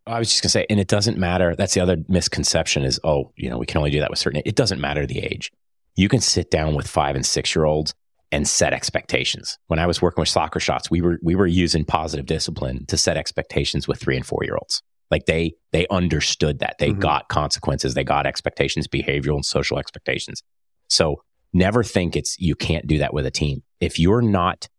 I 0.07 0.19
was 0.19 0.29
just 0.29 0.41
going 0.41 0.47
to 0.47 0.51
say, 0.51 0.65
and 0.69 0.79
it 0.79 0.87
doesn't 0.87 1.17
matter. 1.17 1.55
That's 1.55 1.75
the 1.75 1.81
other 1.81 1.97
misconception 2.07 2.83
is, 2.83 2.99
oh, 3.03 3.31
you 3.35 3.49
know, 3.49 3.59
we 3.59 3.67
can 3.67 3.77
only 3.77 3.91
do 3.91 3.99
that 3.99 4.09
with 4.09 4.17
certain. 4.17 4.41
It 4.45 4.55
doesn't 4.55 4.81
matter 4.81 5.05
the 5.05 5.19
age. 5.19 5.51
You 5.95 6.09
can 6.09 6.21
sit 6.21 6.49
down 6.49 6.73
with 6.73 6.87
five 6.87 7.15
and 7.15 7.25
six 7.25 7.55
year 7.55 7.65
olds 7.65 7.93
and 8.31 8.47
set 8.47 8.73
expectations. 8.73 9.57
When 9.67 9.79
I 9.79 9.87
was 9.87 10.01
working 10.01 10.21
with 10.21 10.29
soccer 10.29 10.59
shots, 10.59 10.89
we 10.89 11.01
were 11.01 11.19
we 11.21 11.35
were 11.35 11.47
using 11.47 11.85
positive 11.85 12.25
discipline 12.25 12.85
to 12.87 12.97
set 12.97 13.17
expectations 13.17 13.87
with 13.87 13.99
3 13.99 14.17
and 14.17 14.25
4 14.25 14.43
year 14.43 14.55
olds. 14.55 14.81
Like 15.09 15.25
they 15.25 15.53
they 15.71 15.87
understood 15.87 16.59
that. 16.59 16.77
They 16.79 16.91
mm-hmm. 16.91 16.99
got 16.99 17.29
consequences, 17.29 17.93
they 17.93 18.03
got 18.03 18.25
expectations, 18.25 18.87
behavioral 18.87 19.35
and 19.35 19.45
social 19.45 19.77
expectations. 19.77 20.41
So 20.87 21.23
never 21.53 21.83
think 21.83 22.15
it's 22.15 22.39
you 22.39 22.55
can't 22.55 22.87
do 22.87 22.97
that 22.99 23.13
with 23.13 23.25
a 23.25 23.31
team. 23.31 23.63
If 23.79 23.99
you're 23.99 24.21
not 24.21 24.69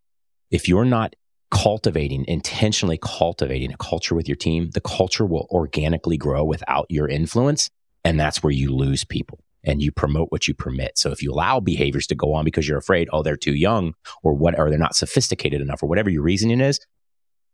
if 0.51 0.69
you're 0.69 0.85
not 0.85 1.15
cultivating 1.51 2.25
intentionally 2.27 2.99
cultivating 3.03 3.73
a 3.73 3.77
culture 3.77 4.15
with 4.15 4.27
your 4.27 4.37
team, 4.37 4.71
the 4.71 4.81
culture 4.81 5.27
will 5.27 5.47
organically 5.51 6.17
grow 6.17 6.43
without 6.45 6.87
your 6.89 7.09
influence 7.09 7.69
and 8.05 8.19
that's 8.19 8.43
where 8.43 8.53
you 8.53 8.75
lose 8.75 9.05
people 9.05 9.39
and 9.65 9.83
you 9.83 9.93
promote 9.93 10.31
what 10.31 10.49
you 10.49 10.55
permit. 10.55 10.99
So 10.99 11.11
if 11.11 11.23
you 11.23 11.33
allow 11.33 11.61
behaviors 11.61 12.07
to 12.09 12.15
go 12.15 12.35
on 12.35 12.45
because 12.45 12.69
you're 12.69 12.79
afraid, 12.79 13.09
oh, 13.13 13.23
they're 13.23 13.37
too 13.37 13.55
young 13.55 13.95
or 14.23 14.35
what, 14.35 14.59
or 14.59 14.71
they're 14.71 14.79
not 14.79 14.97
sophisticated 14.97 15.61
enough 15.61 15.83
or 15.83 15.89
whatever 15.89 16.11
your 16.11 16.23
reasoning 16.23 16.61
is, 16.61 16.81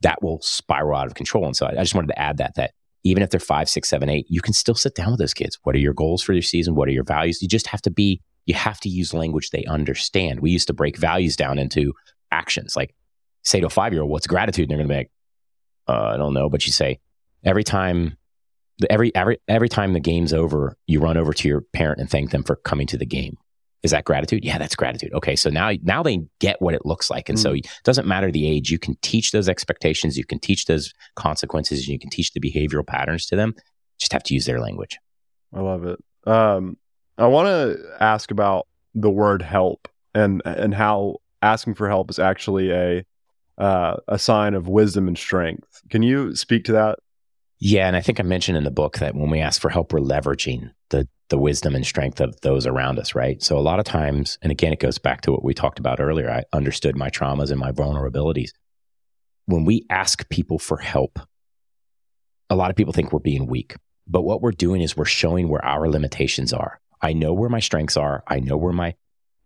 that 0.00 0.22
will 0.22 0.40
spiral 0.40 0.98
out 0.98 1.06
of 1.06 1.14
control. 1.14 1.46
And 1.46 1.56
so 1.56 1.66
I, 1.66 1.72
I 1.72 1.82
just 1.82 1.94
wanted 1.94 2.08
to 2.08 2.18
add 2.18 2.38
that, 2.38 2.54
that 2.54 2.72
even 3.04 3.22
if 3.22 3.30
they're 3.30 3.40
five, 3.40 3.68
six, 3.68 3.88
seven, 3.88 4.08
eight, 4.08 4.26
you 4.28 4.40
can 4.40 4.52
still 4.52 4.74
sit 4.74 4.94
down 4.94 5.10
with 5.10 5.20
those 5.20 5.34
kids. 5.34 5.58
What 5.62 5.74
are 5.74 5.80
your 5.80 5.94
goals 5.94 6.22
for 6.22 6.32
your 6.32 6.42
season? 6.42 6.74
What 6.74 6.88
are 6.88 6.92
your 6.92 7.04
values? 7.04 7.42
You 7.42 7.48
just 7.48 7.66
have 7.68 7.82
to 7.82 7.90
be, 7.90 8.20
you 8.46 8.54
have 8.54 8.80
to 8.80 8.88
use 8.88 9.14
language 9.14 9.50
they 9.50 9.64
understand. 9.64 10.40
We 10.40 10.50
used 10.50 10.66
to 10.68 10.74
break 10.74 10.96
values 10.96 11.36
down 11.36 11.58
into 11.58 11.94
actions. 12.30 12.76
Like 12.76 12.94
say 13.42 13.60
to 13.60 13.66
a 13.66 13.70
five 13.70 13.92
year 13.92 14.02
old, 14.02 14.10
what's 14.10 14.26
gratitude? 14.26 14.64
And 14.64 14.70
they're 14.70 14.78
going 14.78 14.88
to 14.88 14.94
be 14.94 14.98
like, 14.98 15.10
uh, 15.88 16.14
I 16.14 16.16
don't 16.16 16.34
know. 16.34 16.50
But 16.50 16.66
you 16.66 16.72
say, 16.72 17.00
every 17.44 17.64
time, 17.64 18.17
every, 18.90 19.14
every, 19.14 19.38
every 19.48 19.68
time 19.68 19.92
the 19.92 20.00
game's 20.00 20.32
over, 20.32 20.76
you 20.86 21.00
run 21.00 21.16
over 21.16 21.32
to 21.32 21.48
your 21.48 21.62
parent 21.72 22.00
and 22.00 22.10
thank 22.10 22.30
them 22.30 22.42
for 22.42 22.56
coming 22.56 22.86
to 22.88 22.96
the 22.96 23.06
game. 23.06 23.36
Is 23.82 23.92
that 23.92 24.04
gratitude? 24.04 24.44
Yeah, 24.44 24.58
that's 24.58 24.74
gratitude. 24.74 25.12
Okay, 25.14 25.36
so 25.36 25.50
now 25.50 25.70
now 25.82 26.02
they 26.02 26.18
get 26.40 26.60
what 26.60 26.74
it 26.74 26.84
looks 26.84 27.10
like, 27.10 27.28
and 27.28 27.38
mm. 27.38 27.42
so 27.42 27.52
it 27.52 27.66
doesn't 27.84 28.08
matter 28.08 28.30
the 28.32 28.48
age. 28.48 28.70
You 28.70 28.78
can 28.78 28.96
teach 29.02 29.30
those 29.30 29.48
expectations, 29.48 30.18
you 30.18 30.24
can 30.24 30.40
teach 30.40 30.64
those 30.66 30.92
consequences, 31.14 31.80
and 31.80 31.88
you 31.88 31.98
can 31.98 32.10
teach 32.10 32.32
the 32.32 32.40
behavioral 32.40 32.84
patterns 32.84 33.26
to 33.26 33.36
them. 33.36 33.54
Just 33.98 34.12
have 34.12 34.24
to 34.24 34.34
use 34.34 34.46
their 34.46 34.60
language. 34.60 34.98
I 35.54 35.60
love 35.60 35.84
it. 35.84 36.02
Um, 36.26 36.76
I 37.18 37.28
want 37.28 37.46
to 37.46 37.78
ask 38.00 38.32
about 38.32 38.66
the 38.94 39.10
word 39.10 39.42
help 39.42 39.86
and 40.12 40.42
and 40.44 40.74
how 40.74 41.18
asking 41.40 41.74
for 41.74 41.88
help 41.88 42.10
is 42.10 42.18
actually 42.18 42.72
a 42.72 43.04
uh, 43.58 43.96
a 44.08 44.18
sign 44.18 44.54
of 44.54 44.66
wisdom 44.66 45.06
and 45.06 45.16
strength. 45.16 45.82
Can 45.88 46.02
you 46.02 46.34
speak 46.34 46.64
to 46.64 46.72
that? 46.72 46.98
Yeah, 47.60 47.88
and 47.88 47.96
I 47.96 48.00
think 48.00 48.20
I 48.20 48.22
mentioned 48.22 48.56
in 48.56 48.64
the 48.64 48.70
book 48.70 48.98
that 48.98 49.14
when 49.14 49.30
we 49.30 49.40
ask 49.40 49.60
for 49.60 49.68
help, 49.68 49.92
we're 49.92 50.00
leveraging 50.00 50.70
the 50.90 51.08
the 51.28 51.38
wisdom 51.38 51.74
and 51.74 51.84
strength 51.84 52.20
of 52.20 52.40
those 52.40 52.66
around 52.66 52.98
us, 52.98 53.14
right? 53.14 53.42
So 53.42 53.58
a 53.58 53.60
lot 53.60 53.78
of 53.78 53.84
times, 53.84 54.38
and 54.40 54.50
again, 54.50 54.72
it 54.72 54.80
goes 54.80 54.98
back 54.98 55.20
to 55.22 55.32
what 55.32 55.44
we 55.44 55.52
talked 55.52 55.78
about 55.78 56.00
earlier. 56.00 56.30
I 56.30 56.44
understood 56.56 56.96
my 56.96 57.10
traumas 57.10 57.50
and 57.50 57.60
my 57.60 57.70
vulnerabilities. 57.70 58.50
When 59.44 59.66
we 59.66 59.84
ask 59.90 60.26
people 60.30 60.58
for 60.58 60.78
help, 60.78 61.18
a 62.48 62.56
lot 62.56 62.70
of 62.70 62.76
people 62.76 62.94
think 62.94 63.12
we're 63.12 63.18
being 63.18 63.46
weak. 63.46 63.76
But 64.06 64.22
what 64.22 64.40
we're 64.40 64.52
doing 64.52 64.80
is 64.80 64.96
we're 64.96 65.04
showing 65.04 65.48
where 65.48 65.64
our 65.64 65.88
limitations 65.88 66.52
are. 66.52 66.80
I 67.02 67.12
know 67.12 67.34
where 67.34 67.50
my 67.50 67.60
strengths 67.60 67.96
are. 67.96 68.24
I 68.26 68.40
know 68.40 68.56
where 68.56 68.72
my 68.72 68.94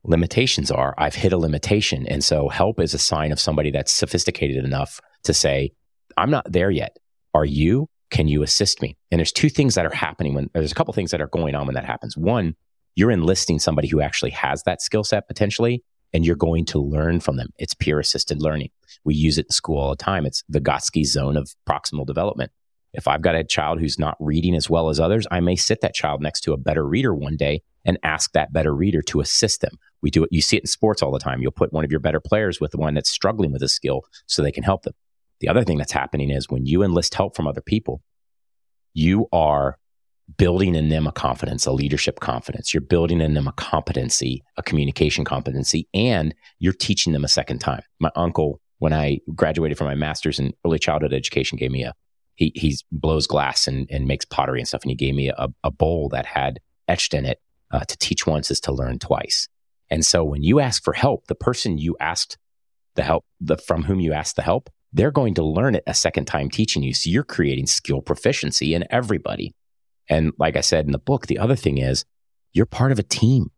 limitations 0.04 0.70
are. 0.70 0.94
I've 0.96 1.14
hit 1.14 1.32
a 1.32 1.38
limitation. 1.38 2.06
And 2.06 2.22
so 2.22 2.48
help 2.48 2.80
is 2.80 2.94
a 2.94 2.98
sign 2.98 3.32
of 3.32 3.40
somebody 3.40 3.72
that's 3.72 3.92
sophisticated 3.92 4.64
enough 4.64 5.00
to 5.24 5.34
say, 5.34 5.72
I'm 6.16 6.30
not 6.30 6.50
there 6.50 6.70
yet. 6.70 6.96
Are 7.34 7.44
you? 7.44 7.88
Can 8.12 8.28
you 8.28 8.42
assist 8.42 8.82
me? 8.82 8.98
And 9.10 9.18
there's 9.18 9.32
two 9.32 9.48
things 9.48 9.74
that 9.74 9.86
are 9.86 9.94
happening 9.94 10.34
when 10.34 10.50
there's 10.52 10.70
a 10.70 10.74
couple 10.74 10.92
things 10.92 11.12
that 11.12 11.22
are 11.22 11.28
going 11.28 11.54
on 11.54 11.64
when 11.64 11.74
that 11.74 11.86
happens. 11.86 12.14
One, 12.14 12.54
you're 12.94 13.10
enlisting 13.10 13.58
somebody 13.58 13.88
who 13.88 14.02
actually 14.02 14.32
has 14.32 14.62
that 14.64 14.82
skill 14.82 15.02
set 15.02 15.26
potentially, 15.26 15.82
and 16.12 16.26
you're 16.26 16.36
going 16.36 16.66
to 16.66 16.78
learn 16.78 17.20
from 17.20 17.38
them. 17.38 17.48
It's 17.56 17.72
peer 17.72 17.98
assisted 17.98 18.42
learning. 18.42 18.68
We 19.02 19.14
use 19.14 19.38
it 19.38 19.46
in 19.46 19.50
school 19.50 19.78
all 19.78 19.88
the 19.88 19.96
time. 19.96 20.26
It's 20.26 20.44
Vygotsky 20.52 21.06
zone 21.06 21.38
of 21.38 21.54
proximal 21.66 22.04
development. 22.04 22.52
If 22.92 23.08
I've 23.08 23.22
got 23.22 23.34
a 23.34 23.44
child 23.44 23.80
who's 23.80 23.98
not 23.98 24.18
reading 24.20 24.54
as 24.54 24.68
well 24.68 24.90
as 24.90 25.00
others, 25.00 25.26
I 25.30 25.40
may 25.40 25.56
sit 25.56 25.80
that 25.80 25.94
child 25.94 26.20
next 26.20 26.42
to 26.42 26.52
a 26.52 26.58
better 26.58 26.86
reader 26.86 27.14
one 27.14 27.36
day 27.36 27.62
and 27.86 27.98
ask 28.02 28.32
that 28.32 28.52
better 28.52 28.74
reader 28.74 29.00
to 29.00 29.20
assist 29.20 29.62
them. 29.62 29.78
We 30.02 30.10
do 30.10 30.24
it. 30.24 30.28
You 30.30 30.42
see 30.42 30.58
it 30.58 30.64
in 30.64 30.66
sports 30.66 31.02
all 31.02 31.12
the 31.12 31.18
time. 31.18 31.40
You'll 31.40 31.50
put 31.50 31.72
one 31.72 31.86
of 31.86 31.90
your 31.90 32.00
better 32.00 32.20
players 32.20 32.60
with 32.60 32.72
the 32.72 32.78
one 32.78 32.92
that's 32.92 33.10
struggling 33.10 33.52
with 33.52 33.62
a 33.62 33.68
skill 33.70 34.02
so 34.26 34.42
they 34.42 34.52
can 34.52 34.64
help 34.64 34.82
them. 34.82 34.92
The 35.42 35.48
other 35.48 35.64
thing 35.64 35.76
that's 35.76 35.92
happening 35.92 36.30
is 36.30 36.48
when 36.48 36.66
you 36.66 36.84
enlist 36.84 37.14
help 37.14 37.34
from 37.34 37.48
other 37.48 37.60
people, 37.60 38.00
you 38.94 39.26
are 39.32 39.76
building 40.38 40.76
in 40.76 40.88
them 40.88 41.08
a 41.08 41.12
confidence, 41.12 41.66
a 41.66 41.72
leadership 41.72 42.20
confidence. 42.20 42.72
You're 42.72 42.80
building 42.80 43.20
in 43.20 43.34
them 43.34 43.48
a 43.48 43.52
competency, 43.52 44.44
a 44.56 44.62
communication 44.62 45.24
competency, 45.24 45.88
and 45.92 46.32
you're 46.60 46.72
teaching 46.72 47.12
them 47.12 47.24
a 47.24 47.28
second 47.28 47.58
time. 47.58 47.82
My 47.98 48.12
uncle, 48.14 48.60
when 48.78 48.92
I 48.92 49.18
graduated 49.34 49.76
from 49.76 49.88
my 49.88 49.96
master's 49.96 50.38
in 50.38 50.52
early 50.64 50.78
childhood 50.78 51.12
education, 51.12 51.58
gave 51.58 51.72
me 51.72 51.82
a 51.82 51.92
he 52.36 52.52
he 52.54 52.78
blows 52.92 53.26
glass 53.26 53.66
and, 53.66 53.88
and 53.90 54.06
makes 54.06 54.24
pottery 54.24 54.60
and 54.60 54.68
stuff, 54.68 54.82
and 54.82 54.92
he 54.92 54.96
gave 54.96 55.14
me 55.14 55.28
a, 55.28 55.48
a 55.64 55.72
bowl 55.72 56.08
that 56.10 56.24
had 56.24 56.60
etched 56.86 57.14
in 57.14 57.26
it 57.26 57.40
uh, 57.72 57.80
to 57.80 57.98
teach 57.98 58.28
once 58.28 58.52
is 58.52 58.60
to 58.60 58.72
learn 58.72 59.00
twice. 59.00 59.48
And 59.90 60.06
so 60.06 60.22
when 60.22 60.44
you 60.44 60.60
ask 60.60 60.84
for 60.84 60.92
help, 60.92 61.26
the 61.26 61.34
person 61.34 61.78
you 61.78 61.96
asked 61.98 62.38
the 62.94 63.02
help, 63.02 63.24
the 63.40 63.58
from 63.58 63.82
whom 63.82 63.98
you 63.98 64.12
asked 64.12 64.36
the 64.36 64.42
help, 64.42 64.70
they're 64.92 65.10
going 65.10 65.34
to 65.34 65.44
learn 65.44 65.74
it 65.74 65.84
a 65.86 65.94
second 65.94 66.26
time 66.26 66.50
teaching 66.50 66.82
you. 66.82 66.92
So 66.94 67.10
you're 67.10 67.24
creating 67.24 67.66
skill 67.66 68.02
proficiency 68.02 68.74
in 68.74 68.84
everybody. 68.90 69.54
And 70.08 70.32
like 70.38 70.56
I 70.56 70.60
said 70.60 70.84
in 70.86 70.92
the 70.92 70.98
book, 70.98 71.26
the 71.26 71.38
other 71.38 71.56
thing 71.56 71.78
is 71.78 72.04
you're 72.52 72.66
part 72.66 72.92
of 72.92 72.98
a 72.98 73.04
team. 73.04 73.50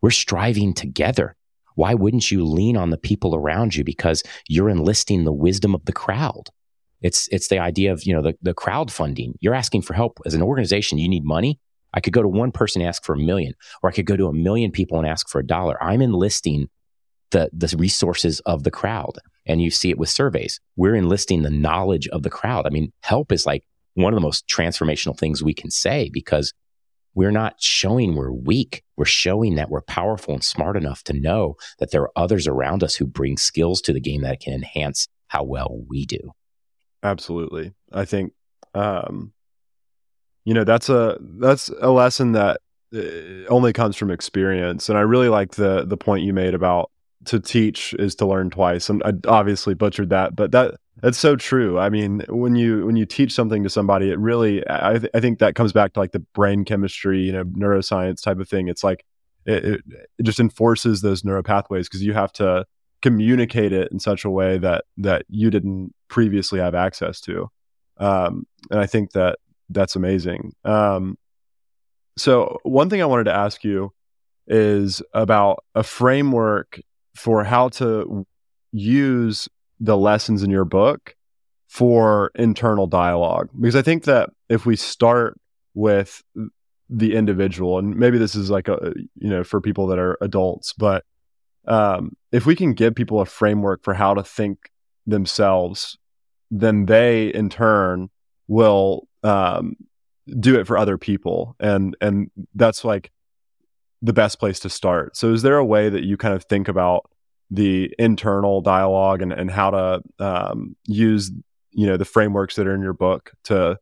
We're 0.00 0.10
striving 0.10 0.72
together. 0.74 1.36
Why 1.74 1.94
wouldn't 1.94 2.30
you 2.30 2.44
lean 2.44 2.76
on 2.76 2.90
the 2.90 2.98
people 2.98 3.34
around 3.34 3.74
you 3.74 3.84
because 3.84 4.22
you're 4.48 4.70
enlisting 4.70 5.24
the 5.24 5.32
wisdom 5.32 5.74
of 5.74 5.84
the 5.84 5.92
crowd? 5.92 6.48
It's 7.00 7.28
it's 7.30 7.48
the 7.48 7.58
idea 7.58 7.92
of, 7.92 8.04
you 8.04 8.14
know, 8.14 8.22
the, 8.22 8.34
the 8.42 8.54
crowdfunding. 8.54 9.34
You're 9.40 9.54
asking 9.54 9.82
for 9.82 9.94
help 9.94 10.18
as 10.26 10.34
an 10.34 10.42
organization, 10.42 10.98
you 10.98 11.08
need 11.08 11.24
money. 11.24 11.60
I 11.94 12.00
could 12.00 12.12
go 12.12 12.22
to 12.22 12.28
one 12.28 12.52
person 12.52 12.82
and 12.82 12.88
ask 12.88 13.04
for 13.04 13.14
a 13.14 13.18
million, 13.18 13.54
or 13.82 13.90
I 13.90 13.92
could 13.92 14.06
go 14.06 14.16
to 14.16 14.26
a 14.26 14.32
million 14.32 14.72
people 14.72 14.98
and 14.98 15.06
ask 15.06 15.28
for 15.28 15.38
a 15.38 15.46
dollar. 15.46 15.82
I'm 15.82 16.02
enlisting 16.02 16.68
the 17.30 17.50
the 17.52 17.74
resources 17.78 18.40
of 18.40 18.64
the 18.64 18.70
crowd. 18.70 19.18
And 19.48 19.62
you 19.62 19.70
see 19.70 19.90
it 19.90 19.98
with 19.98 20.10
surveys. 20.10 20.60
We're 20.76 20.94
enlisting 20.94 21.42
the 21.42 21.50
knowledge 21.50 22.06
of 22.08 22.22
the 22.22 22.30
crowd. 22.30 22.66
I 22.66 22.70
mean, 22.70 22.92
help 23.02 23.32
is 23.32 23.46
like 23.46 23.64
one 23.94 24.12
of 24.12 24.16
the 24.16 24.24
most 24.24 24.46
transformational 24.46 25.18
things 25.18 25.42
we 25.42 25.54
can 25.54 25.70
say 25.70 26.10
because 26.12 26.52
we're 27.14 27.32
not 27.32 27.60
showing 27.60 28.14
we're 28.14 28.30
weak. 28.30 28.84
We're 28.96 29.04
showing 29.04 29.56
that 29.56 29.70
we're 29.70 29.82
powerful 29.82 30.34
and 30.34 30.44
smart 30.44 30.76
enough 30.76 31.02
to 31.04 31.12
know 31.12 31.56
that 31.80 31.90
there 31.90 32.02
are 32.02 32.12
others 32.14 32.46
around 32.46 32.84
us 32.84 32.94
who 32.94 33.06
bring 33.06 33.36
skills 33.36 33.80
to 33.82 33.92
the 33.92 34.00
game 34.00 34.22
that 34.22 34.40
can 34.40 34.52
enhance 34.52 35.08
how 35.26 35.42
well 35.42 35.80
we 35.88 36.06
do. 36.06 36.32
Absolutely. 37.02 37.72
I 37.92 38.04
think 38.04 38.32
um 38.74 39.32
you 40.44 40.54
know 40.54 40.64
that's 40.64 40.88
a 40.88 41.18
that's 41.20 41.70
a 41.80 41.90
lesson 41.90 42.32
that 42.32 42.60
uh, 42.94 43.48
only 43.48 43.72
comes 43.72 43.96
from 43.96 44.10
experience 44.10 44.88
and 44.88 44.96
I 44.96 45.02
really 45.02 45.28
like 45.28 45.56
the 45.56 45.84
the 45.84 45.96
point 45.96 46.22
you 46.22 46.32
made 46.32 46.54
about 46.54 46.90
to 47.26 47.40
teach 47.40 47.94
is 47.94 48.14
to 48.16 48.26
learn 48.26 48.50
twice. 48.50 48.88
And 48.88 49.02
I 49.04 49.12
obviously 49.26 49.74
butchered 49.74 50.10
that, 50.10 50.36
but 50.36 50.52
that 50.52 50.74
that's 51.02 51.18
so 51.18 51.36
true. 51.36 51.78
I 51.78 51.90
mean, 51.90 52.24
when 52.28 52.56
you 52.56 52.84
when 52.86 52.96
you 52.96 53.06
teach 53.06 53.32
something 53.32 53.62
to 53.62 53.70
somebody, 53.70 54.10
it 54.10 54.18
really 54.18 54.68
I, 54.68 54.98
th- 54.98 55.10
I 55.14 55.20
think 55.20 55.38
that 55.38 55.54
comes 55.54 55.72
back 55.72 55.92
to 55.92 56.00
like 56.00 56.12
the 56.12 56.20
brain 56.34 56.64
chemistry, 56.64 57.20
you 57.20 57.32
know, 57.32 57.44
neuroscience 57.44 58.22
type 58.22 58.38
of 58.38 58.48
thing. 58.48 58.68
It's 58.68 58.82
like 58.82 59.04
it, 59.46 59.64
it, 59.64 59.80
it 60.18 60.22
just 60.22 60.40
enforces 60.40 61.00
those 61.00 61.24
neural 61.24 61.42
pathways 61.42 61.88
because 61.88 62.02
you 62.02 62.12
have 62.14 62.32
to 62.34 62.66
communicate 63.00 63.72
it 63.72 63.90
in 63.92 64.00
such 64.00 64.24
a 64.24 64.30
way 64.30 64.58
that 64.58 64.84
that 64.96 65.24
you 65.28 65.50
didn't 65.50 65.94
previously 66.08 66.58
have 66.58 66.74
access 66.74 67.20
to. 67.22 67.48
Um, 67.98 68.46
and 68.70 68.80
I 68.80 68.86
think 68.86 69.12
that 69.12 69.38
that's 69.70 69.96
amazing. 69.96 70.52
Um, 70.64 71.16
so 72.16 72.58
one 72.64 72.90
thing 72.90 73.02
I 73.02 73.06
wanted 73.06 73.24
to 73.24 73.34
ask 73.34 73.62
you 73.62 73.92
is 74.48 75.02
about 75.12 75.64
a 75.74 75.82
framework 75.82 76.80
for 77.18 77.44
how 77.44 77.68
to 77.68 78.26
use 78.72 79.48
the 79.80 79.96
lessons 79.96 80.42
in 80.42 80.50
your 80.50 80.64
book 80.64 81.14
for 81.68 82.30
internal 82.34 82.86
dialogue. 82.86 83.48
Because 83.60 83.76
i 83.76 83.82
think 83.82 84.04
that 84.04 84.30
if 84.48 84.64
we 84.64 84.76
start 84.76 85.38
with 85.74 86.22
the 86.88 87.14
individual 87.14 87.78
and 87.78 87.94
maybe 87.96 88.16
this 88.16 88.34
is 88.34 88.48
like 88.48 88.68
a 88.68 88.94
you 89.16 89.28
know 89.28 89.44
for 89.44 89.60
people 89.60 89.86
that 89.86 89.98
are 89.98 90.16
adults 90.22 90.72
but 90.72 91.04
um, 91.66 92.16
if 92.32 92.46
we 92.46 92.56
can 92.56 92.72
give 92.72 92.94
people 92.94 93.20
a 93.20 93.26
framework 93.26 93.84
for 93.84 93.92
how 93.92 94.14
to 94.14 94.22
think 94.22 94.70
themselves 95.06 95.98
then 96.50 96.86
they 96.86 97.28
in 97.28 97.50
turn 97.50 98.08
will 98.46 99.06
um, 99.22 99.76
do 100.40 100.58
it 100.58 100.66
for 100.66 100.76
other 100.76 100.98
people. 100.98 101.56
And 101.60 101.96
and 102.00 102.30
that's 102.54 102.84
like 102.84 103.10
the 104.02 104.12
best 104.12 104.38
place 104.38 104.60
to 104.60 104.68
start. 104.68 105.16
So, 105.16 105.32
is 105.32 105.42
there 105.42 105.56
a 105.56 105.64
way 105.64 105.88
that 105.88 106.04
you 106.04 106.16
kind 106.16 106.34
of 106.34 106.44
think 106.44 106.68
about 106.68 107.10
the 107.50 107.94
internal 107.98 108.60
dialogue 108.60 109.22
and, 109.22 109.32
and 109.32 109.50
how 109.50 109.70
to 109.70 110.02
um, 110.18 110.76
use 110.86 111.30
you 111.70 111.86
know 111.86 111.96
the 111.96 112.04
frameworks 112.04 112.56
that 112.56 112.66
are 112.66 112.74
in 112.74 112.82
your 112.82 112.92
book 112.92 113.32
to 113.44 113.78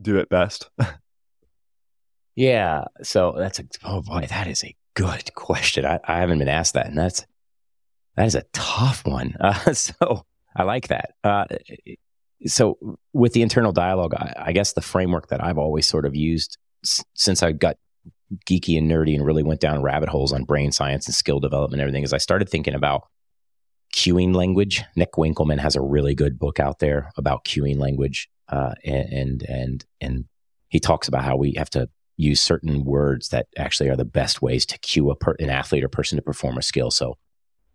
do 0.00 0.18
it 0.18 0.28
best? 0.28 0.70
yeah. 2.34 2.84
So 3.02 3.34
that's 3.36 3.58
a 3.58 3.64
oh 3.84 4.02
boy, 4.02 4.26
that 4.28 4.46
is 4.46 4.64
a 4.64 4.74
good 4.94 5.34
question. 5.34 5.84
I, 5.84 6.00
I 6.04 6.18
haven't 6.20 6.38
been 6.38 6.48
asked 6.48 6.74
that, 6.74 6.86
and 6.86 6.98
that's 6.98 7.26
that 8.16 8.26
is 8.26 8.34
a 8.34 8.44
tough 8.52 9.04
one. 9.06 9.36
Uh, 9.40 9.74
so 9.74 10.26
I 10.54 10.64
like 10.64 10.88
that. 10.88 11.14
Uh, 11.24 11.46
so 12.46 12.78
with 13.12 13.32
the 13.32 13.42
internal 13.42 13.72
dialogue, 13.72 14.14
I, 14.14 14.34
I, 14.36 14.52
guess 14.52 14.72
the 14.72 14.80
framework 14.80 15.28
that 15.28 15.42
I've 15.42 15.58
always 15.58 15.86
sort 15.86 16.04
of 16.04 16.14
used 16.14 16.58
s- 16.84 17.04
since 17.14 17.42
I 17.42 17.52
got 17.52 17.76
geeky 18.46 18.78
and 18.78 18.90
nerdy 18.90 19.14
and 19.14 19.24
really 19.24 19.42
went 19.42 19.60
down 19.60 19.82
rabbit 19.82 20.08
holes 20.08 20.32
on 20.32 20.44
brain 20.44 20.72
science 20.72 21.06
and 21.06 21.14
skill 21.14 21.40
development 21.40 21.80
and 21.80 21.82
everything 21.82 22.02
is 22.02 22.12
I 22.12 22.18
started 22.18 22.48
thinking 22.48 22.74
about 22.74 23.08
cueing 23.94 24.34
language. 24.34 24.82
Nick 24.96 25.12
Winkelman 25.12 25.58
has 25.58 25.76
a 25.76 25.82
really 25.82 26.14
good 26.14 26.38
book 26.38 26.58
out 26.58 26.78
there 26.78 27.12
about 27.16 27.44
cueing 27.44 27.78
language, 27.78 28.28
uh, 28.48 28.74
and 28.84 29.42
and 29.48 29.84
and 30.00 30.24
he 30.68 30.80
talks 30.80 31.08
about 31.08 31.24
how 31.24 31.36
we 31.36 31.54
have 31.56 31.70
to 31.70 31.88
use 32.16 32.40
certain 32.40 32.84
words 32.84 33.28
that 33.28 33.46
actually 33.58 33.88
are 33.88 33.96
the 33.96 34.04
best 34.04 34.42
ways 34.42 34.64
to 34.66 34.78
cue 34.78 35.14
per, 35.20 35.34
an 35.38 35.50
athlete 35.50 35.84
or 35.84 35.88
person 35.88 36.16
to 36.16 36.22
perform 36.22 36.56
a 36.58 36.62
skill. 36.62 36.90
So 36.90 37.18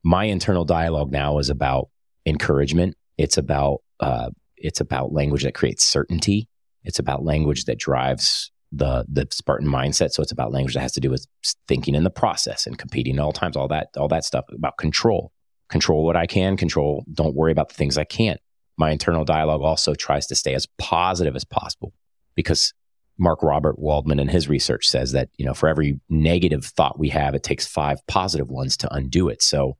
my 0.03 0.25
internal 0.25 0.65
dialogue 0.65 1.11
now 1.11 1.37
is 1.37 1.49
about 1.49 1.89
encouragement. 2.25 2.95
It's 3.17 3.37
about 3.37 3.81
uh, 3.99 4.29
it's 4.55 4.81
about 4.81 5.13
language 5.13 5.43
that 5.43 5.53
creates 5.53 5.83
certainty 5.83 6.49
It's 6.83 6.99
about 6.99 7.23
language 7.23 7.65
that 7.65 7.77
drives 7.77 8.51
the 8.71 9.05
the 9.07 9.27
Spartan 9.31 9.67
mindset. 9.67 10.11
So 10.11 10.21
it's 10.21 10.31
about 10.31 10.51
language 10.51 10.73
that 10.73 10.81
has 10.81 10.93
to 10.93 10.99
do 10.99 11.09
with 11.09 11.25
thinking 11.67 11.95
in 11.95 12.03
the 12.03 12.09
process 12.09 12.67
and 12.67 12.77
competing 12.77 13.19
all 13.19 13.31
times, 13.31 13.55
all 13.55 13.67
that, 13.69 13.89
all 13.97 14.07
that 14.09 14.25
stuff 14.25 14.45
about 14.51 14.77
control. 14.77 15.31
Control 15.69 16.05
what 16.05 16.15
I 16.15 16.25
can 16.25 16.57
control. 16.57 17.03
Don't 17.11 17.35
worry 17.35 17.51
about 17.51 17.69
the 17.69 17.75
things 17.75 17.97
I 17.97 18.03
can't. 18.03 18.39
My 18.77 18.91
internal 18.91 19.25
dialogue 19.25 19.61
also 19.61 19.95
tries 19.95 20.27
to 20.27 20.35
stay 20.35 20.53
as 20.53 20.67
positive 20.77 21.35
as 21.35 21.43
possible 21.43 21.93
because 22.35 22.73
Mark 23.17 23.41
Robert 23.41 23.79
Waldman 23.79 24.19
in 24.19 24.27
his 24.27 24.47
research 24.47 24.87
says 24.87 25.11
that, 25.13 25.29
you 25.37 25.45
know, 25.45 25.53
for 25.53 25.67
every 25.67 25.99
negative 26.09 26.63
thought 26.63 26.99
we 26.99 27.09
have, 27.09 27.33
it 27.33 27.43
takes 27.43 27.65
five 27.65 28.05
positive 28.07 28.49
ones 28.49 28.77
to 28.77 28.93
undo 28.93 29.27
it. 29.27 29.41
So, 29.41 29.77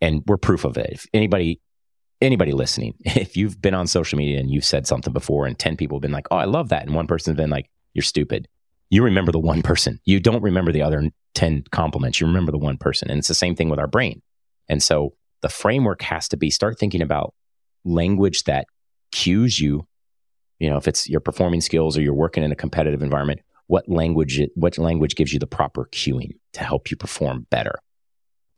and 0.00 0.22
we're 0.26 0.36
proof 0.36 0.64
of 0.64 0.76
it. 0.76 0.90
If 0.92 1.06
anybody, 1.14 1.60
anybody 2.20 2.52
listening, 2.52 2.94
if 3.00 3.36
you've 3.36 3.60
been 3.60 3.74
on 3.74 3.86
social 3.86 4.18
media 4.18 4.38
and 4.38 4.50
you've 4.50 4.64
said 4.64 4.86
something 4.86 5.12
before 5.12 5.46
and 5.46 5.58
10 5.58 5.76
people 5.76 5.96
have 5.96 6.02
been 6.02 6.12
like, 6.12 6.28
oh, 6.30 6.36
I 6.36 6.44
love 6.44 6.68
that. 6.68 6.82
And 6.84 6.94
one 6.94 7.06
person's 7.06 7.36
been 7.36 7.50
like, 7.50 7.70
you're 7.94 8.02
stupid. 8.02 8.48
You 8.90 9.04
remember 9.04 9.32
the 9.32 9.38
one 9.38 9.62
person. 9.62 10.00
You 10.04 10.20
don't 10.20 10.42
remember 10.42 10.72
the 10.72 10.82
other 10.82 11.10
10 11.34 11.64
compliments. 11.70 12.20
You 12.20 12.26
remember 12.26 12.52
the 12.52 12.58
one 12.58 12.78
person. 12.78 13.10
And 13.10 13.18
it's 13.18 13.28
the 13.28 13.34
same 13.34 13.54
thing 13.54 13.68
with 13.68 13.78
our 13.78 13.86
brain. 13.86 14.22
And 14.68 14.82
so 14.82 15.14
the 15.42 15.48
framework 15.48 16.02
has 16.02 16.28
to 16.28 16.36
be 16.36 16.50
start 16.50 16.78
thinking 16.78 17.02
about 17.02 17.34
language 17.84 18.44
that 18.44 18.66
cues 19.12 19.58
you 19.58 19.86
you 20.58 20.68
know 20.68 20.76
if 20.76 20.88
it's 20.88 21.08
your 21.08 21.20
performing 21.20 21.60
skills 21.60 21.96
or 21.96 22.02
you're 22.02 22.14
working 22.14 22.44
in 22.44 22.52
a 22.52 22.56
competitive 22.56 23.02
environment 23.02 23.40
what 23.66 23.88
language 23.88 24.40
what 24.54 24.76
language 24.78 25.14
gives 25.14 25.32
you 25.32 25.38
the 25.38 25.46
proper 25.46 25.88
cueing 25.92 26.32
to 26.52 26.62
help 26.62 26.90
you 26.90 26.96
perform 26.96 27.46
better 27.50 27.76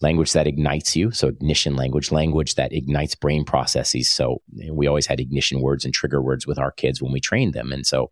language 0.00 0.32
that 0.32 0.46
ignites 0.46 0.96
you 0.96 1.10
so 1.10 1.28
ignition 1.28 1.76
language 1.76 2.10
language 2.10 2.54
that 2.54 2.72
ignites 2.72 3.14
brain 3.14 3.44
processes 3.44 4.10
so 4.10 4.40
we 4.72 4.86
always 4.86 5.06
had 5.06 5.20
ignition 5.20 5.60
words 5.60 5.84
and 5.84 5.94
trigger 5.94 6.22
words 6.22 6.46
with 6.46 6.58
our 6.58 6.72
kids 6.72 7.00
when 7.00 7.12
we 7.12 7.20
trained 7.20 7.52
them 7.52 7.72
and 7.72 7.86
so 7.86 8.10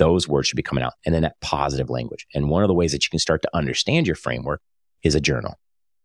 those 0.00 0.26
words 0.26 0.48
should 0.48 0.56
be 0.56 0.62
coming 0.62 0.82
out 0.82 0.94
and 1.04 1.14
then 1.14 1.22
that 1.22 1.40
positive 1.40 1.90
language 1.90 2.26
and 2.34 2.48
one 2.48 2.62
of 2.62 2.68
the 2.68 2.74
ways 2.74 2.92
that 2.92 3.04
you 3.04 3.10
can 3.10 3.18
start 3.18 3.42
to 3.42 3.56
understand 3.56 4.06
your 4.06 4.16
framework 4.16 4.60
is 5.02 5.14
a 5.14 5.20
journal 5.20 5.54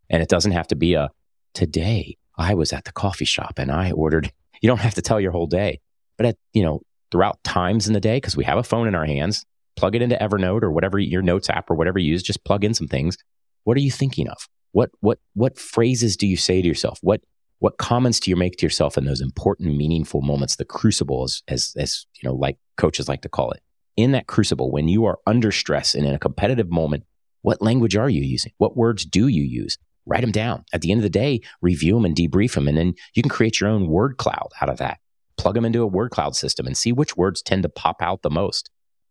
and 0.10 0.22
it 0.22 0.30
doesn't 0.30 0.52
have 0.52 0.68
to 0.68 0.76
be 0.76 0.94
a 0.94 1.10
today 1.54 2.18
i 2.38 2.54
was 2.54 2.72
at 2.74 2.86
the 2.86 2.92
coffee 2.92 3.26
shop 3.26 3.58
and 3.58 3.72
i 3.72 3.92
ordered 3.92 4.32
you 4.62 4.68
don't 4.68 4.82
have 4.82 4.96
to 4.96 5.02
tell 5.02 5.20
your 5.20 5.32
whole 5.32 5.48
day 5.48 5.80
but 6.18 6.26
at 6.26 6.38
you 6.54 6.64
know 6.64 6.82
throughout 7.12 7.42
times 7.46 7.88
in 7.88 7.94
the 7.94 8.00
day 8.02 8.18
because 8.18 8.36
we 8.36 8.44
have 8.44 8.58
a 8.58 8.64
phone 8.64 8.88
in 8.88 8.96
our 8.96 9.06
hands. 9.06 9.46
Plug 9.78 9.96
it 9.96 10.02
into 10.02 10.18
Evernote 10.18 10.64
or 10.64 10.72
whatever 10.72 11.00
your 11.00 11.22
notes 11.22 11.50
app 11.50 11.70
or 11.70 11.76
whatever 11.76 11.98
you 11.98 12.12
use. 12.12 12.24
Just 12.24 12.44
plug 12.44 12.66
in 12.66 12.74
some 12.74 12.88
things. 12.88 13.18
What 13.64 13.78
are 13.78 13.82
you 13.82 13.92
thinking 13.92 14.28
of? 14.28 14.38
What 14.72 14.90
what 15.00 15.20
what 15.34 15.58
phrases 15.58 16.18
do 16.18 16.28
you 16.28 16.38
say 16.38 16.62
to 16.62 16.68
yourself? 16.68 17.00
What 17.02 17.22
what 17.60 17.78
comments 17.78 18.20
do 18.20 18.30
you 18.30 18.36
make 18.36 18.58
to 18.58 18.66
yourself 18.66 18.98
in 18.98 19.06
those 19.06 19.22
important, 19.22 19.78
meaningful 19.78 20.22
moments, 20.22 20.58
the 20.58 20.66
crucibles, 20.66 21.42
as 21.48 21.74
as 21.78 22.06
you 22.22 22.28
know, 22.28 22.36
like 22.36 22.58
coaches 22.78 23.08
like 23.08 23.22
to 23.22 23.30
call 23.30 23.52
it? 23.52 23.62
In 23.98 24.12
that 24.12 24.28
crucible, 24.28 24.72
when 24.72 24.88
you 24.88 25.06
are 25.06 25.20
under 25.26 25.52
stress 25.52 25.96
and 25.96 26.06
in 26.06 26.14
a 26.14 26.20
competitive 26.20 26.70
moment, 26.70 27.04
what 27.42 27.62
language 27.62 27.96
are 27.96 28.10
you 28.10 28.22
using? 28.22 28.52
What 28.58 28.76
words 28.76 29.06
do 29.06 29.28
you 29.28 29.44
use? 29.44 29.78
Write 30.06 30.22
them 30.22 30.32
down. 30.32 30.66
At 30.74 30.82
the 30.82 30.92
end 30.92 31.00
of 31.00 31.04
the 31.04 31.10
day, 31.10 31.42
review 31.62 31.96
them 31.96 32.06
and 32.06 32.16
debrief 32.16 32.56
them, 32.56 32.68
and 32.68 32.78
then 32.78 32.94
you 33.14 33.24
can 33.24 33.30
create 33.30 33.60
your 33.60 33.70
own 33.70 33.88
word 33.88 34.18
cloud 34.18 34.50
out 34.62 34.70
of 34.70 34.78
that 34.78 35.00
plug 35.38 35.56
them 35.56 35.66
into 35.66 35.82
a 35.82 35.88
word 35.88 36.12
cloud 36.12 36.36
system 36.36 36.66
and 36.66 36.78
see 36.78 36.92
which 36.92 37.18
words 37.18 37.42
tend 37.42 37.64
to 37.64 37.70
pop 37.70 38.02
out 38.02 38.22
the 38.22 38.30
most. 38.30 38.70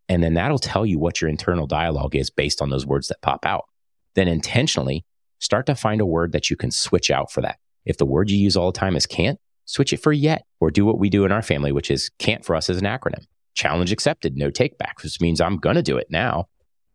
And 0.09 0.23
then 0.23 0.35
that'll 0.35 0.59
tell 0.59 0.85
you 0.85 0.99
what 0.99 1.21
your 1.21 1.31
internal 1.31 1.67
dialogue 1.67 2.15
is 2.15 2.31
based 2.31 2.61
on 2.61 2.71
those 2.71 2.87
words 2.87 3.09
that 3.09 3.23
pop 3.23 3.47
out. 3.47 3.65
Then 4.15 4.29
intentionally 4.29 5.05
start 5.39 5.67
to 5.67 5.75
find 5.75 6.01
a 6.01 6.07
word 6.07 6.33
that 6.33 6.51
you 6.51 6.57
can 6.57 6.71
switch 6.71 7.11
out 7.11 7.33
for 7.33 7.41
that. 7.43 7.59
If 7.85 7.99
the 7.99 8.07
word 8.07 8.31
you 8.31 8.39
use 8.39 8.57
all 8.57 8.71
the 8.71 8.79
time 8.79 8.97
is 8.97 9.07
can't, 9.07 9.39
switch 9.67 9.93
it 9.93 9.99
for 9.99 10.13
yet, 10.13 10.45
or 10.61 10.71
do 10.71 10.85
what 10.85 10.99
we 10.99 11.09
do 11.09 11.25
in 11.25 11.33
our 11.33 11.43
family, 11.43 11.73
which 11.73 11.91
is 11.91 12.11
can't 12.19 12.45
for 12.45 12.55
us 12.55 12.69
as 12.69 12.79
an 12.79 12.85
acronym. 12.85 13.25
Challenge 13.55 13.93
accepted, 13.93 14.37
no 14.37 14.51
take 14.51 14.79
back, 14.79 15.03
which 15.03 15.21
means 15.21 15.41
I'm 15.41 15.57
going 15.59 15.77
to 15.77 15.83
do 15.83 15.97
it 15.97 16.09
now 16.11 16.49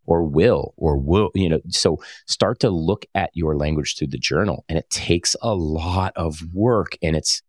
or 0.05 0.23
will 0.23 0.73
or 0.75 0.97
will, 0.97 1.29
you 1.35 1.49
know. 1.49 1.59
So 1.69 1.99
start 2.27 2.59
to 2.59 2.69
look 2.69 3.05
at 3.15 3.29
your 3.33 3.55
language 3.55 3.95
through 3.97 4.07
the 4.07 4.17
journal. 4.17 4.65
And 4.67 4.77
it 4.77 4.89
takes 4.89 5.35
a 5.41 5.53
lot 5.53 6.13
of 6.15 6.41
work 6.53 6.97
and 7.01 7.15
it's 7.15 7.41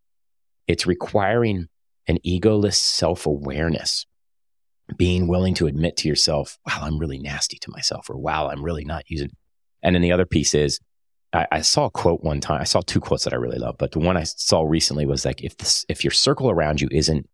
it's 0.69 0.87
requiring 0.87 1.69
an 2.07 2.19
egoless 2.25 2.75
self 2.75 3.27
awareness, 3.27 4.07
being 4.97 5.27
willing 5.27 5.55
to 5.55 5.67
admit 5.67 5.97
to 5.99 6.09
yourself, 6.09 6.59
wow, 6.67 6.81
I'm 6.83 6.99
really 6.99 7.19
nasty 7.19 7.59
to 7.59 7.71
myself, 7.71 8.11
or 8.11 8.19
wow, 8.19 8.49
I'm 8.49 8.65
really 8.65 8.85
not 8.85 9.05
using. 9.09 9.31
And 9.83 9.95
then 9.95 10.03
the 10.03 10.13
other 10.13 10.27
piece 10.27 10.55
is, 10.55 10.79
I, 11.33 11.47
I, 11.51 11.61
saw 11.63 11.87
a 11.87 11.91
quote 11.91 12.23
one 12.23 12.41
time. 12.41 12.61
I 12.61 12.65
saw 12.65 12.81
two 12.81 13.01
quotes 13.01 13.25
that 13.25 13.33
I 13.33 13.37
really 13.37 13.59
love, 13.59 13.77
but 13.79 13.93
the 13.93 14.01
one 14.01 14.17
I 14.17 14.25
saw 14.25 14.63
recently 14.63 15.07
was 15.07 15.25
like, 15.25 15.43
if 15.43 15.57
this, 15.57 15.85
if 15.89 16.05
your 16.05 16.11
circle 16.11 16.51
around 16.51 16.81
you 16.81 16.89
isn't 16.91 17.29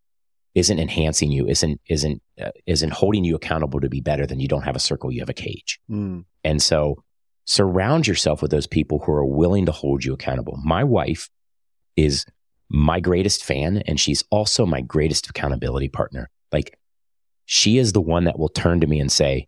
isn't 0.57 0.81
enhancing 0.81 1.31
you, 1.31 1.47
isn't 1.47 1.81
isn't 1.87 2.23
uh, 2.41 2.51
isn't 2.67 2.93
holding 2.93 3.25
you 3.25 3.37
accountable 3.37 3.79
to 3.79 3.91
be 3.91 4.01
better, 4.01 4.27
then 4.27 4.41
you 4.41 4.49
don't 4.49 4.63
have 4.63 4.75
a 4.75 4.81
circle. 4.81 5.13
You 5.13 5.21
have 5.21 5.29
a 5.29 5.35
cage. 5.35 5.79
Mm. 5.91 6.25
And 6.43 6.63
so, 6.63 7.05
surround 7.45 8.07
yourself 8.07 8.41
with 8.41 8.51
those 8.51 8.67
people 8.67 8.99
who 9.01 9.13
are 9.13 9.25
willing 9.25 9.67
to 9.67 9.73
hold 9.73 10.03
you 10.03 10.15
accountable. 10.15 10.59
My 10.65 10.83
wife 10.83 11.29
is 11.95 12.25
my 12.69 13.01
greatest 13.01 13.45
fan 13.45 13.83
and 13.87 14.01
she's 14.01 14.25
also 14.31 14.67
my 14.67 14.81
greatest 14.81 15.29
accountability 15.29 15.89
partner. 15.89 16.31
Like 16.51 16.79
she 17.45 17.79
is 17.79 17.93
the 17.93 18.01
one 18.01 18.25
that 18.25 18.39
will 18.39 18.49
turn 18.49 18.81
to 18.81 18.87
me 18.87 18.99
and 18.99 19.13
say, 19.13 19.47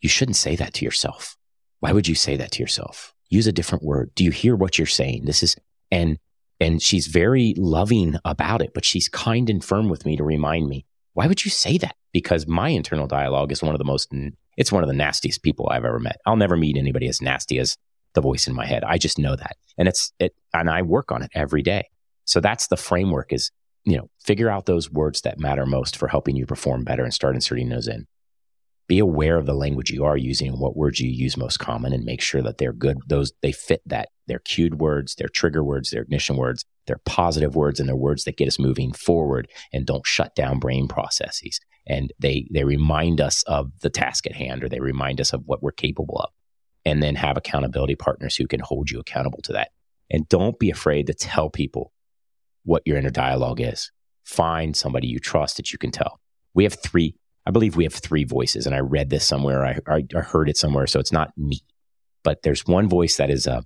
you 0.00 0.08
shouldn't 0.08 0.36
say 0.36 0.56
that 0.56 0.72
to 0.74 0.84
yourself. 0.84 1.36
Why 1.80 1.92
would 1.92 2.08
you 2.08 2.14
say 2.14 2.36
that 2.36 2.52
to 2.52 2.62
yourself? 2.62 3.12
Use 3.28 3.46
a 3.46 3.52
different 3.52 3.84
word. 3.84 4.12
Do 4.14 4.24
you 4.24 4.30
hear 4.30 4.56
what 4.56 4.78
you're 4.78 4.86
saying? 4.86 5.24
This 5.24 5.42
is, 5.42 5.56
and, 5.90 6.18
and 6.60 6.80
she's 6.80 7.06
very 7.06 7.54
loving 7.56 8.16
about 8.24 8.62
it, 8.62 8.72
but 8.74 8.84
she's 8.84 9.08
kind 9.08 9.50
and 9.50 9.64
firm 9.64 9.88
with 9.88 10.06
me 10.06 10.16
to 10.16 10.24
remind 10.24 10.68
me, 10.68 10.86
why 11.12 11.26
would 11.26 11.44
you 11.44 11.50
say 11.50 11.78
that? 11.78 11.96
Because 12.12 12.46
my 12.46 12.68
internal 12.68 13.06
dialogue 13.06 13.52
is 13.52 13.62
one 13.62 13.74
of 13.74 13.78
the 13.78 13.84
most, 13.84 14.12
it's 14.56 14.72
one 14.72 14.82
of 14.82 14.88
the 14.88 14.94
nastiest 14.94 15.42
people 15.42 15.68
I've 15.70 15.84
ever 15.84 15.98
met. 15.98 16.20
I'll 16.26 16.36
never 16.36 16.56
meet 16.56 16.76
anybody 16.76 17.08
as 17.08 17.20
nasty 17.20 17.58
as 17.58 17.76
the 18.14 18.20
voice 18.20 18.46
in 18.46 18.54
my 18.54 18.66
head. 18.66 18.84
I 18.84 18.98
just 18.98 19.18
know 19.18 19.36
that. 19.36 19.56
And 19.76 19.88
it's, 19.88 20.12
it, 20.18 20.34
and 20.54 20.70
I 20.70 20.82
work 20.82 21.12
on 21.12 21.22
it 21.22 21.30
every 21.34 21.62
day. 21.62 21.88
So 22.24 22.40
that's 22.40 22.68
the 22.68 22.76
framework 22.76 23.32
is, 23.32 23.50
you 23.84 23.96
know, 23.96 24.08
figure 24.24 24.50
out 24.50 24.66
those 24.66 24.90
words 24.90 25.20
that 25.22 25.38
matter 25.38 25.66
most 25.66 25.96
for 25.96 26.08
helping 26.08 26.36
you 26.36 26.46
perform 26.46 26.84
better 26.84 27.04
and 27.04 27.14
start 27.14 27.34
inserting 27.34 27.68
those 27.68 27.86
in. 27.86 28.06
Be 28.88 28.98
aware 28.98 29.36
of 29.36 29.46
the 29.46 29.54
language 29.54 29.90
you 29.90 30.04
are 30.04 30.16
using 30.16 30.48
and 30.48 30.60
what 30.60 30.76
words 30.76 31.00
you 31.00 31.08
use 31.08 31.36
most 31.36 31.58
common 31.58 31.92
and 31.92 32.04
make 32.04 32.20
sure 32.20 32.42
that 32.42 32.58
they're 32.58 32.72
good. 32.72 32.98
Those 33.08 33.32
they 33.42 33.52
fit 33.52 33.82
that. 33.86 34.10
They're 34.28 34.38
cued 34.40 34.80
words, 34.80 35.14
they're 35.14 35.28
trigger 35.28 35.62
words, 35.62 35.90
they're 35.90 36.02
ignition 36.02 36.36
words, 36.36 36.64
they're 36.86 37.00
positive 37.04 37.56
words, 37.56 37.80
and 37.80 37.88
they're 37.88 37.96
words 37.96 38.24
that 38.24 38.36
get 38.36 38.48
us 38.48 38.58
moving 38.58 38.92
forward 38.92 39.48
and 39.72 39.86
don't 39.86 40.06
shut 40.06 40.34
down 40.34 40.58
brain 40.58 40.88
processes. 40.88 41.60
And 41.86 42.12
they 42.18 42.48
they 42.52 42.64
remind 42.64 43.20
us 43.20 43.42
of 43.44 43.70
the 43.80 43.90
task 43.90 44.26
at 44.26 44.34
hand 44.34 44.62
or 44.62 44.68
they 44.68 44.80
remind 44.80 45.20
us 45.20 45.32
of 45.32 45.42
what 45.46 45.62
we're 45.62 45.72
capable 45.72 46.18
of. 46.18 46.30
And 46.84 47.02
then 47.02 47.16
have 47.16 47.36
accountability 47.36 47.96
partners 47.96 48.36
who 48.36 48.46
can 48.46 48.60
hold 48.60 48.90
you 48.90 49.00
accountable 49.00 49.42
to 49.42 49.52
that. 49.54 49.70
And 50.08 50.28
don't 50.28 50.56
be 50.58 50.70
afraid 50.70 51.08
to 51.08 51.14
tell 51.14 51.50
people 51.50 51.92
what 52.64 52.82
your 52.86 52.96
inner 52.96 53.10
dialogue 53.10 53.60
is. 53.60 53.90
Find 54.24 54.76
somebody 54.76 55.08
you 55.08 55.18
trust 55.18 55.56
that 55.56 55.72
you 55.72 55.78
can 55.78 55.90
tell. 55.90 56.20
We 56.54 56.64
have 56.64 56.74
three, 56.74 57.16
I 57.46 57.50
believe 57.50 57.76
we 57.76 57.84
have 57.84 57.94
three 57.94 58.24
voices, 58.24 58.66
and 58.66 58.74
I 58.74 58.80
read 58.80 59.10
this 59.10 59.26
somewhere, 59.26 59.64
I, 59.64 59.78
I, 59.86 60.04
I 60.16 60.20
heard 60.20 60.48
it 60.48 60.56
somewhere, 60.56 60.86
so 60.86 60.98
it's 60.98 61.12
not 61.12 61.36
me, 61.36 61.60
but 62.24 62.42
there's 62.42 62.66
one 62.66 62.88
voice 62.88 63.16
that 63.16 63.30
is 63.30 63.46
a, 63.46 63.64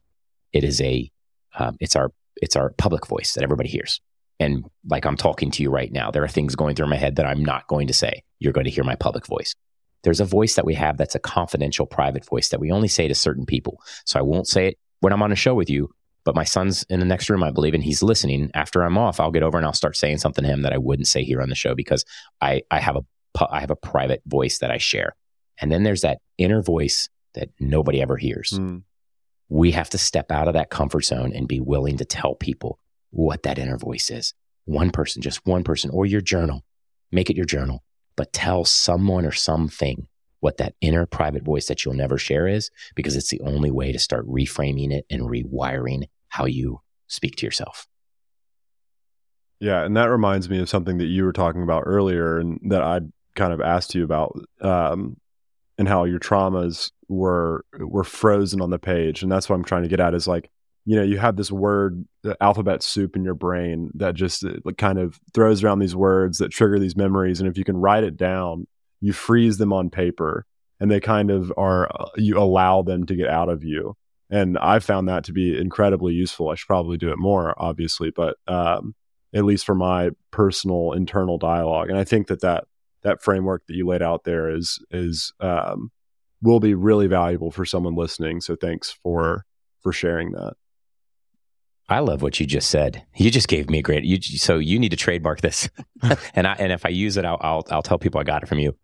it 0.52 0.64
is 0.64 0.80
a, 0.80 1.10
um, 1.58 1.76
it's 1.80 1.96
our, 1.96 2.12
it's 2.36 2.56
our 2.56 2.70
public 2.76 3.06
voice 3.06 3.34
that 3.34 3.42
everybody 3.42 3.68
hears. 3.68 4.00
And 4.38 4.64
like 4.88 5.04
I'm 5.04 5.16
talking 5.16 5.50
to 5.52 5.62
you 5.62 5.70
right 5.70 5.92
now, 5.92 6.10
there 6.10 6.24
are 6.24 6.28
things 6.28 6.54
going 6.54 6.74
through 6.74 6.88
my 6.88 6.96
head 6.96 7.16
that 7.16 7.26
I'm 7.26 7.44
not 7.44 7.66
going 7.68 7.86
to 7.88 7.92
say. 7.92 8.22
You're 8.38 8.54
going 8.54 8.64
to 8.64 8.70
hear 8.70 8.84
my 8.84 8.94
public 8.96 9.26
voice. 9.26 9.54
There's 10.02 10.20
a 10.20 10.24
voice 10.24 10.54
that 10.54 10.64
we 10.64 10.74
have 10.74 10.96
that's 10.96 11.14
a 11.14 11.18
confidential, 11.18 11.84
private 11.84 12.24
voice 12.24 12.48
that 12.48 12.60
we 12.60 12.72
only 12.72 12.88
say 12.88 13.06
to 13.06 13.14
certain 13.14 13.44
people. 13.44 13.82
So 14.06 14.18
I 14.18 14.22
won't 14.22 14.48
say 14.48 14.68
it 14.68 14.78
when 15.00 15.12
I'm 15.12 15.22
on 15.22 15.32
a 15.32 15.36
show 15.36 15.54
with 15.54 15.68
you, 15.68 15.90
but 16.24 16.34
my 16.34 16.44
son's 16.44 16.84
in 16.84 17.00
the 17.00 17.06
next 17.06 17.28
room, 17.28 17.42
I 17.42 17.50
believe, 17.50 17.74
and 17.74 17.84
he's 17.84 18.02
listening. 18.02 18.50
After 18.54 18.82
I'm 18.82 18.96
off, 18.96 19.20
I'll 19.20 19.30
get 19.30 19.42
over 19.42 19.58
and 19.58 19.66
I'll 19.66 19.74
start 19.74 19.96
saying 19.96 20.18
something 20.18 20.42
to 20.42 20.50
him 20.50 20.62
that 20.62 20.72
I 20.72 20.78
wouldn't 20.78 21.08
say 21.08 21.22
here 21.22 21.42
on 21.42 21.50
the 21.50 21.54
show 21.54 21.74
because 21.74 22.04
I, 22.40 22.62
I 22.70 22.80
have 22.80 22.96
a 22.96 23.04
I 23.50 23.60
have 23.60 23.70
a 23.70 23.76
private 23.76 24.22
voice 24.26 24.58
that 24.58 24.70
I 24.70 24.78
share. 24.78 25.16
And 25.60 25.70
then 25.70 25.82
there's 25.82 26.02
that 26.02 26.18
inner 26.38 26.62
voice 26.62 27.08
that 27.34 27.50
nobody 27.60 28.00
ever 28.00 28.16
hears. 28.16 28.50
Mm. 28.52 28.82
We 29.48 29.72
have 29.72 29.90
to 29.90 29.98
step 29.98 30.30
out 30.30 30.48
of 30.48 30.54
that 30.54 30.70
comfort 30.70 31.04
zone 31.04 31.32
and 31.34 31.48
be 31.48 31.60
willing 31.60 31.96
to 31.98 32.04
tell 32.04 32.34
people 32.34 32.78
what 33.10 33.42
that 33.42 33.58
inner 33.58 33.78
voice 33.78 34.10
is. 34.10 34.32
One 34.64 34.90
person, 34.90 35.22
just 35.22 35.44
one 35.46 35.64
person, 35.64 35.90
or 35.90 36.06
your 36.06 36.20
journal. 36.20 36.64
Make 37.12 37.30
it 37.30 37.36
your 37.36 37.46
journal, 37.46 37.82
but 38.16 38.32
tell 38.32 38.64
someone 38.64 39.26
or 39.26 39.32
something 39.32 40.06
what 40.38 40.56
that 40.58 40.74
inner 40.80 41.06
private 41.06 41.42
voice 41.42 41.66
that 41.66 41.84
you'll 41.84 41.94
never 41.94 42.16
share 42.16 42.46
is, 42.46 42.70
because 42.94 43.16
it's 43.16 43.28
the 43.28 43.40
only 43.40 43.70
way 43.70 43.92
to 43.92 43.98
start 43.98 44.26
reframing 44.28 44.92
it 44.92 45.04
and 45.10 45.22
rewiring 45.22 46.04
how 46.28 46.46
you 46.46 46.80
speak 47.08 47.36
to 47.36 47.46
yourself. 47.46 47.86
Yeah. 49.58 49.84
And 49.84 49.96
that 49.96 50.06
reminds 50.06 50.48
me 50.48 50.60
of 50.60 50.68
something 50.68 50.98
that 50.98 51.06
you 51.06 51.24
were 51.24 51.32
talking 51.32 51.62
about 51.62 51.82
earlier 51.84 52.38
and 52.38 52.58
that 52.70 52.82
I 52.82 53.00
kind 53.34 53.52
of 53.52 53.60
asked 53.60 53.94
you 53.94 54.04
about, 54.04 54.38
um, 54.60 55.16
and 55.78 55.88
how 55.88 56.04
your 56.04 56.20
traumas 56.20 56.90
were 57.08 57.64
were 57.78 58.04
frozen 58.04 58.60
on 58.60 58.70
the 58.70 58.78
page. 58.78 59.22
And 59.22 59.30
that's 59.30 59.48
what 59.48 59.56
I'm 59.56 59.64
trying 59.64 59.82
to 59.82 59.88
get 59.88 60.00
at 60.00 60.14
is 60.14 60.28
like 60.28 60.50
you 60.84 60.96
know 60.96 61.02
you 61.02 61.18
have 61.18 61.36
this 61.36 61.50
word 61.52 62.04
alphabet 62.40 62.82
soup 62.82 63.16
in 63.16 63.24
your 63.24 63.34
brain 63.34 63.90
that 63.94 64.14
just 64.14 64.44
uh, 64.44 64.54
kind 64.78 64.98
of 64.98 65.18
throws 65.34 65.62
around 65.62 65.78
these 65.78 65.96
words 65.96 66.38
that 66.38 66.50
trigger 66.50 66.78
these 66.78 66.96
memories. 66.96 67.40
And 67.40 67.48
if 67.48 67.58
you 67.58 67.64
can 67.64 67.76
write 67.76 68.04
it 68.04 68.16
down 68.16 68.66
you 69.00 69.12
freeze 69.12 69.58
them 69.58 69.72
on 69.72 69.90
paper 69.90 70.46
and 70.78 70.90
they 70.90 71.00
kind 71.00 71.30
of 71.30 71.52
are 71.56 71.88
uh, 71.98 72.10
you 72.16 72.38
allow 72.38 72.82
them 72.82 73.06
to 73.06 73.14
get 73.14 73.28
out 73.28 73.48
of 73.48 73.64
you. 73.64 73.96
And 74.30 74.56
i 74.58 74.78
found 74.78 75.08
that 75.08 75.24
to 75.24 75.32
be 75.32 75.58
incredibly 75.58 76.12
useful. 76.12 76.50
I 76.50 76.54
should 76.54 76.68
probably 76.68 76.96
do 76.96 77.10
it 77.10 77.18
more 77.18 77.54
obviously 77.56 78.10
but 78.10 78.36
um, 78.46 78.94
at 79.34 79.44
least 79.44 79.64
for 79.64 79.74
my 79.74 80.10
personal 80.30 80.92
internal 80.92 81.38
dialogue. 81.38 81.88
And 81.88 81.98
i 81.98 82.04
think 82.04 82.28
that 82.28 82.42
that 82.42 82.64
that 83.02 83.22
framework 83.22 83.62
that 83.66 83.74
you 83.74 83.86
laid 83.86 84.02
out 84.02 84.24
there 84.24 84.50
is 84.50 84.78
is 84.90 85.32
um, 85.40 85.90
will 86.42 86.60
be 86.60 86.74
really 86.74 87.06
valuable 87.06 87.50
for 87.50 87.64
someone 87.64 87.94
listening 87.94 88.40
so 88.40 88.56
thanks 88.56 88.90
for 89.02 89.44
for 89.82 89.92
sharing 89.92 90.32
that 90.32 90.54
I 91.90 91.98
love 91.98 92.22
what 92.22 92.38
you 92.38 92.46
just 92.46 92.70
said. 92.70 93.04
You 93.16 93.32
just 93.32 93.48
gave 93.48 93.68
me 93.68 93.80
a 93.80 93.82
great. 93.82 94.04
You, 94.04 94.22
so 94.22 94.58
you 94.58 94.78
need 94.78 94.90
to 94.90 94.96
trademark 94.96 95.40
this, 95.40 95.68
and 96.34 96.46
I, 96.46 96.52
and 96.52 96.70
if 96.70 96.86
I 96.86 96.90
use 96.90 97.16
it, 97.16 97.24
I'll, 97.24 97.38
I'll 97.40 97.66
I'll 97.68 97.82
tell 97.82 97.98
people 97.98 98.20
I 98.20 98.22
got 98.22 98.44
it 98.44 98.48
from 98.48 98.60
you. 98.60 98.76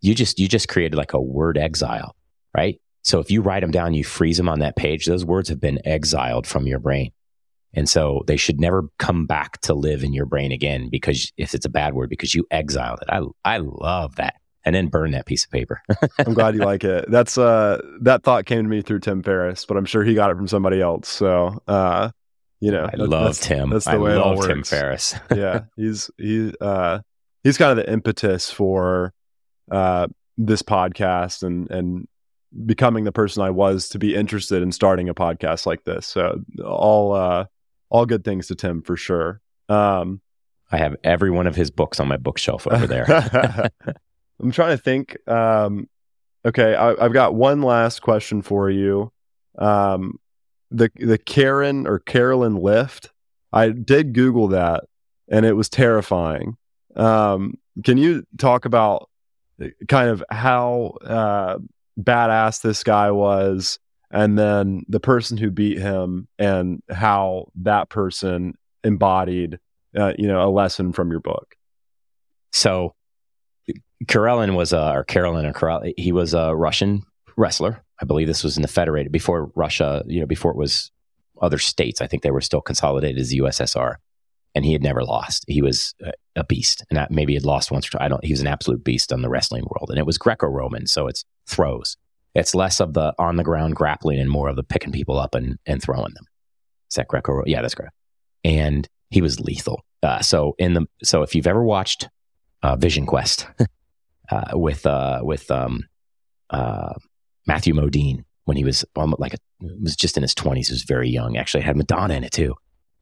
You 0.00 0.12
just 0.12 0.40
you 0.40 0.48
just 0.48 0.68
created 0.68 0.96
like 0.96 1.12
a 1.12 1.20
word 1.20 1.56
exile, 1.56 2.16
right? 2.56 2.80
So 3.04 3.20
if 3.20 3.30
you 3.30 3.42
write 3.42 3.60
them 3.60 3.70
down, 3.70 3.94
you 3.94 4.02
freeze 4.02 4.36
them 4.36 4.48
on 4.48 4.58
that 4.58 4.74
page. 4.74 5.06
Those 5.06 5.24
words 5.24 5.48
have 5.50 5.60
been 5.60 5.78
exiled 5.86 6.48
from 6.48 6.66
your 6.66 6.80
brain, 6.80 7.12
and 7.74 7.88
so 7.88 8.22
they 8.26 8.36
should 8.36 8.60
never 8.60 8.84
come 8.98 9.26
back 9.26 9.60
to 9.62 9.74
live 9.74 10.02
in 10.02 10.12
your 10.12 10.26
brain 10.26 10.52
again. 10.52 10.88
Because 10.90 11.32
if 11.36 11.54
it's 11.54 11.66
a 11.66 11.70
bad 11.70 11.94
word, 11.94 12.10
because 12.10 12.34
you 12.34 12.46
exiled 12.50 13.00
it. 13.02 13.08
I 13.10 13.22
I 13.44 13.58
love 13.58 14.16
that 14.16 14.34
and 14.64 14.74
then 14.74 14.88
burn 14.88 15.12
that 15.12 15.26
piece 15.26 15.44
of 15.44 15.50
paper. 15.50 15.82
I'm 16.18 16.34
glad 16.34 16.54
you 16.54 16.62
like 16.62 16.84
it. 16.84 17.10
That's 17.10 17.38
uh 17.38 17.80
that 18.00 18.22
thought 18.22 18.46
came 18.46 18.64
to 18.64 18.68
me 18.68 18.82
through 18.82 19.00
Tim 19.00 19.22
Ferriss, 19.22 19.66
but 19.66 19.76
I'm 19.76 19.84
sure 19.84 20.04
he 20.04 20.14
got 20.14 20.30
it 20.30 20.36
from 20.36 20.48
somebody 20.48 20.80
else. 20.80 21.08
So 21.08 21.62
uh 21.68 22.10
you 22.60 22.72
know, 22.72 22.84
I 22.92 22.96
that, 22.96 23.08
love 23.08 23.24
that's, 23.26 23.46
Tim. 23.46 23.70
That's 23.70 23.84
the 23.84 23.92
I 23.92 23.98
way 23.98 24.14
love 24.14 24.18
it 24.18 24.22
all 24.22 24.36
works. 24.36 24.46
Tim 24.46 24.64
Ferriss. 24.64 25.14
yeah, 25.34 25.60
he's 25.76 26.10
he 26.18 26.52
uh, 26.60 27.00
he's 27.44 27.56
kind 27.56 27.70
of 27.70 27.84
the 27.84 27.92
impetus 27.92 28.50
for 28.50 29.14
uh, 29.70 30.08
this 30.36 30.62
podcast 30.62 31.42
and 31.42 31.70
and 31.70 32.08
becoming 32.66 33.04
the 33.04 33.12
person 33.12 33.42
I 33.42 33.50
was 33.50 33.90
to 33.90 33.98
be 33.98 34.14
interested 34.14 34.62
in 34.62 34.72
starting 34.72 35.08
a 35.08 35.14
podcast 35.14 35.66
like 35.66 35.84
this. 35.84 36.06
So 36.06 36.42
all 36.64 37.12
uh, 37.12 37.46
all 37.90 38.06
good 38.06 38.24
things 38.24 38.46
to 38.48 38.54
Tim 38.54 38.82
for 38.82 38.96
sure. 38.96 39.40
Um, 39.68 40.20
I 40.70 40.78
have 40.78 40.96
every 41.04 41.30
one 41.30 41.46
of 41.46 41.56
his 41.56 41.70
books 41.70 41.98
on 42.00 42.08
my 42.08 42.16
bookshelf 42.16 42.66
over 42.66 42.86
there. 42.86 43.06
I'm 44.40 44.50
trying 44.50 44.76
to 44.76 44.82
think. 44.82 45.16
Um, 45.28 45.88
okay, 46.44 46.74
I, 46.74 47.02
have 47.02 47.12
got 47.12 47.34
one 47.34 47.62
last 47.62 48.00
question 48.00 48.42
for 48.42 48.70
you. 48.70 49.12
Um, 49.56 50.18
the 50.70 50.90
the 50.96 51.18
Karen 51.18 51.86
or 51.86 51.98
Carolyn 51.98 52.56
lift. 52.56 53.10
I 53.52 53.70
did 53.70 54.12
Google 54.12 54.48
that, 54.48 54.84
and 55.28 55.46
it 55.46 55.54
was 55.54 55.68
terrifying. 55.68 56.56
Um, 56.96 57.54
can 57.84 57.96
you 57.96 58.24
talk 58.36 58.66
about 58.66 59.08
uh, 59.62 59.68
kind 59.88 60.10
of 60.10 60.22
how 60.30 60.98
uh, 61.04 61.58
badass 61.98 62.60
this 62.60 62.84
guy 62.84 63.10
was, 63.10 63.78
and 64.10 64.38
then 64.38 64.84
the 64.88 65.00
person 65.00 65.36
who 65.36 65.50
beat 65.50 65.78
him, 65.78 66.28
and 66.38 66.82
how 66.90 67.50
that 67.56 67.88
person 67.88 68.54
embodied, 68.84 69.58
uh, 69.96 70.12
you 70.18 70.28
know, 70.28 70.46
a 70.46 70.50
lesson 70.50 70.92
from 70.92 71.10
your 71.10 71.20
book? 71.20 71.54
So, 72.52 72.94
Karelin 74.06 74.54
was 74.54 74.72
a, 74.72 74.92
or 74.94 75.04
Carolyn 75.04 75.44
or 75.44 75.52
Karel, 75.52 75.82
he 75.96 76.12
was 76.12 76.34
a 76.34 76.54
Russian 76.54 77.02
wrestler 77.36 77.82
I 78.00 78.04
believe 78.04 78.26
this 78.26 78.44
was 78.44 78.56
in 78.56 78.62
the 78.62 78.68
Federated 78.68 79.12
before 79.12 79.50
Russia, 79.54 80.04
you 80.06 80.20
know, 80.20 80.26
before 80.26 80.52
it 80.52 80.56
was 80.56 80.90
other 81.40 81.58
states. 81.58 82.00
I 82.00 82.06
think 82.06 82.22
they 82.22 82.30
were 82.30 82.40
still 82.40 82.60
consolidated 82.60 83.20
as 83.20 83.30
the 83.30 83.40
USSR, 83.40 83.96
and 84.54 84.64
he 84.64 84.72
had 84.72 84.82
never 84.82 85.04
lost. 85.04 85.44
He 85.48 85.62
was 85.62 85.94
a 86.36 86.44
beast, 86.44 86.84
and 86.90 87.06
maybe 87.10 87.32
he 87.32 87.36
had 87.36 87.46
lost 87.46 87.70
once 87.70 87.86
or 87.88 87.90
twice. 87.90 88.04
I 88.04 88.08
don't. 88.08 88.24
He 88.24 88.32
was 88.32 88.40
an 88.40 88.46
absolute 88.46 88.84
beast 88.84 89.12
on 89.12 89.22
the 89.22 89.28
wrestling 89.28 89.64
world, 89.64 89.90
and 89.90 89.98
it 89.98 90.06
was 90.06 90.18
Greco-Roman, 90.18 90.86
so 90.86 91.08
it's 91.08 91.24
throws. 91.46 91.96
It's 92.34 92.54
less 92.54 92.80
of 92.80 92.94
the 92.94 93.14
on 93.18 93.36
the 93.36 93.44
ground 93.44 93.74
grappling 93.76 94.20
and 94.20 94.30
more 94.30 94.48
of 94.48 94.56
the 94.56 94.62
picking 94.62 94.92
people 94.92 95.18
up 95.18 95.34
and 95.34 95.58
and 95.66 95.82
throwing 95.82 96.14
them. 96.14 96.24
Is 96.90 96.96
that 96.96 97.08
Greco? 97.08 97.42
Yeah, 97.46 97.62
that's 97.62 97.74
Greco. 97.74 97.90
And 98.44 98.88
he 99.10 99.20
was 99.20 99.40
lethal. 99.40 99.82
Uh, 100.02 100.20
so 100.20 100.54
in 100.58 100.74
the 100.74 100.86
so 101.02 101.22
if 101.22 101.34
you've 101.34 101.46
ever 101.46 101.62
watched 101.62 102.08
uh, 102.62 102.76
Vision 102.76 103.06
Quest 103.06 103.46
uh, 104.30 104.50
with 104.52 104.86
uh, 104.86 105.20
with 105.22 105.50
um, 105.50 105.88
uh, 106.50 106.94
Matthew 107.46 107.74
Modine 107.74 108.24
when 108.48 108.56
he 108.56 108.64
was 108.64 108.84
like 108.96 109.34
a, 109.34 109.38
was 109.60 109.94
just 109.94 110.16
in 110.16 110.22
his 110.22 110.34
20s. 110.34 110.68
He 110.68 110.72
was 110.72 110.84
very 110.84 111.10
young. 111.10 111.36
Actually, 111.36 111.64
had 111.64 111.76
Madonna 111.76 112.14
in 112.14 112.24
it 112.24 112.32
too. 112.32 112.54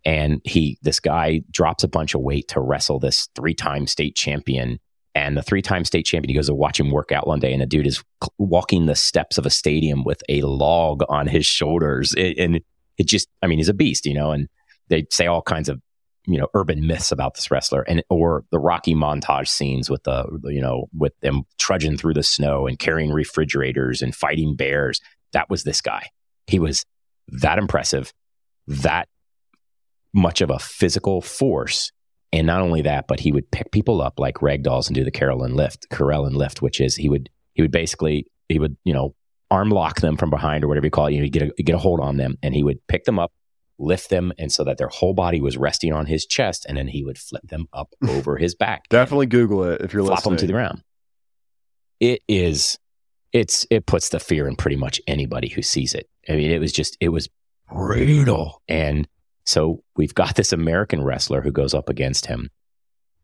And 0.04 0.40
he, 0.44 0.78
this 0.82 1.00
guy 1.00 1.42
drops 1.50 1.84
a 1.84 1.88
bunch 1.88 2.14
of 2.14 2.20
weight 2.20 2.48
to 2.48 2.60
wrestle 2.60 2.98
this 2.98 3.28
three 3.36 3.54
time 3.54 3.86
state 3.86 4.16
champion. 4.16 4.80
And 5.16 5.34
the 5.34 5.42
three 5.42 5.62
time 5.62 5.86
state 5.86 6.04
champion, 6.04 6.28
he 6.28 6.34
goes 6.34 6.48
to 6.48 6.54
watch 6.54 6.78
him 6.78 6.90
work 6.90 7.10
out 7.10 7.26
one 7.26 7.40
day, 7.40 7.50
and 7.50 7.62
the 7.62 7.66
dude 7.66 7.86
is 7.86 8.04
walking 8.36 8.84
the 8.84 8.94
steps 8.94 9.38
of 9.38 9.46
a 9.46 9.50
stadium 9.50 10.04
with 10.04 10.22
a 10.28 10.42
log 10.42 11.02
on 11.08 11.26
his 11.26 11.46
shoulders. 11.46 12.12
It, 12.18 12.36
and 12.38 12.60
it 12.98 13.06
just, 13.06 13.26
I 13.42 13.46
mean, 13.46 13.56
he's 13.56 13.70
a 13.70 13.74
beast, 13.74 14.04
you 14.04 14.12
know, 14.12 14.30
and 14.30 14.46
they 14.88 15.06
say 15.10 15.26
all 15.26 15.40
kinds 15.40 15.70
of 15.70 15.80
you 16.26 16.36
know 16.38 16.48
urban 16.52 16.86
myths 16.86 17.12
about 17.12 17.34
this 17.34 17.50
wrestler. 17.50 17.80
And 17.88 18.02
or 18.10 18.44
the 18.50 18.58
rocky 18.58 18.94
montage 18.94 19.48
scenes 19.48 19.88
with 19.88 20.02
the 20.02 20.26
you 20.44 20.60
know 20.60 20.90
with 20.92 21.18
them 21.20 21.44
trudging 21.58 21.96
through 21.96 22.14
the 22.14 22.22
snow 22.22 22.66
and 22.66 22.78
carrying 22.78 23.10
refrigerators 23.10 24.02
and 24.02 24.14
fighting 24.14 24.54
bears. 24.54 25.00
That 25.32 25.48
was 25.48 25.62
this 25.64 25.80
guy. 25.80 26.10
He 26.46 26.58
was 26.58 26.84
that 27.28 27.56
impressive 27.56 28.12
that 28.66 29.08
much 30.12 30.42
of 30.42 30.50
a 30.50 30.58
physical 30.58 31.22
force 31.22 31.90
and 32.36 32.46
not 32.46 32.60
only 32.60 32.82
that 32.82 33.06
but 33.08 33.20
he 33.20 33.32
would 33.32 33.50
pick 33.50 33.70
people 33.72 34.00
up 34.00 34.18
like 34.18 34.42
rag 34.42 34.62
dolls 34.62 34.88
and 34.88 34.94
do 34.94 35.04
the 35.04 35.10
carolyn 35.10 35.54
lift 35.54 35.88
carolyn 35.90 36.34
lift 36.34 36.62
which 36.62 36.80
is 36.80 36.96
he 36.96 37.08
would 37.08 37.28
he 37.54 37.62
would 37.62 37.72
basically 37.72 38.26
he 38.48 38.58
would 38.58 38.76
you 38.84 38.92
know 38.92 39.14
arm 39.50 39.70
lock 39.70 40.00
them 40.00 40.16
from 40.16 40.30
behind 40.30 40.64
or 40.64 40.68
whatever 40.68 40.86
you 40.86 40.90
call 40.90 41.06
it. 41.06 41.14
You 41.14 41.22
know, 41.22 41.28
get 41.28 41.42
a, 41.42 41.62
get 41.62 41.74
a 41.74 41.78
hold 41.78 42.00
on 42.00 42.16
them 42.16 42.36
and 42.42 42.54
he 42.54 42.62
would 42.62 42.84
pick 42.86 43.04
them 43.04 43.18
up 43.18 43.32
lift 43.78 44.08
them 44.08 44.32
and 44.38 44.50
so 44.50 44.64
that 44.64 44.78
their 44.78 44.88
whole 44.88 45.12
body 45.12 45.38
was 45.38 45.58
resting 45.58 45.92
on 45.92 46.06
his 46.06 46.24
chest 46.24 46.64
and 46.66 46.78
then 46.78 46.88
he 46.88 47.04
would 47.04 47.18
flip 47.18 47.46
them 47.48 47.68
up 47.74 47.94
over 48.08 48.38
his 48.38 48.54
back. 48.54 48.88
Definitely 48.88 49.26
google 49.26 49.64
it 49.64 49.82
if 49.82 49.92
you're 49.92 50.02
flop 50.02 50.18
listening 50.18 50.32
them 50.32 50.38
to 50.38 50.46
the 50.46 50.52
ground. 50.52 50.82
It 52.00 52.22
is 52.28 52.78
it's 53.32 53.66
it 53.70 53.84
puts 53.84 54.08
the 54.08 54.20
fear 54.20 54.48
in 54.48 54.56
pretty 54.56 54.76
much 54.76 55.00
anybody 55.06 55.48
who 55.48 55.60
sees 55.60 55.94
it. 55.94 56.08
I 56.28 56.32
mean 56.32 56.50
it 56.50 56.58
was 56.58 56.72
just 56.72 56.96
it 57.00 57.10
was 57.10 57.28
brutal. 57.70 58.62
And 58.66 59.06
so 59.46 59.82
we've 59.96 60.14
got 60.14 60.36
this 60.36 60.52
american 60.52 61.02
wrestler 61.02 61.40
who 61.40 61.52
goes 61.52 61.74
up 61.74 61.88
against 61.88 62.26
him 62.26 62.50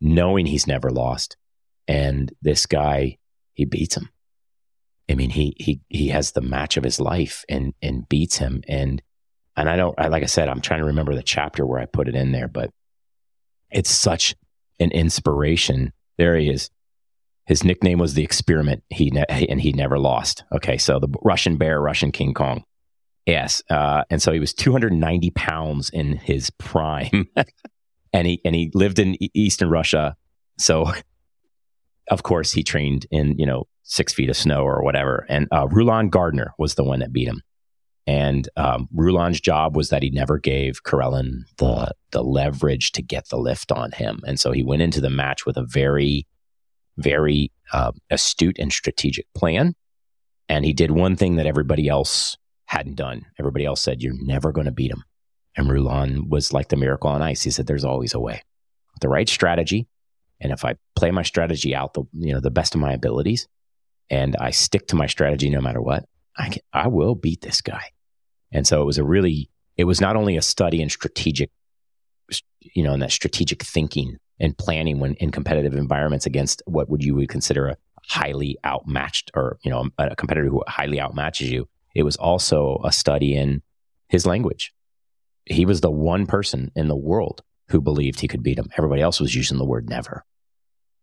knowing 0.00 0.46
he's 0.46 0.66
never 0.66 0.90
lost 0.90 1.36
and 1.86 2.32
this 2.40 2.66
guy 2.66 3.18
he 3.54 3.64
beats 3.64 3.96
him 3.96 4.08
i 5.10 5.14
mean 5.14 5.30
he 5.30 5.54
he 5.58 5.80
he 5.88 6.08
has 6.08 6.32
the 6.32 6.40
match 6.40 6.76
of 6.76 6.84
his 6.84 6.98
life 7.00 7.44
and 7.48 7.74
and 7.82 8.08
beats 8.08 8.38
him 8.38 8.62
and 8.68 9.02
and 9.56 9.68
I 9.68 9.76
don't, 9.76 9.94
I, 9.98 10.08
like 10.08 10.22
I 10.22 10.26
said, 10.26 10.48
I'm 10.48 10.60
trying 10.60 10.80
to 10.80 10.86
remember 10.86 11.14
the 11.14 11.22
chapter 11.22 11.66
where 11.66 11.80
I 11.80 11.86
put 11.86 12.08
it 12.08 12.14
in 12.14 12.32
there, 12.32 12.48
but 12.48 12.70
it's 13.70 13.90
such 13.90 14.34
an 14.80 14.90
inspiration. 14.92 15.92
There 16.18 16.36
he 16.36 16.50
is. 16.50 16.70
His 17.46 17.64
nickname 17.64 17.98
was 17.98 18.14
the 18.14 18.22
experiment. 18.22 18.82
He 18.88 19.10
ne- 19.10 19.26
and 19.28 19.60
he 19.60 19.72
never 19.72 19.98
lost. 19.98 20.44
Okay, 20.52 20.78
so 20.78 20.98
the 20.98 21.08
Russian 21.22 21.56
bear, 21.56 21.80
Russian 21.80 22.12
King 22.12 22.34
Kong. 22.34 22.64
Yes, 23.26 23.62
uh, 23.70 24.02
and 24.10 24.20
so 24.20 24.32
he 24.32 24.40
was 24.40 24.52
290 24.52 25.30
pounds 25.30 25.90
in 25.90 26.16
his 26.16 26.50
prime, 26.50 27.28
and 28.12 28.26
he 28.26 28.40
and 28.44 28.54
he 28.54 28.70
lived 28.74 28.98
in 28.98 29.16
Eastern 29.34 29.70
Russia. 29.70 30.16
So, 30.58 30.90
of 32.10 32.24
course, 32.24 32.52
he 32.52 32.64
trained 32.64 33.06
in 33.10 33.38
you 33.38 33.46
know 33.46 33.68
six 33.84 34.12
feet 34.12 34.30
of 34.30 34.36
snow 34.36 34.64
or 34.64 34.82
whatever. 34.82 35.26
And 35.28 35.48
uh, 35.52 35.68
Rulon 35.68 36.08
Gardner 36.08 36.52
was 36.58 36.74
the 36.74 36.84
one 36.84 37.00
that 37.00 37.12
beat 37.12 37.28
him. 37.28 37.42
And 38.06 38.48
um, 38.56 38.88
Rulon's 38.92 39.40
job 39.40 39.76
was 39.76 39.90
that 39.90 40.02
he 40.02 40.10
never 40.10 40.38
gave 40.38 40.82
Karelin 40.82 41.42
the 41.58 41.92
the 42.10 42.24
leverage 42.24 42.90
to 42.92 43.02
get 43.02 43.28
the 43.28 43.38
lift 43.38 43.70
on 43.70 43.92
him, 43.92 44.20
and 44.26 44.40
so 44.40 44.50
he 44.50 44.64
went 44.64 44.82
into 44.82 45.00
the 45.00 45.10
match 45.10 45.46
with 45.46 45.56
a 45.56 45.64
very, 45.64 46.26
very 46.96 47.52
uh, 47.72 47.92
astute 48.10 48.58
and 48.58 48.72
strategic 48.72 49.32
plan. 49.34 49.74
And 50.48 50.64
he 50.64 50.72
did 50.72 50.90
one 50.90 51.14
thing 51.14 51.36
that 51.36 51.46
everybody 51.46 51.88
else 51.88 52.36
hadn't 52.72 52.96
done. 52.96 53.26
Everybody 53.38 53.64
else 53.64 53.80
said, 53.80 54.02
"You're 54.02 54.20
never 54.22 54.52
going 54.52 54.66
to 54.66 54.72
beat 54.72 54.90
him," 54.90 55.04
and 55.56 55.70
Rulon 55.70 56.28
was 56.28 56.52
like 56.52 56.68
the 56.68 56.76
miracle 56.76 57.10
on 57.10 57.22
ice. 57.22 57.42
He 57.42 57.50
said, 57.50 57.66
"There's 57.66 57.84
always 57.84 58.14
a 58.14 58.20
way." 58.20 58.42
The 59.00 59.08
right 59.08 59.28
strategy, 59.28 59.88
and 60.40 60.52
if 60.52 60.64
I 60.64 60.76
play 60.96 61.10
my 61.10 61.22
strategy 61.22 61.74
out 61.74 61.94
the 61.94 62.04
you 62.12 62.32
know 62.32 62.40
the 62.40 62.50
best 62.50 62.74
of 62.74 62.80
my 62.80 62.92
abilities, 62.92 63.48
and 64.10 64.36
I 64.36 64.50
stick 64.50 64.86
to 64.88 64.96
my 64.96 65.06
strategy 65.06 65.50
no 65.50 65.60
matter 65.60 65.80
what, 65.80 66.04
I, 66.36 66.50
can, 66.50 66.62
I 66.72 66.88
will 66.88 67.14
beat 67.14 67.40
this 67.40 67.60
guy. 67.60 67.90
And 68.52 68.66
so 68.66 68.82
it 68.82 68.84
was 68.84 68.98
a 68.98 69.04
really, 69.04 69.50
it 69.76 69.84
was 69.84 70.00
not 70.00 70.16
only 70.16 70.36
a 70.36 70.42
study 70.42 70.82
in 70.82 70.90
strategic, 70.90 71.50
you 72.60 72.82
know, 72.82 72.92
in 72.92 73.00
that 73.00 73.10
strategic 73.10 73.62
thinking 73.62 74.18
and 74.38 74.56
planning 74.56 75.00
when 75.00 75.14
in 75.14 75.30
competitive 75.30 75.74
environments 75.74 76.26
against 76.26 76.62
what 76.66 76.90
would 76.90 77.02
you 77.02 77.14
would 77.14 77.28
consider 77.28 77.68
a 77.68 77.76
highly 78.06 78.58
outmatched 78.66 79.30
or, 79.34 79.58
you 79.62 79.70
know, 79.70 79.88
a 79.98 80.14
competitor 80.16 80.48
who 80.48 80.62
highly 80.66 80.98
outmatches 80.98 81.48
you. 81.48 81.68
It 81.94 82.02
was 82.04 82.16
also 82.16 82.80
a 82.84 82.92
study 82.92 83.34
in 83.34 83.62
his 84.08 84.26
language 84.26 84.72
he 85.46 85.66
was 85.66 85.80
the 85.80 85.90
one 85.90 86.26
person 86.26 86.70
in 86.74 86.88
the 86.88 86.96
world 86.96 87.42
who 87.68 87.80
believed 87.80 88.20
he 88.20 88.28
could 88.28 88.42
beat 88.42 88.58
him. 88.58 88.68
Everybody 88.76 89.02
else 89.02 89.20
was 89.20 89.34
using 89.34 89.58
the 89.58 89.64
word 89.64 89.88
never. 89.88 90.24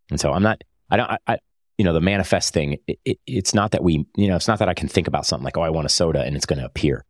And 0.09 0.19
so 0.19 0.31
I'm 0.31 0.43
not, 0.43 0.63
I 0.89 0.97
don't, 0.97 1.09
I, 1.09 1.17
I 1.27 1.37
you 1.77 1.85
know, 1.85 1.93
the 1.93 2.01
manifest 2.01 2.53
thing, 2.53 2.77
it, 2.87 2.99
it, 3.05 3.19
it's 3.25 3.53
not 3.53 3.71
that 3.71 3.83
we, 3.83 4.05
you 4.15 4.27
know, 4.27 4.35
it's 4.35 4.47
not 4.47 4.59
that 4.59 4.69
I 4.69 4.73
can 4.73 4.87
think 4.87 5.07
about 5.07 5.25
something 5.25 5.45
like, 5.45 5.57
oh, 5.57 5.61
I 5.61 5.69
want 5.69 5.85
a 5.85 5.89
soda 5.89 6.23
and 6.23 6.35
it's 6.35 6.45
going 6.45 6.59
to 6.59 6.65
appear. 6.65 7.05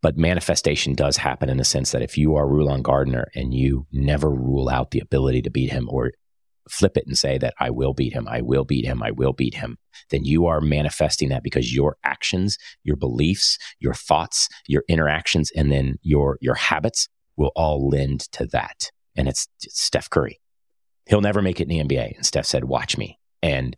But 0.00 0.16
manifestation 0.16 0.94
does 0.94 1.18
happen 1.18 1.48
in 1.48 1.58
the 1.58 1.64
sense 1.64 1.92
that 1.92 2.02
if 2.02 2.18
you 2.18 2.34
are 2.34 2.48
Rulon 2.48 2.82
Gardner 2.82 3.30
and 3.34 3.54
you 3.54 3.86
never 3.92 4.30
rule 4.30 4.68
out 4.68 4.90
the 4.90 5.00
ability 5.00 5.42
to 5.42 5.50
beat 5.50 5.70
him 5.70 5.88
or 5.90 6.12
flip 6.68 6.96
it 6.96 7.06
and 7.06 7.16
say 7.16 7.38
that 7.38 7.54
I 7.58 7.70
will 7.70 7.94
beat 7.94 8.12
him, 8.12 8.28
I 8.28 8.40
will 8.40 8.64
beat 8.64 8.84
him, 8.84 9.02
I 9.02 9.10
will 9.10 9.32
beat 9.32 9.54
him, 9.54 9.78
then 10.10 10.24
you 10.24 10.46
are 10.46 10.60
manifesting 10.60 11.28
that 11.30 11.42
because 11.42 11.74
your 11.74 11.96
actions, 12.04 12.58
your 12.84 12.96
beliefs, 12.96 13.58
your 13.80 13.94
thoughts, 13.94 14.48
your 14.66 14.84
interactions, 14.88 15.50
and 15.56 15.70
then 15.70 15.98
your 16.02 16.38
your 16.40 16.54
habits 16.54 17.08
will 17.36 17.52
all 17.56 17.88
lend 17.88 18.20
to 18.32 18.46
that. 18.46 18.90
And 19.16 19.28
it's, 19.28 19.48
it's 19.62 19.82
Steph 19.82 20.10
Curry. 20.10 20.40
He'll 21.06 21.20
never 21.20 21.42
make 21.42 21.60
it 21.60 21.68
in 21.68 21.86
the 21.86 21.96
NBA. 21.96 22.16
And 22.16 22.26
Steph 22.26 22.46
said, 22.46 22.64
watch 22.64 22.96
me. 22.96 23.18
And 23.42 23.76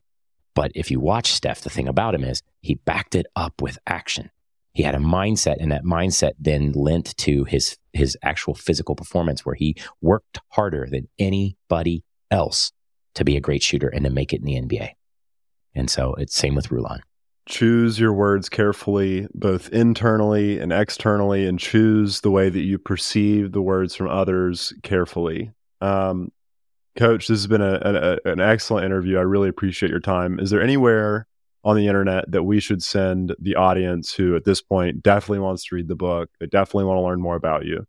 but 0.55 0.73
if 0.75 0.91
you 0.91 1.01
watch 1.01 1.33
Steph, 1.33 1.63
the 1.63 1.71
thing 1.71 1.89
about 1.89 2.15
him 2.15 2.25
is 2.25 2.43
he 2.61 2.75
backed 2.75 3.15
it 3.15 3.27
up 3.35 3.63
with 3.63 3.79
action 3.87 4.31
he 4.75 4.83
had 4.83 4.97
a 4.97 4.99
mindset 4.99 5.57
and 5.61 5.73
that 5.73 5.85
mindset 5.85 6.33
then 6.39 6.73
lent 6.73 7.17
to 7.17 7.45
his 7.45 7.79
his 7.93 8.19
actual 8.23 8.55
physical 8.55 8.97
performance 8.97 9.47
where 9.47 9.55
he 9.55 9.77
worked 10.03 10.41
harder 10.51 10.87
than 10.91 11.09
anybody 11.19 12.05
else 12.35 12.73
to 13.15 13.25
be 13.25 13.37
a 13.37 13.41
great 13.41 13.63
shooter 13.63 13.89
and 13.89 14.05
to 14.05 14.11
make 14.11 14.33
it 14.33 14.41
in 14.41 14.45
the 14.45 14.61
NBA. 14.61 14.91
And 15.75 15.91
so 15.91 16.15
it's 16.15 16.37
same 16.37 16.55
with 16.55 16.71
Rulon. 16.71 17.01
Choose 17.47 18.01
your 18.01 18.13
words 18.13 18.49
carefully, 18.49 19.29
both 19.35 19.69
internally 19.71 20.59
and 20.59 20.73
externally, 20.73 21.47
and 21.47 21.59
choose 21.59 22.21
the 22.21 22.31
way 22.31 22.49
that 22.49 22.61
you 22.61 22.79
perceive 22.79 23.53
the 23.53 23.61
words 23.61 23.95
from 23.95 24.09
others 24.09 24.73
carefully. 24.83 25.53
Um, 25.81 26.33
Coach, 26.97 27.27
this 27.27 27.41
has 27.41 27.47
been 27.47 27.61
a, 27.61 28.19
a, 28.25 28.31
an 28.31 28.41
excellent 28.41 28.87
interview. 28.87 29.19
I 29.19 29.23
really 29.23 29.49
appreciate 29.49 29.91
your 29.91 30.01
time. 30.01 30.39
Is 30.39 30.51
there 30.51 30.63
anywhere 30.63 31.27
on 31.65 31.77
the 31.77 31.89
internet 31.89 32.31
that 32.31 32.45
we 32.45 32.61
should 32.61 32.83
send 32.83 33.35
the 33.41 33.57
audience 33.57 34.13
who 34.13 34.37
at 34.37 34.45
this 34.45 34.63
point 34.63 35.03
definitely 35.03 35.41
wants 35.41 35.65
to 35.65 35.75
read 35.75 35.89
the 35.89 35.97
book, 35.97 36.31
they 36.39 36.47
definitely 36.47 36.85
want 36.85 36.99
to 36.99 37.03
learn 37.03 37.21
more 37.21 37.37
about 37.37 37.65
you? 37.65 37.87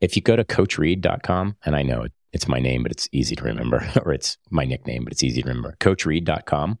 If 0.00 0.16
you 0.16 0.22
go 0.22 0.36
to 0.36 0.44
coachreed.com, 0.44 1.56
and 1.64 1.76
I 1.76 1.82
know 1.82 2.06
it's 2.32 2.48
my 2.48 2.58
name, 2.58 2.82
but 2.82 2.92
it's 2.92 3.08
easy 3.12 3.36
to 3.36 3.44
remember, 3.44 3.86
or 4.04 4.12
it's 4.12 4.38
my 4.50 4.64
nickname, 4.64 5.04
but 5.04 5.12
it's 5.12 5.22
easy 5.22 5.42
to 5.42 5.48
remember, 5.48 5.76
CoachReed.com. 5.80 6.78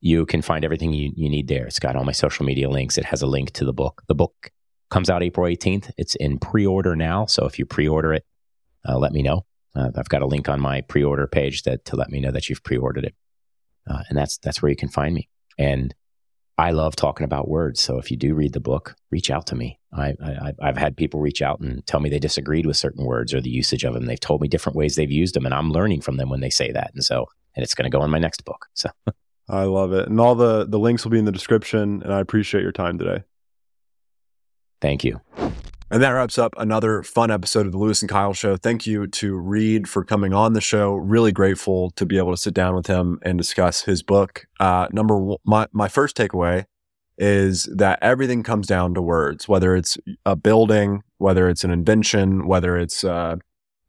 you 0.00 0.26
can 0.26 0.42
find 0.42 0.64
everything 0.64 0.92
you, 0.92 1.12
you 1.16 1.28
need 1.28 1.48
there. 1.48 1.66
It's 1.66 1.78
got 1.78 1.96
all 1.96 2.04
my 2.04 2.12
social 2.12 2.46
media 2.46 2.68
links. 2.70 2.98
It 2.98 3.04
has 3.06 3.22
a 3.22 3.26
link 3.26 3.52
to 3.52 3.64
the 3.64 3.72
book. 3.72 4.02
The 4.06 4.14
book 4.14 4.50
comes 4.90 5.10
out 5.10 5.22
April 5.22 5.46
18th. 5.46 5.90
It's 5.98 6.14
in 6.14 6.38
pre 6.38 6.66
order 6.66 6.94
now. 6.94 7.26
So 7.26 7.46
if 7.46 7.58
you 7.58 7.66
pre 7.66 7.88
order 7.88 8.12
it, 8.12 8.24
uh, 8.88 8.98
let 8.98 9.12
me 9.12 9.22
know. 9.22 9.46
Uh, 9.74 9.90
I've 9.96 10.08
got 10.08 10.22
a 10.22 10.26
link 10.26 10.48
on 10.48 10.60
my 10.60 10.82
pre 10.82 11.02
order 11.02 11.26
page 11.26 11.62
that 11.62 11.84
to 11.86 11.96
let 11.96 12.10
me 12.10 12.20
know 12.20 12.30
that 12.30 12.48
you've 12.48 12.62
pre 12.62 12.76
ordered 12.76 13.04
it. 13.04 13.14
Uh, 13.90 14.02
and 14.08 14.16
that's, 14.16 14.38
that's 14.38 14.62
where 14.62 14.70
you 14.70 14.76
can 14.76 14.88
find 14.88 15.14
me. 15.14 15.28
And 15.58 15.94
I 16.56 16.70
love 16.70 16.94
talking 16.94 17.24
about 17.24 17.48
words. 17.48 17.80
So 17.80 17.98
if 17.98 18.10
you 18.10 18.16
do 18.16 18.34
read 18.34 18.52
the 18.52 18.60
book, 18.60 18.94
reach 19.10 19.30
out 19.30 19.46
to 19.48 19.56
me. 19.56 19.80
I, 19.96 20.14
I, 20.60 20.66
have 20.66 20.76
had 20.76 20.96
people 20.96 21.20
reach 21.20 21.40
out 21.40 21.60
and 21.60 21.86
tell 21.86 22.00
me 22.00 22.10
they 22.10 22.18
disagreed 22.18 22.66
with 22.66 22.76
certain 22.76 23.04
words 23.04 23.32
or 23.32 23.40
the 23.40 23.50
usage 23.50 23.84
of 23.84 23.94
them. 23.94 24.06
They've 24.06 24.18
told 24.18 24.40
me 24.40 24.48
different 24.48 24.76
ways 24.76 24.96
they've 24.96 25.10
used 25.10 25.34
them, 25.34 25.44
and 25.44 25.54
I'm 25.54 25.70
learning 25.70 26.00
from 26.00 26.16
them 26.16 26.30
when 26.30 26.40
they 26.40 26.50
say 26.50 26.72
that. 26.72 26.90
And 26.94 27.04
so, 27.04 27.26
and 27.54 27.62
it's 27.62 27.74
going 27.74 27.90
to 27.90 27.96
go 27.96 28.04
in 28.04 28.10
my 28.10 28.18
next 28.18 28.44
book. 28.44 28.66
So 28.74 28.90
I 29.48 29.64
love 29.64 29.92
it, 29.92 30.08
and 30.08 30.20
all 30.20 30.34
the 30.34 30.66
the 30.66 30.78
links 30.78 31.04
will 31.04 31.12
be 31.12 31.18
in 31.18 31.24
the 31.24 31.32
description. 31.32 32.02
And 32.02 32.12
I 32.12 32.20
appreciate 32.20 32.62
your 32.62 32.72
time 32.72 32.98
today. 32.98 33.22
Thank 34.80 35.04
you. 35.04 35.20
And 35.90 36.02
that 36.02 36.10
wraps 36.10 36.38
up 36.38 36.54
another 36.56 37.02
fun 37.02 37.30
episode 37.30 37.66
of 37.66 37.72
the 37.72 37.78
Lewis 37.78 38.02
and 38.02 38.10
Kyle 38.10 38.32
Show. 38.32 38.56
Thank 38.56 38.86
you 38.86 39.06
to 39.06 39.36
Reed 39.36 39.88
for 39.88 40.02
coming 40.02 40.34
on 40.34 40.54
the 40.54 40.60
show. 40.60 40.94
Really 40.94 41.30
grateful 41.30 41.90
to 41.92 42.04
be 42.04 42.18
able 42.18 42.32
to 42.32 42.36
sit 42.36 42.52
down 42.52 42.74
with 42.74 42.88
him 42.88 43.20
and 43.22 43.38
discuss 43.38 43.82
his 43.82 44.02
book. 44.02 44.46
Uh, 44.58 44.88
number 44.92 45.16
one, 45.16 45.38
my, 45.44 45.68
my 45.72 45.86
first 45.86 46.16
takeaway 46.16 46.64
is 47.18 47.64
that 47.74 47.98
everything 48.02 48.42
comes 48.42 48.66
down 48.66 48.94
to 48.94 49.02
words, 49.02 49.48
whether 49.48 49.76
it's 49.76 49.96
a 50.26 50.36
building, 50.36 51.02
whether 51.18 51.48
it's 51.48 51.64
an 51.64 51.70
invention, 51.70 52.46
whether 52.46 52.76
it's 52.76 53.04
uh, 53.04 53.36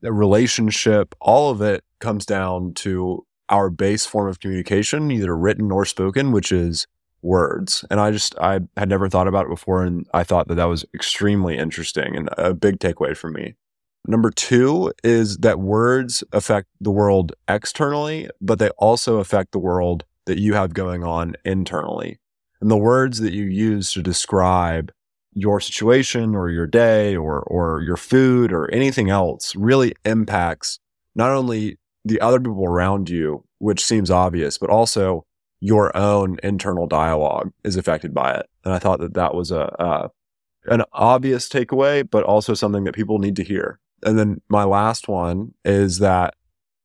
a 0.03 0.13
relationship, 0.13 1.15
all 1.19 1.49
of 1.49 1.61
it 1.61 1.84
comes 1.99 2.26
down 2.26 2.73
to 2.76 3.26
our 3.49 3.69
base 3.69 4.05
form 4.05 4.28
of 4.28 4.39
communication, 4.39 5.11
either 5.11 5.36
written 5.36 5.71
or 5.71 5.86
spoken, 5.86 6.32
which 6.32 6.51
is 6.51 6.88
words. 7.21 7.84
And 7.89 7.99
I 7.99 8.11
just, 8.11 8.36
I 8.39 8.59
had 8.78 8.89
never 8.89 9.09
thought 9.09 9.28
about 9.28 9.45
it 9.45 9.49
before. 9.49 9.84
And 9.84 10.05
I 10.13 10.23
thought 10.23 10.47
that 10.47 10.55
that 10.55 10.65
was 10.65 10.86
extremely 10.93 11.57
interesting 11.57 12.15
and 12.15 12.30
a 12.38 12.53
big 12.53 12.80
takeaway 12.80 13.17
for 13.17 13.30
me. 13.30 13.55
Number 14.07 14.30
two 14.30 14.93
is 15.03 15.38
that 15.38 15.59
words 15.59 16.23
affect 16.32 16.67
the 16.80 16.91
world 16.91 17.34
externally, 17.47 18.30
but 18.39 18.59
they 18.59 18.69
also 18.71 19.17
affect 19.17 19.51
the 19.51 19.59
world 19.59 20.05
that 20.26 20.39
you 20.39 20.53
have 20.53 20.76
going 20.76 21.03
on 21.03 21.36
internally. 21.43 22.19
And 22.66 22.72
the 22.72 22.78
words 22.78 23.20
that 23.20 23.32
you 23.32 23.43
use 23.43 23.93
to 23.93 24.01
describe 24.01 24.91
your 25.36 25.59
situation 25.59 26.34
or 26.34 26.49
your 26.49 26.66
day 26.66 27.16
or, 27.16 27.41
or 27.41 27.84
your 27.84 27.95
food 27.95 28.51
or 28.51 28.74
anything 28.74 29.11
else 29.11 29.55
really 29.55 29.93
impacts 30.03 30.80
not 31.13 31.30
only 31.30 31.78
the 32.05 32.20
other 32.22 32.39
people 32.39 32.66
around 32.66 33.07
you, 33.07 33.43
which 33.59 33.86
seems 33.86 34.09
obvious, 34.09 34.57
but 34.57 34.72
also 34.72 35.28
your 35.59 35.95
own 35.95 36.39
internal 36.41 36.88
dialogue 36.88 37.51
is 37.63 37.76
affected 37.76 38.16
by 38.16 38.34
it. 38.34 38.47
And 38.63 38.74
I 38.74 38.80
thought 38.80 38.99
that 38.99 39.13
that 39.13 39.36
was 39.36 39.51
a, 39.51 39.72
uh, 39.80 40.07
an 40.66 40.82
obvious 40.91 41.47
takeaway, 41.47 42.09
but 42.09 42.24
also 42.24 42.55
something 42.55 42.86
that 42.86 42.95
people 42.95 43.20
need 43.20 43.36
to 43.36 43.43
hear. 43.43 43.80
And 44.01 44.18
then 44.18 44.41
my 44.49 44.63
last 44.63 45.07
one 45.07 45.53
is 45.63 45.99
that 45.99 46.34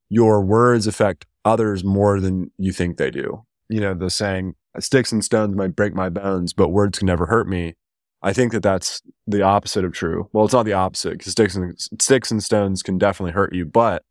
your 0.09 0.41
words 0.41 0.85
affect 0.85 1.25
others 1.43 1.83
more 1.83 2.19
than 2.19 2.51
you 2.59 2.71
think 2.71 2.97
they 2.97 3.09
do. 3.09 3.47
You 3.67 3.79
know, 3.81 3.95
the 3.95 4.11
saying, 4.11 4.53
sticks 4.79 5.11
and 5.11 5.23
stones 5.23 5.55
might 5.55 5.75
break 5.75 5.93
my 5.93 6.09
bones, 6.09 6.53
but 6.53 6.69
words 6.69 6.99
can 6.99 7.07
never 7.07 7.25
hurt 7.25 7.47
me. 7.47 7.75
I 8.21 8.33
think 8.33 8.51
that 8.51 8.63
that's 8.63 9.01
the 9.25 9.41
opposite 9.41 9.83
of 9.83 9.93
true. 9.93 10.29
Well, 10.31 10.45
it's 10.45 10.53
not 10.53 10.65
the 10.65 10.73
opposite 10.73 11.17
because 11.17 11.31
sticks 11.31 11.55
and 11.55 11.79
sticks 11.99 12.31
and 12.31 12.43
stones 12.43 12.83
can 12.83 12.97
definitely 12.97 13.31
hurt 13.31 13.53
you, 13.53 13.65
but 13.65 14.03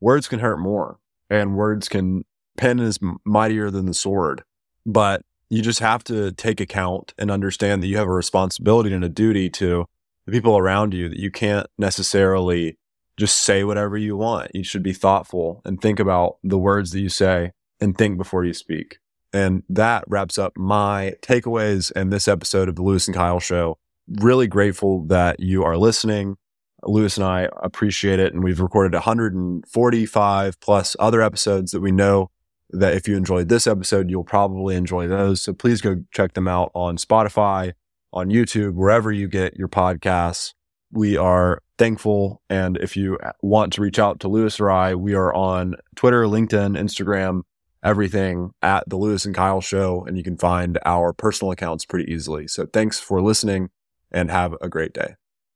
words 0.00 0.26
can 0.26 0.38
hurt 0.38 0.58
more 0.58 0.98
and 1.28 1.56
words 1.56 1.88
can 1.88 2.24
pen 2.56 2.78
is 2.80 2.98
mightier 3.24 3.70
than 3.70 3.86
the 3.86 3.94
sword, 3.94 4.42
but 4.86 5.22
you 5.50 5.62
just 5.62 5.80
have 5.80 6.04
to 6.04 6.32
take 6.32 6.60
account 6.60 7.14
and 7.18 7.30
understand 7.30 7.82
that 7.82 7.86
you 7.86 7.96
have 7.96 8.08
a 8.08 8.12
responsibility 8.12 8.92
and 8.92 9.04
a 9.04 9.08
duty 9.08 9.48
to 9.48 9.86
the 10.26 10.32
people 10.32 10.58
around 10.58 10.92
you 10.92 11.08
that 11.08 11.18
you 11.18 11.30
can't 11.30 11.66
necessarily 11.78 12.76
just 13.16 13.38
say 13.38 13.64
whatever 13.64 13.96
you 13.96 14.16
want. 14.16 14.50
You 14.54 14.62
should 14.62 14.82
be 14.82 14.92
thoughtful 14.92 15.62
and 15.64 15.80
think 15.80 15.98
about 15.98 16.36
the 16.42 16.58
words 16.58 16.90
that 16.92 17.00
you 17.00 17.08
say 17.08 17.52
and 17.80 17.96
think 17.96 18.18
before 18.18 18.44
you 18.44 18.52
speak. 18.52 18.98
And 19.32 19.62
that 19.68 20.04
wraps 20.08 20.38
up 20.38 20.56
my 20.56 21.14
takeaways 21.22 21.92
and 21.94 22.12
this 22.12 22.28
episode 22.28 22.68
of 22.68 22.76
the 22.76 22.82
Lewis 22.82 23.06
and 23.06 23.14
Kyle 23.14 23.40
show. 23.40 23.78
Really 24.06 24.46
grateful 24.46 25.04
that 25.06 25.40
you 25.40 25.64
are 25.64 25.76
listening. 25.76 26.36
Lewis 26.84 27.16
and 27.16 27.26
I 27.26 27.48
appreciate 27.62 28.20
it. 28.20 28.32
And 28.32 28.42
we've 28.42 28.60
recorded 28.60 28.94
145 28.94 30.60
plus 30.60 30.96
other 30.98 31.20
episodes 31.20 31.72
that 31.72 31.80
we 31.80 31.92
know 31.92 32.30
that 32.70 32.94
if 32.94 33.08
you 33.08 33.16
enjoyed 33.16 33.48
this 33.48 33.66
episode, 33.66 34.10
you'll 34.10 34.24
probably 34.24 34.76
enjoy 34.76 35.08
those. 35.08 35.42
So 35.42 35.52
please 35.52 35.80
go 35.80 36.02
check 36.12 36.34
them 36.34 36.48
out 36.48 36.70
on 36.74 36.96
Spotify, 36.96 37.72
on 38.12 38.28
YouTube, 38.28 38.74
wherever 38.74 39.10
you 39.10 39.28
get 39.28 39.56
your 39.56 39.68
podcasts. 39.68 40.52
We 40.90 41.16
are 41.16 41.62
thankful. 41.76 42.42
And 42.48 42.76
if 42.78 42.96
you 42.96 43.18
want 43.42 43.72
to 43.74 43.82
reach 43.82 43.98
out 43.98 44.20
to 44.20 44.28
Lewis 44.28 44.60
or 44.60 44.70
I, 44.70 44.94
we 44.94 45.14
are 45.14 45.34
on 45.34 45.76
Twitter, 45.96 46.24
LinkedIn, 46.24 46.78
Instagram, 46.78 47.42
everything 47.82 48.50
at 48.62 48.88
the 48.88 48.96
Lewis 48.96 49.24
and 49.24 49.34
Kyle 49.34 49.60
show. 49.60 50.04
And 50.06 50.16
you 50.16 50.22
can 50.22 50.36
find 50.36 50.78
our 50.84 51.12
personal 51.12 51.52
accounts 51.52 51.84
pretty 51.84 52.12
easily. 52.12 52.48
So 52.48 52.66
thanks 52.66 52.98
for 52.98 53.20
listening 53.20 53.70
and 54.10 54.30
have 54.30 54.54
a 54.60 54.68
great 54.68 54.92
day. 54.92 55.14